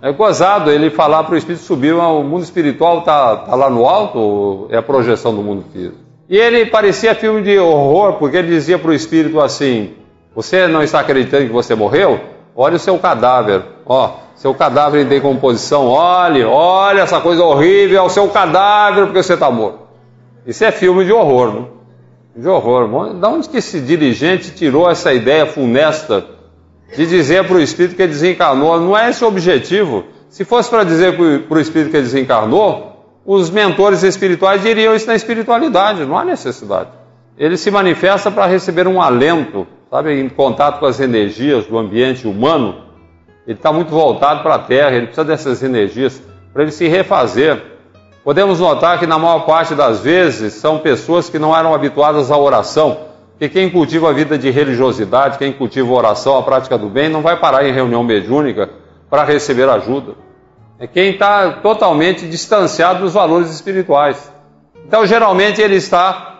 É 0.01 0.11
gozado 0.11 0.71
ele 0.71 0.89
falar 0.89 1.23
para 1.23 1.35
o 1.35 1.37
espírito 1.37 1.63
subir. 1.63 1.93
O 1.93 2.23
mundo 2.23 2.43
espiritual 2.43 2.99
está 2.99 3.35
tá 3.37 3.55
lá 3.55 3.69
no 3.69 3.85
alto, 3.85 4.67
é 4.71 4.77
a 4.77 4.83
projeção 4.83 5.35
do 5.35 5.43
mundo 5.43 5.65
físico. 5.71 6.06
E 6.29 6.37
ele 6.37 6.65
parecia 6.65 7.15
filme 7.15 7.41
de 7.41 7.57
horror, 7.57 8.13
porque 8.13 8.37
ele 8.37 8.49
dizia 8.49 8.77
para 8.77 8.91
o 8.91 8.93
espírito 8.93 9.39
assim: 9.39 9.93
Você 10.35 10.67
não 10.67 10.83
está 10.83 10.99
acreditando 10.99 11.45
que 11.45 11.53
você 11.53 11.73
morreu? 11.73 12.19
Olha 12.55 12.75
o 12.75 12.79
seu 12.79 12.97
cadáver. 12.99 13.63
Ó, 13.85 14.15
seu 14.35 14.53
cadáver 14.53 15.01
em 15.01 15.07
decomposição. 15.07 15.87
Olhe, 15.87 16.43
olha 16.43 17.01
essa 17.01 17.21
coisa 17.21 17.43
horrível, 17.43 17.99
é 17.99 18.01
o 18.01 18.09
seu 18.09 18.27
cadáver 18.29 19.05
porque 19.05 19.23
você 19.23 19.35
está 19.35 19.49
morto. 19.49 19.79
Isso 20.45 20.63
é 20.65 20.71
filme 20.71 21.05
de 21.05 21.11
horror, 21.11 21.53
né? 21.53 21.65
De 22.35 22.47
horror. 22.47 23.13
Da 23.15 23.29
onde 23.29 23.47
que 23.47 23.57
esse 23.57 23.79
dirigente 23.79 24.51
tirou 24.51 24.89
essa 24.89 25.13
ideia 25.13 25.45
funesta 25.45 26.25
de 26.95 27.05
dizer 27.05 27.45
para 27.47 27.57
o 27.57 27.61
espírito 27.61 27.95
que 27.95 28.05
desencarnou? 28.05 28.79
Não 28.79 28.97
é 28.97 29.09
esse 29.09 29.23
o 29.23 29.27
objetivo. 29.27 30.05
Se 30.29 30.43
fosse 30.43 30.69
para 30.69 30.83
dizer 30.83 31.15
para 31.47 31.57
o 31.57 31.61
espírito 31.61 31.91
que 31.91 32.01
desencarnou, 32.01 32.96
os 33.29 33.49
mentores 33.49 34.03
espirituais 34.03 34.61
diriam 34.61 34.95
isso 34.95 35.05
na 35.05 35.13
espiritualidade, 35.13 36.05
não 36.05 36.17
há 36.17 36.23
necessidade. 36.23 36.91
Ele 37.37 37.57
se 37.57 37.69
manifesta 37.69 38.31
para 38.31 38.45
receber 38.45 38.87
um 38.87 39.01
alento, 39.01 39.67
sabe, 39.91 40.17
em 40.17 40.29
contato 40.29 40.79
com 40.79 40.85
as 40.85 41.01
energias 41.01 41.65
do 41.65 41.77
ambiente 41.77 42.25
humano. 42.25 42.83
Ele 43.45 43.57
está 43.57 43.73
muito 43.73 43.89
voltado 43.89 44.41
para 44.41 44.55
a 44.55 44.59
Terra, 44.59 44.95
ele 44.95 45.07
precisa 45.07 45.25
dessas 45.25 45.61
energias 45.61 46.23
para 46.53 46.63
ele 46.63 46.71
se 46.71 46.87
refazer. 46.87 47.61
Podemos 48.23 48.61
notar 48.61 48.97
que 48.97 49.05
na 49.05 49.19
maior 49.19 49.39
parte 49.39 49.75
das 49.75 49.99
vezes 49.99 50.53
são 50.53 50.79
pessoas 50.79 51.29
que 51.29 51.37
não 51.37 51.53
eram 51.53 51.75
habituadas 51.75 52.31
à 52.31 52.37
oração, 52.37 52.97
que 53.37 53.49
quem 53.49 53.69
cultiva 53.69 54.09
a 54.09 54.13
vida 54.13 54.37
de 54.37 54.49
religiosidade, 54.49 55.37
quem 55.37 55.51
cultiva 55.51 55.89
a 55.89 55.97
oração, 55.97 56.37
a 56.37 56.43
prática 56.43 56.77
do 56.77 56.87
bem, 56.87 57.09
não 57.09 57.21
vai 57.21 57.37
parar 57.37 57.67
em 57.67 57.73
reunião 57.73 58.05
mediúnica 58.05 58.69
para 59.09 59.25
receber 59.25 59.67
ajuda. 59.67 60.26
É 60.79 60.85
quem 60.85 61.11
está 61.11 61.53
totalmente 61.53 62.27
distanciado 62.27 63.01
dos 63.01 63.13
valores 63.13 63.49
espirituais. 63.49 64.31
Então, 64.85 65.05
geralmente, 65.05 65.61
ele 65.61 65.75
está 65.75 66.37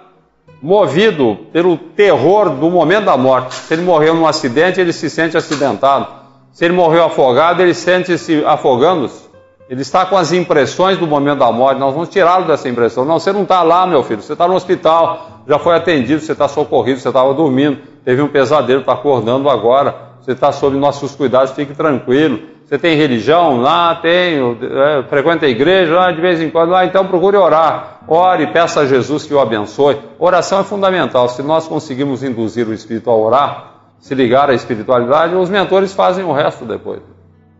movido 0.62 1.38
pelo 1.52 1.78
terror 1.78 2.50
do 2.52 2.70
momento 2.70 3.06
da 3.06 3.18
morte. 3.18 3.56
Se 3.56 3.74
ele 3.74 3.82
morreu 3.82 4.14
num 4.14 4.28
acidente, 4.28 4.80
ele 4.80 4.94
se 4.94 5.10
sente 5.10 5.38
acidentado. 5.38 6.08
Se 6.52 6.66
ele 6.66 6.74
morreu 6.74 7.04
afogado, 7.04 7.62
ele 7.62 7.74
sente-se 7.74 8.44
afogando-se. 8.46 9.28
Ele 9.70 9.82
está 9.82 10.06
com 10.06 10.18
as 10.18 10.32
impressões 10.32 10.98
do 10.98 11.06
momento 11.06 11.40
da 11.40 11.52
morte, 11.52 11.78
nós 11.78 11.94
vamos 11.94 12.10
tirá-lo 12.10 12.48
dessa 12.48 12.70
impressão. 12.70 13.04
Não, 13.04 13.20
você 13.20 13.34
não 13.34 13.44
está 13.44 13.62
lá, 13.64 13.86
meu 13.86 14.02
filho, 14.02 14.22
você 14.22 14.32
está 14.32 14.48
no 14.48 14.56
hospital, 14.56 15.42
já 15.46 15.60
foi 15.60 15.76
atendido, 15.76 16.22
você 16.22 16.32
está 16.32 16.48
socorrido, 16.48 17.00
você 17.02 17.10
estava 17.10 17.34
dormindo, 17.34 17.80
teve 18.06 18.22
um 18.22 18.30
pesadelo, 18.30 18.80
está 18.80 18.94
acordando 18.94 19.50
agora, 19.50 19.94
você 20.22 20.32
está 20.32 20.54
sob 20.54 20.78
nossos 20.78 21.16
cuidados, 21.16 21.52
fique 21.52 21.74
tranquilo. 21.74 22.40
Você 22.68 22.78
tem 22.78 22.98
religião? 22.98 23.66
Ah, 23.66 23.98
tenho. 24.02 24.58
É, 24.62 25.04
frequenta 25.04 25.46
a 25.46 25.50
igreja? 25.50 25.98
Ah, 26.02 26.12
de 26.12 26.20
vez 26.20 26.42
em 26.42 26.50
quando. 26.50 26.76
Ah, 26.76 26.86
então 26.86 27.08
procure 27.08 27.38
orar. 27.38 28.02
Ore, 28.06 28.48
peça 28.48 28.82
a 28.82 28.86
Jesus 28.86 29.26
que 29.26 29.34
o 29.34 29.40
abençoe. 29.40 29.98
Oração 30.20 30.60
é 30.60 30.64
fundamental. 30.66 31.30
Se 31.30 31.42
nós 31.42 31.66
conseguimos 31.66 32.24
induzir 32.24 32.68
o 32.68 32.74
espírito 32.74 33.10
a 33.10 33.16
orar, 33.16 33.72
se 34.00 34.14
ligar 34.14 34.50
à 34.50 34.54
espiritualidade, 34.54 35.34
os 35.34 35.50
mentores 35.50 35.94
fazem 35.94 36.26
o 36.26 36.34
resto 36.34 36.66
depois. 36.66 37.00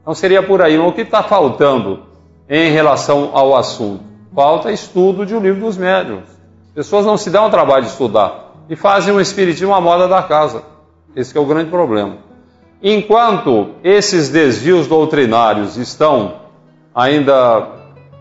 Então 0.02 0.14
seria 0.14 0.44
por 0.44 0.62
aí. 0.62 0.78
O 0.78 0.92
que 0.92 1.02
está 1.02 1.24
faltando 1.24 2.04
em 2.50 2.70
relação 2.70 3.32
ao 3.34 3.56
assunto? 3.56 4.04
Falta 4.36 4.74
estudo 4.74 5.26
de 5.26 5.34
um 5.34 5.40
livro 5.40 5.62
dos 5.62 5.78
médiuns. 5.78 6.28
Pessoas 6.76 7.06
não 7.06 7.16
se 7.16 7.30
dão 7.30 7.46
ao 7.46 7.50
trabalho 7.50 7.86
de 7.86 7.92
estudar 7.92 8.52
e 8.70 8.76
fazem 8.76 9.14
o 9.14 9.22
espiritismo 9.22 9.74
a 9.74 9.80
moda 9.80 10.06
da 10.06 10.22
casa. 10.22 10.64
Esse 11.16 11.38
é 11.38 11.40
o 11.40 11.46
grande 11.46 11.70
problema. 11.70 12.27
Enquanto 12.82 13.70
esses 13.84 14.30
desvios 14.30 14.88
doutrinários 14.88 15.78
estão 15.78 16.36
ainda 16.94 17.68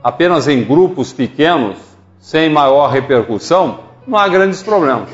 apenas 0.03 0.49
em 0.49 0.65
grupos 0.65 1.13
pequenos, 1.13 1.77
sem 2.19 2.49
maior 2.49 2.89
repercussão, 2.89 3.81
não 4.07 4.19
há 4.19 4.27
grandes 4.29 4.63
problemas. 4.63 5.09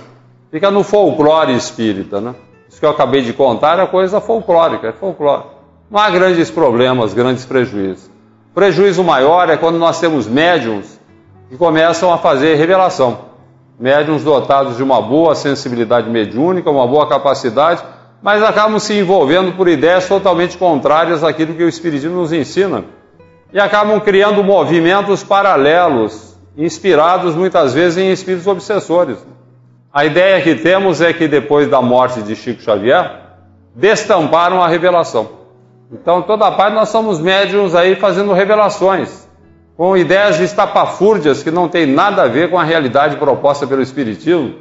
Fica 0.51 0.71
no 0.71 0.85
folclore 0.85 1.55
espírita, 1.55 2.21
né? 2.21 2.35
Isso 2.69 2.79
que 2.79 2.87
eu 2.87 2.91
acabei 2.91 3.23
de 3.23 3.33
contar 3.33 3.79
é 3.79 3.87
coisa 3.87 4.21
folclórica, 4.21 4.89
é 4.89 4.93
folclore. 4.93 5.45
Não 5.91 5.99
há 5.99 6.09
grandes 6.11 6.51
problemas, 6.51 7.13
grandes 7.13 7.45
prejuízos. 7.45 8.07
O 8.51 8.55
prejuízo 8.55 9.03
maior 9.03 9.49
é 9.51 9.57
quando 9.57 9.79
nós 9.79 9.99
temos 9.99 10.27
médiums 10.27 10.99
que 11.49 11.57
começam 11.57 12.13
a 12.13 12.19
fazer 12.19 12.55
revelação. 12.55 13.19
Médiums 13.79 14.23
dotados 14.23 14.77
de 14.77 14.83
uma 14.83 15.03
boa 15.03 15.35
sensibilidade 15.35 16.09
mediúnica, 16.09 16.71
uma 16.71 16.87
boa 16.87 17.09
capacidade, 17.09 17.83
mas 18.23 18.43
acabam 18.43 18.79
se 18.79 18.95
envolvendo 18.95 19.53
por 19.53 19.67
ideias 19.69 20.07
totalmente 20.07 20.57
contrárias 20.57 21.25
àquilo 21.25 21.55
que 21.55 21.65
o 21.65 21.69
Espiritismo 21.69 22.17
nos 22.17 22.33
ensina. 22.33 22.85
E 23.53 23.59
acabam 23.59 24.01
criando 24.01 24.45
movimentos 24.45 25.25
paralelos, 25.25 26.37
inspirados 26.57 27.35
muitas 27.35 27.75
vezes 27.75 27.99
em 27.99 28.13
espíritos 28.13 28.47
obsessores. 28.47 29.19
A 29.93 30.07
ideia 30.07 30.41
que 30.41 30.55
temos 30.55 31.01
é 31.01 31.13
que 31.13 31.27
depois 31.27 31.69
da 31.69 31.83
morte 31.83 32.23
de 32.23 32.37
Chico 32.37 32.63
Xavier, 32.63 33.21
destamparam 33.75 34.63
a 34.63 34.69
revelação. 34.69 35.43
Então, 35.91 36.23
toda 36.23 36.51
parte 36.53 36.75
nós 36.75 36.89
somos 36.89 37.21
médiums 37.21 37.75
aí 37.75 37.97
fazendo 37.97 38.33
revelações, 38.33 39.29
com 39.77 39.97
ideias 39.97 40.41
estapafúrdias 40.41 41.43
que 41.43 41.51
não 41.51 41.69
tem 41.69 41.87
nada 41.87 42.23
a 42.23 42.29
ver 42.29 42.49
com 42.49 42.59
a 42.59 42.65
realidade 42.65 43.17
proposta 43.17 43.67
pelo 43.67 43.83
Espiritismo. 43.83 44.55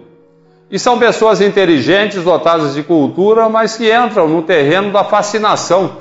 E 0.71 0.79
são 0.79 0.97
pessoas 0.97 1.41
inteligentes, 1.41 2.23
dotadas 2.23 2.75
de 2.75 2.81
cultura, 2.81 3.49
mas 3.49 3.75
que 3.75 3.93
entram 3.93 4.29
no 4.29 4.41
terreno 4.41 4.89
da 4.89 5.03
fascinação, 5.03 5.97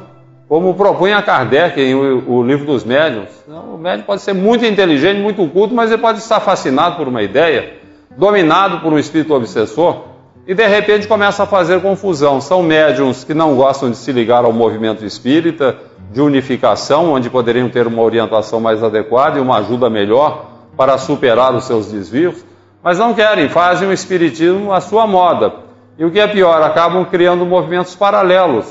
como 0.49 0.73
propunha 0.75 1.21
Kardec 1.21 1.81
em 1.81 1.93
o, 1.93 2.41
livro 2.45 2.66
dos 2.66 2.85
médiuns. 2.85 3.31
O 3.49 3.77
médium 3.77 4.05
pode 4.05 4.23
ser 4.23 4.33
muito 4.33 4.64
inteligente, 4.64 5.18
muito 5.18 5.45
culto, 5.49 5.75
mas 5.75 5.91
ele 5.91 6.01
pode 6.01 6.18
estar 6.18 6.39
fascinado 6.39 6.95
por 6.95 7.09
uma 7.09 7.21
ideia, 7.21 7.79
dominado 8.16 8.79
por 8.79 8.93
um 8.93 8.99
espírito 8.99 9.35
obsessor, 9.35 10.05
e 10.47 10.55
de 10.55 10.66
repente 10.68 11.09
começa 11.09 11.43
a 11.43 11.47
fazer 11.47 11.83
confusão. 11.83 12.41
São 12.41 12.62
médiums 12.62 13.25
que 13.25 13.35
não 13.35 13.57
gostam 13.57 13.91
de 13.91 13.97
se 13.97 14.12
ligar 14.12 14.45
ao 14.45 14.53
movimento 14.53 15.05
espírita, 15.05 15.79
de 16.12 16.21
unificação, 16.21 17.12
onde 17.12 17.29
poderiam 17.29 17.68
ter 17.68 17.89
uma 17.89 18.03
orientação 18.03 18.61
mais 18.61 18.85
adequada 18.85 19.37
e 19.37 19.43
uma 19.43 19.59
ajuda 19.59 19.91
melhor 19.91 20.49
para 20.77 20.97
superar 20.97 21.57
os 21.57 21.64
seus 21.64 21.91
desvios 21.91 22.49
mas 22.83 22.99
não 22.99 23.14
querem, 23.14 23.49
fazem 23.49 23.89
o 23.89 23.93
espiritismo 23.93 24.72
à 24.72 24.81
sua 24.81 25.07
moda. 25.07 25.53
E 25.99 26.05
o 26.05 26.11
que 26.11 26.18
é 26.18 26.26
pior, 26.26 26.62
acabam 26.62 27.05
criando 27.05 27.45
movimentos 27.45 27.95
paralelos, 27.95 28.66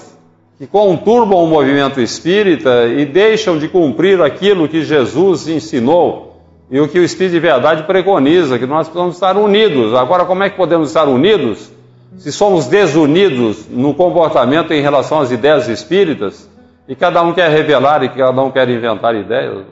que 0.58 0.66
conturbam 0.66 1.44
o 1.44 1.48
movimento 1.48 2.02
espírita 2.02 2.88
e 2.88 3.06
deixam 3.06 3.58
de 3.58 3.68
cumprir 3.68 4.22
aquilo 4.22 4.68
que 4.68 4.84
Jesus 4.84 5.48
ensinou 5.48 6.30
e 6.72 6.80
o 6.80 6.88
que 6.88 7.00
o 7.00 7.04
Espírito 7.04 7.34
de 7.34 7.40
Verdade 7.40 7.84
preconiza, 7.84 8.60
que 8.60 8.66
nós 8.66 8.88
precisamos 8.88 9.16
estar 9.16 9.38
unidos. 9.38 9.94
Agora, 9.96 10.26
como 10.26 10.44
é 10.44 10.50
que 10.50 10.58
podemos 10.58 10.90
estar 10.90 11.08
unidos 11.08 11.72
se 12.18 12.32
somos 12.32 12.68
desunidos 12.68 13.68
no 13.70 13.94
comportamento 13.94 14.74
em 14.74 14.82
relação 14.82 15.20
às 15.20 15.32
ideias 15.32 15.68
espíritas 15.68 16.50
e 16.88 16.96
cada 16.96 17.22
um 17.22 17.34
quer 17.34 17.50
revelar 17.50 18.04
e 18.04 18.10
cada 18.10 18.42
um 18.42 18.52
quer 18.52 18.70
inventar 18.70 19.16
ideias? 19.16 19.66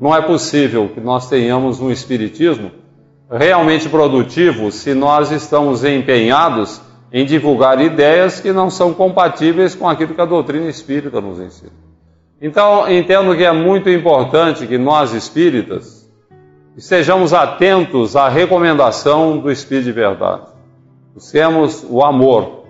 Não 0.00 0.14
é 0.14 0.22
possível 0.22 0.88
que 0.88 1.00
nós 1.00 1.28
tenhamos 1.28 1.80
um 1.80 1.90
espiritismo 1.90 2.70
realmente 3.30 3.88
produtivo 3.88 4.70
se 4.70 4.94
nós 4.94 5.30
estamos 5.30 5.84
empenhados 5.84 6.80
em 7.12 7.24
divulgar 7.24 7.80
ideias 7.80 8.40
que 8.40 8.52
não 8.52 8.68
são 8.68 8.92
compatíveis 8.92 9.74
com 9.74 9.88
aquilo 9.88 10.14
que 10.14 10.20
a 10.20 10.26
doutrina 10.26 10.68
espírita 10.68 11.20
nos 11.20 11.38
ensina. 11.38 11.72
Então, 12.42 12.90
entendo 12.90 13.36
que 13.36 13.44
é 13.44 13.52
muito 13.52 13.88
importante 13.88 14.66
que 14.66 14.76
nós 14.76 15.12
espíritas 15.12 16.04
estejamos 16.76 17.32
atentos 17.32 18.16
à 18.16 18.28
recomendação 18.28 19.38
do 19.38 19.50
Espírito 19.50 19.84
de 19.84 19.92
Verdade. 19.92 20.42
Busquemos 21.14 21.86
o 21.88 22.02
amor, 22.02 22.64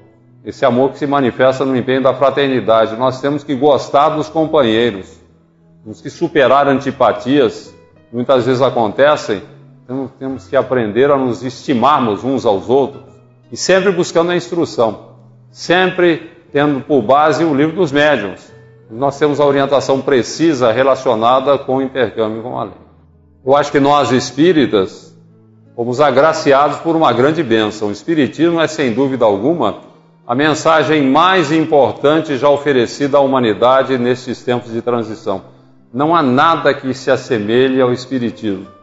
esse 0.45 0.65
amor 0.65 0.91
que 0.91 0.99
se 0.99 1.07
manifesta 1.07 1.65
no 1.65 1.75
empenho 1.75 2.03
da 2.03 2.13
fraternidade. 2.13 2.97
Nós 2.97 3.21
temos 3.21 3.43
que 3.43 3.55
gostar 3.55 4.11
dos 4.11 4.29
companheiros, 4.29 5.19
temos 5.83 6.03
que 6.03 6.11
superar 6.11 6.69
antipatias, 6.69 7.75
muitas 8.13 8.45
vezes 8.45 8.61
acontecem, 8.61 9.43
então, 9.85 10.11
temos 10.19 10.49
que 10.49 10.57
aprender 10.57 11.11
a 11.11 11.17
nos 11.19 11.45
estimarmos 11.45 12.25
uns 12.25 12.47
aos 12.47 12.71
outros 12.71 13.05
e 13.53 13.57
sempre 13.57 13.93
buscando 13.93 14.31
a 14.31 14.37
instrução, 14.37 15.11
sempre 15.51 16.31
tendo 16.51 16.81
por 16.81 17.03
base 17.03 17.45
o 17.45 17.55
livro 17.55 17.77
dos 17.77 17.93
médiuns. 17.93 18.51
Nós 18.91 19.19
temos 19.19 19.41
a 19.41 19.45
orientação 19.45 20.01
precisa 20.01 20.73
relacionada 20.73 21.59
com 21.59 21.77
o 21.77 21.83
intercâmbio 21.83 22.43
com 22.43 22.59
a 22.59 22.65
lei. 22.65 22.75
Eu 23.45 23.55
acho 23.55 23.71
que 23.71 23.79
nós 23.79 24.11
espíritas 24.11 25.15
fomos 25.77 26.01
agraciados 26.01 26.79
por 26.79 26.97
uma 26.97 27.13
grande 27.13 27.43
bênção. 27.43 27.89
O 27.89 27.93
Espiritismo 27.93 28.61
é, 28.61 28.67
sem 28.67 28.95
dúvida 28.95 29.27
alguma, 29.27 29.81
a 30.27 30.35
mensagem 30.35 31.03
mais 31.03 31.53
importante 31.53 32.39
já 32.39 32.49
oferecida 32.49 33.19
à 33.19 33.21
humanidade 33.21 33.99
nestes 33.99 34.43
tempos 34.43 34.73
de 34.73 34.81
transição. 34.81 35.43
Não 35.93 36.17
há 36.17 36.23
nada 36.23 36.73
que 36.73 36.95
se 36.95 37.11
assemelhe 37.11 37.83
ao 37.83 37.93
Espiritismo 37.93 38.74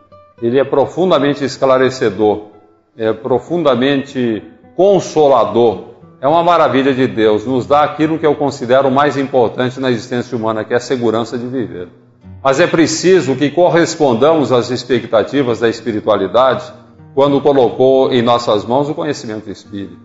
ele 0.42 0.60
é 0.60 0.64
profundamente 0.64 1.44
esclarecedor, 1.44 2.48
é 2.98 3.14
profundamente 3.14 4.44
consolador. 4.76 5.92
É 6.20 6.28
uma 6.28 6.44
maravilha 6.44 6.94
de 6.94 7.08
Deus, 7.08 7.46
nos 7.46 7.66
dá 7.66 7.84
aquilo 7.84 8.20
que 8.20 8.26
eu 8.26 8.36
considero 8.36 8.92
mais 8.92 9.18
importante 9.18 9.80
na 9.80 9.90
existência 9.90 10.38
humana, 10.38 10.64
que 10.64 10.74
é 10.74 10.78
a 10.78 10.80
segurança 10.80 11.38
de 11.38 11.48
viver. 11.48 11.90
Mas 12.44 12.60
é 12.60 12.68
preciso 12.68 13.36
que 13.36 13.50
correspondamos 13.50 14.52
às 14.52 14.70
expectativas 14.70 15.60
da 15.60 15.70
espiritualidade 15.70 16.72
quando 17.14 17.42
colocou 17.42 18.12
em 18.12 18.22
nossas 18.22 18.66
mãos 18.66 18.90
o 18.90 18.96
conhecimento 18.96 19.50
espírita. 19.50 19.96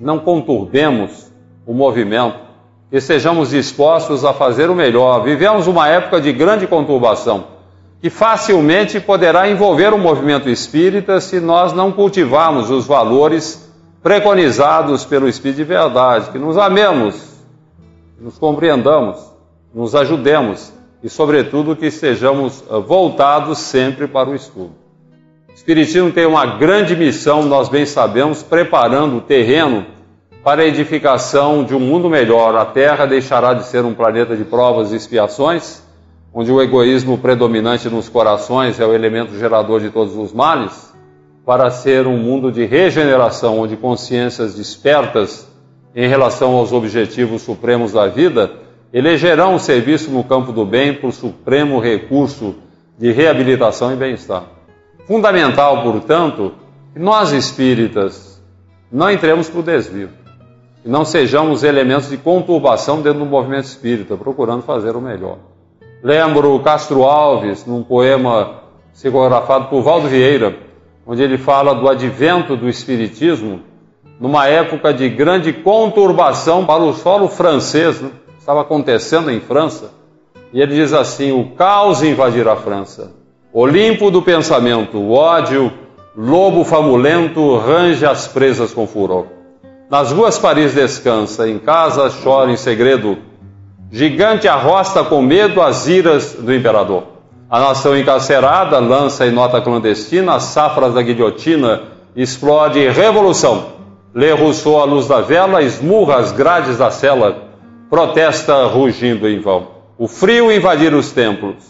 Não 0.00 0.18
conturbemos 0.18 1.32
o 1.66 1.72
movimento, 1.72 2.36
que 2.90 3.00
sejamos 3.00 3.50
dispostos 3.50 4.24
a 4.24 4.32
fazer 4.32 4.70
o 4.70 4.74
melhor. 4.74 5.22
Vivemos 5.22 5.66
uma 5.66 5.88
época 5.88 6.20
de 6.20 6.32
grande 6.32 6.66
conturbação 6.66 7.52
que 8.02 8.10
facilmente 8.10 8.98
poderá 8.98 9.48
envolver 9.48 9.94
o 9.94 9.98
movimento 9.98 10.50
espírita 10.50 11.20
se 11.20 11.38
nós 11.38 11.72
não 11.72 11.92
cultivarmos 11.92 12.68
os 12.68 12.84
valores 12.84 13.72
preconizados 14.02 15.04
pelo 15.04 15.28
Espírito 15.28 15.58
de 15.58 15.64
Verdade, 15.64 16.30
que 16.30 16.38
nos 16.38 16.58
amemos, 16.58 17.38
nos 18.20 18.36
compreendamos, 18.36 19.24
nos 19.72 19.94
ajudemos 19.94 20.72
e, 21.00 21.08
sobretudo, 21.08 21.76
que 21.76 21.86
estejamos 21.86 22.64
eh, 22.68 22.80
voltados 22.80 23.58
sempre 23.58 24.08
para 24.08 24.28
o 24.28 24.34
estudo. 24.34 24.72
O 25.48 25.54
Espiritismo 25.54 26.10
tem 26.10 26.26
uma 26.26 26.44
grande 26.44 26.96
missão, 26.96 27.44
nós 27.44 27.68
bem 27.68 27.86
sabemos, 27.86 28.42
preparando 28.42 29.18
o 29.18 29.20
terreno 29.20 29.86
para 30.42 30.62
a 30.62 30.66
edificação 30.66 31.62
de 31.62 31.72
um 31.72 31.80
mundo 31.80 32.10
melhor. 32.10 32.56
A 32.56 32.64
Terra 32.64 33.06
deixará 33.06 33.54
de 33.54 33.64
ser 33.64 33.84
um 33.84 33.94
planeta 33.94 34.36
de 34.36 34.44
provas 34.44 34.92
e 34.92 34.96
expiações 34.96 35.82
onde 36.34 36.50
o 36.50 36.62
egoísmo 36.62 37.18
predominante 37.18 37.88
nos 37.88 38.08
corações 38.08 38.80
é 38.80 38.86
o 38.86 38.94
elemento 38.94 39.38
gerador 39.38 39.80
de 39.80 39.90
todos 39.90 40.16
os 40.16 40.32
males, 40.32 40.92
para 41.44 41.70
ser 41.70 42.06
um 42.06 42.16
mundo 42.16 42.50
de 42.52 42.64
regeneração, 42.64 43.58
onde 43.58 43.76
consciências 43.76 44.54
despertas 44.54 45.50
em 45.94 46.08
relação 46.08 46.52
aos 46.52 46.72
objetivos 46.72 47.42
supremos 47.42 47.92
da 47.92 48.06
vida 48.06 48.50
elegerão 48.92 49.54
o 49.54 49.58
serviço 49.58 50.10
no 50.10 50.22
campo 50.22 50.52
do 50.52 50.64
bem 50.64 50.94
por 50.94 51.12
supremo 51.12 51.80
recurso 51.80 52.54
de 52.98 53.10
reabilitação 53.10 53.92
e 53.92 53.96
bem-estar. 53.96 54.44
Fundamental, 55.06 55.82
portanto, 55.82 56.52
que 56.92 56.98
nós 56.98 57.32
espíritas 57.32 58.40
não 58.90 59.10
entremos 59.10 59.48
para 59.48 59.60
o 59.60 59.62
desvio 59.62 60.10
e 60.84 60.88
não 60.88 61.04
sejamos 61.04 61.64
elementos 61.64 62.10
de 62.10 62.16
conturbação 62.16 63.00
dentro 63.00 63.20
do 63.20 63.26
movimento 63.26 63.64
espírita, 63.64 64.16
procurando 64.16 64.62
fazer 64.62 64.94
o 64.94 65.00
melhor. 65.00 65.38
Lembro 66.02 66.58
Castro 66.60 67.04
Alves, 67.04 67.64
num 67.64 67.84
poema 67.84 68.62
psicografado 68.92 69.66
por 69.66 69.82
Valdo 69.82 70.08
Vieira, 70.08 70.56
onde 71.06 71.22
ele 71.22 71.38
fala 71.38 71.76
do 71.76 71.88
advento 71.88 72.56
do 72.56 72.68
Espiritismo 72.68 73.60
numa 74.18 74.48
época 74.48 74.92
de 74.92 75.08
grande 75.08 75.52
conturbação 75.52 76.66
para 76.66 76.82
o 76.82 76.92
solo 76.92 77.28
francês, 77.28 78.00
né? 78.00 78.10
estava 78.36 78.62
acontecendo 78.62 79.30
em 79.30 79.38
França. 79.38 79.92
E 80.52 80.60
ele 80.60 80.74
diz 80.74 80.92
assim: 80.92 81.30
o 81.30 81.50
caos 81.54 82.02
invadirá 82.02 82.54
a 82.54 82.56
França. 82.56 83.12
Olimpo 83.52 84.10
do 84.10 84.22
pensamento, 84.22 84.98
o 84.98 85.12
ódio, 85.12 85.72
lobo 86.16 86.64
famulento, 86.64 87.56
range 87.58 88.04
as 88.04 88.26
presas 88.26 88.72
com 88.72 88.88
furor. 88.88 89.26
Nas 89.88 90.10
ruas 90.10 90.36
Paris 90.36 90.74
descansa, 90.74 91.48
em 91.48 91.60
casa 91.60 92.10
chora 92.24 92.50
em 92.50 92.56
segredo 92.56 93.18
Gigante 93.94 94.48
arrosta 94.48 95.04
com 95.04 95.20
medo 95.20 95.60
as 95.60 95.86
iras 95.86 96.32
do 96.32 96.54
imperador. 96.54 97.02
A 97.50 97.60
nação 97.60 97.94
encarcerada 97.94 98.78
lança 98.78 99.26
em 99.26 99.30
nota 99.30 99.60
clandestina 99.60 100.36
as 100.36 100.44
safras 100.44 100.94
da 100.94 101.02
guilhotina, 101.02 101.82
explode 102.16 102.88
revolução. 102.88 103.66
Lê 104.14 104.32
Rousseau 104.32 104.80
à 104.80 104.84
luz 104.84 105.06
da 105.08 105.20
vela, 105.20 105.60
esmurra 105.60 106.16
as 106.16 106.32
grades 106.32 106.78
da 106.78 106.90
cela, 106.90 107.50
protesta 107.90 108.64
rugindo 108.64 109.28
em 109.28 109.38
vão. 109.40 109.68
O 109.98 110.08
frio 110.08 110.50
invadir 110.50 110.94
os 110.94 111.12
templos. 111.12 111.62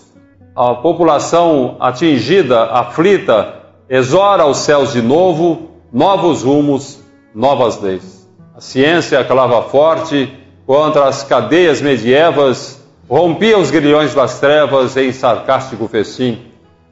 A 0.54 0.74
população 0.76 1.76
atingida, 1.80 2.66
aflita, 2.66 3.62
exora 3.90 4.46
os 4.46 4.58
céus 4.58 4.92
de 4.92 5.02
novo, 5.02 5.70
novos 5.92 6.44
rumos, 6.44 7.02
novas 7.34 7.82
leis. 7.82 8.30
A 8.56 8.60
ciência 8.60 9.24
clava 9.24 9.62
forte, 9.62 10.32
contra 10.66 11.04
as 11.04 11.22
cadeias 11.22 11.80
medievas 11.80 12.82
rompia 13.08 13.58
os 13.58 13.70
grilhões 13.70 14.14
das 14.14 14.38
trevas 14.38 14.96
em 14.96 15.12
sarcástico 15.12 15.86
festim, 15.88 16.40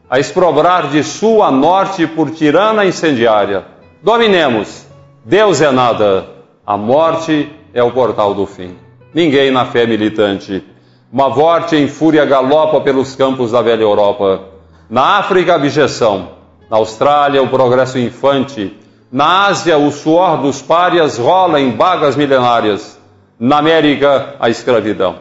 a 0.09 0.19
exprobrar 0.19 0.89
de 0.89 1.03
sul 1.03 1.43
a 1.43 1.51
norte 1.51 2.07
por 2.07 2.31
tirana 2.31 2.85
incendiária. 2.85 3.65
Dominemos, 4.03 4.87
Deus 5.25 5.61
é 5.61 5.71
nada, 5.71 6.27
a 6.67 6.77
morte 6.77 7.51
é 7.73 7.83
o 7.83 7.93
portal 7.93 8.35
do 8.35 8.47
fim. 8.47 8.77
Ninguém 9.15 9.51
na 9.51 9.65
fé 9.65 9.87
militante. 9.87 10.65
Uma 11.13 11.29
morte 11.29 11.75
em 11.75 11.89
fúria 11.89 12.25
galopa 12.25 12.81
pelos 12.81 13.17
campos 13.17 13.51
da 13.51 13.63
velha 13.63 13.83
Europa. 13.83 14.43
Na 14.89 15.19
África, 15.19 15.53
a 15.53 15.57
abjeção. 15.57 16.29
Na 16.71 16.77
Austrália, 16.77 17.43
o 17.43 17.49
progresso 17.49 17.99
infante. 17.99 18.77
Na 19.11 19.47
Ásia, 19.47 19.77
o 19.79 19.91
suor 19.91 20.39
dos 20.39 20.63
párias 20.63 21.19
rola 21.19 21.61
em 21.61 21.71
bagas 21.71 22.15
milenárias. 22.15 23.00
Na 23.41 23.57
América, 23.57 24.35
a 24.39 24.51
escravidão. 24.51 25.17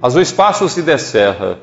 Mas 0.00 0.14
o 0.14 0.20
espaço 0.20 0.68
se 0.68 0.80
descerra. 0.80 1.58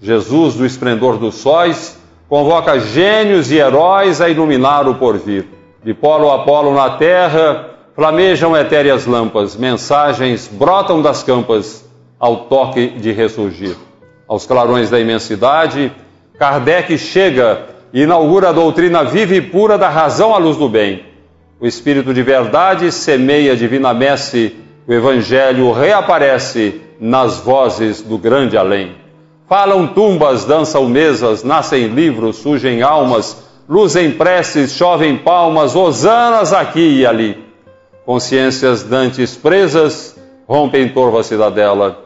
Jesus, 0.00 0.54
do 0.54 0.64
esplendor 0.64 1.18
dos 1.18 1.34
sóis, 1.34 2.00
convoca 2.30 2.80
gênios 2.80 3.50
e 3.50 3.58
heróis 3.58 4.22
a 4.22 4.30
iluminar 4.30 4.88
o 4.88 4.94
porvir. 4.94 5.44
De 5.84 5.92
polo 5.92 6.30
a 6.30 6.44
polo 6.44 6.72
na 6.72 6.96
terra, 6.96 7.66
flamejam 7.94 8.56
etéreas 8.56 9.04
lampas, 9.04 9.54
mensagens 9.54 10.48
brotam 10.48 11.02
das 11.02 11.22
campas 11.22 11.84
ao 12.18 12.44
toque 12.44 12.88
de 12.98 13.12
ressurgir. 13.12 13.76
Aos 14.26 14.46
clarões 14.46 14.88
da 14.88 14.98
imensidade, 14.98 15.92
Kardec 16.38 16.96
chega 16.96 17.66
e 17.92 18.02
inaugura 18.02 18.48
a 18.48 18.52
doutrina 18.52 19.04
viva 19.04 19.34
e 19.34 19.42
pura 19.42 19.76
da 19.76 19.90
razão 19.90 20.34
à 20.34 20.38
luz 20.38 20.56
do 20.56 20.70
bem. 20.70 21.04
O 21.60 21.66
Espírito 21.66 22.14
de 22.14 22.22
verdade 22.22 22.90
semeia 22.90 23.52
a 23.52 23.56
divina 23.56 23.92
messe, 23.92 24.56
o 24.90 24.92
Evangelho 24.92 25.70
reaparece 25.70 26.80
nas 26.98 27.38
vozes 27.38 28.02
do 28.02 28.18
grande 28.18 28.56
além. 28.56 28.96
Falam 29.48 29.86
tumbas, 29.86 30.44
dançam 30.44 30.88
mesas, 30.88 31.44
nascem 31.44 31.86
livros, 31.86 32.38
surgem 32.38 32.82
almas, 32.82 33.40
luzem 33.68 34.10
preces, 34.10 34.72
chovem 34.72 35.16
palmas, 35.16 35.76
hosanas 35.76 36.52
aqui 36.52 36.98
e 36.98 37.06
ali. 37.06 37.38
Consciências 38.04 38.82
dantes 38.82 39.36
presas, 39.36 40.18
rompem 40.48 40.88
torva 40.88 41.22
cidadela. 41.22 42.04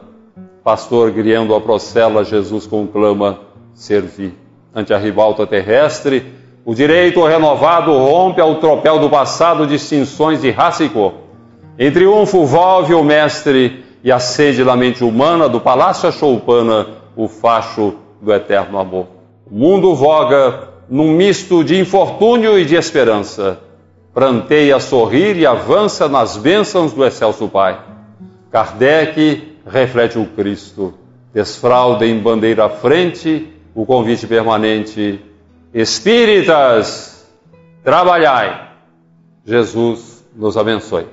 Pastor 0.63 1.09
guiando 1.09 1.55
a 1.55 1.61
procela, 1.61 2.23
Jesus 2.23 2.67
conclama, 2.67 3.39
servi. 3.73 4.31
Ante 4.75 4.93
a 4.93 4.99
ribalta 4.99 5.47
terrestre, 5.47 6.23
o 6.63 6.75
direito 6.75 7.25
renovado 7.25 7.91
rompe 7.97 8.39
ao 8.39 8.59
tropel 8.59 8.99
do 8.99 9.09
passado 9.09 9.65
distinções 9.65 10.39
de 10.39 10.51
raça 10.51 10.83
e 10.83 10.89
cor. 10.89 11.24
Em 11.77 11.91
triunfo 11.91 12.45
volve 12.45 12.93
o 12.93 13.03
mestre 13.03 13.83
e 14.01 14.09
acende 14.09 14.63
na 14.63 14.77
mente 14.77 15.03
humana 15.03 15.49
do 15.49 15.59
palácio 15.59 16.07
a 16.07 16.11
choupana 16.11 16.87
o 17.17 17.27
facho 17.27 17.95
do 18.21 18.33
eterno 18.33 18.79
amor. 18.79 19.07
O 19.51 19.55
mundo 19.55 19.93
voga 19.93 20.69
num 20.89 21.11
misto 21.11 21.63
de 21.63 21.77
infortúnio 21.77 22.57
e 22.57 22.63
de 22.63 22.75
esperança. 22.75 23.59
Pranteia 24.13 24.77
a 24.77 24.79
sorrir 24.79 25.35
e 25.35 25.45
avança 25.45 26.07
nas 26.07 26.37
bênçãos 26.37 26.93
do 26.93 27.03
excelso 27.03 27.49
Pai. 27.49 27.77
Kardec 28.49 29.57
reflete 29.67 30.17
o 30.17 30.25
Cristo. 30.27 30.93
Desfralda 31.33 32.05
em 32.05 32.17
bandeira 32.17 32.65
à 32.65 32.69
frente 32.69 33.49
o 33.73 33.85
convite 33.85 34.25
permanente: 34.25 35.19
Espíritas, 35.73 37.27
trabalhai. 37.83 38.69
Jesus 39.45 40.25
nos 40.33 40.55
abençoe. 40.55 41.05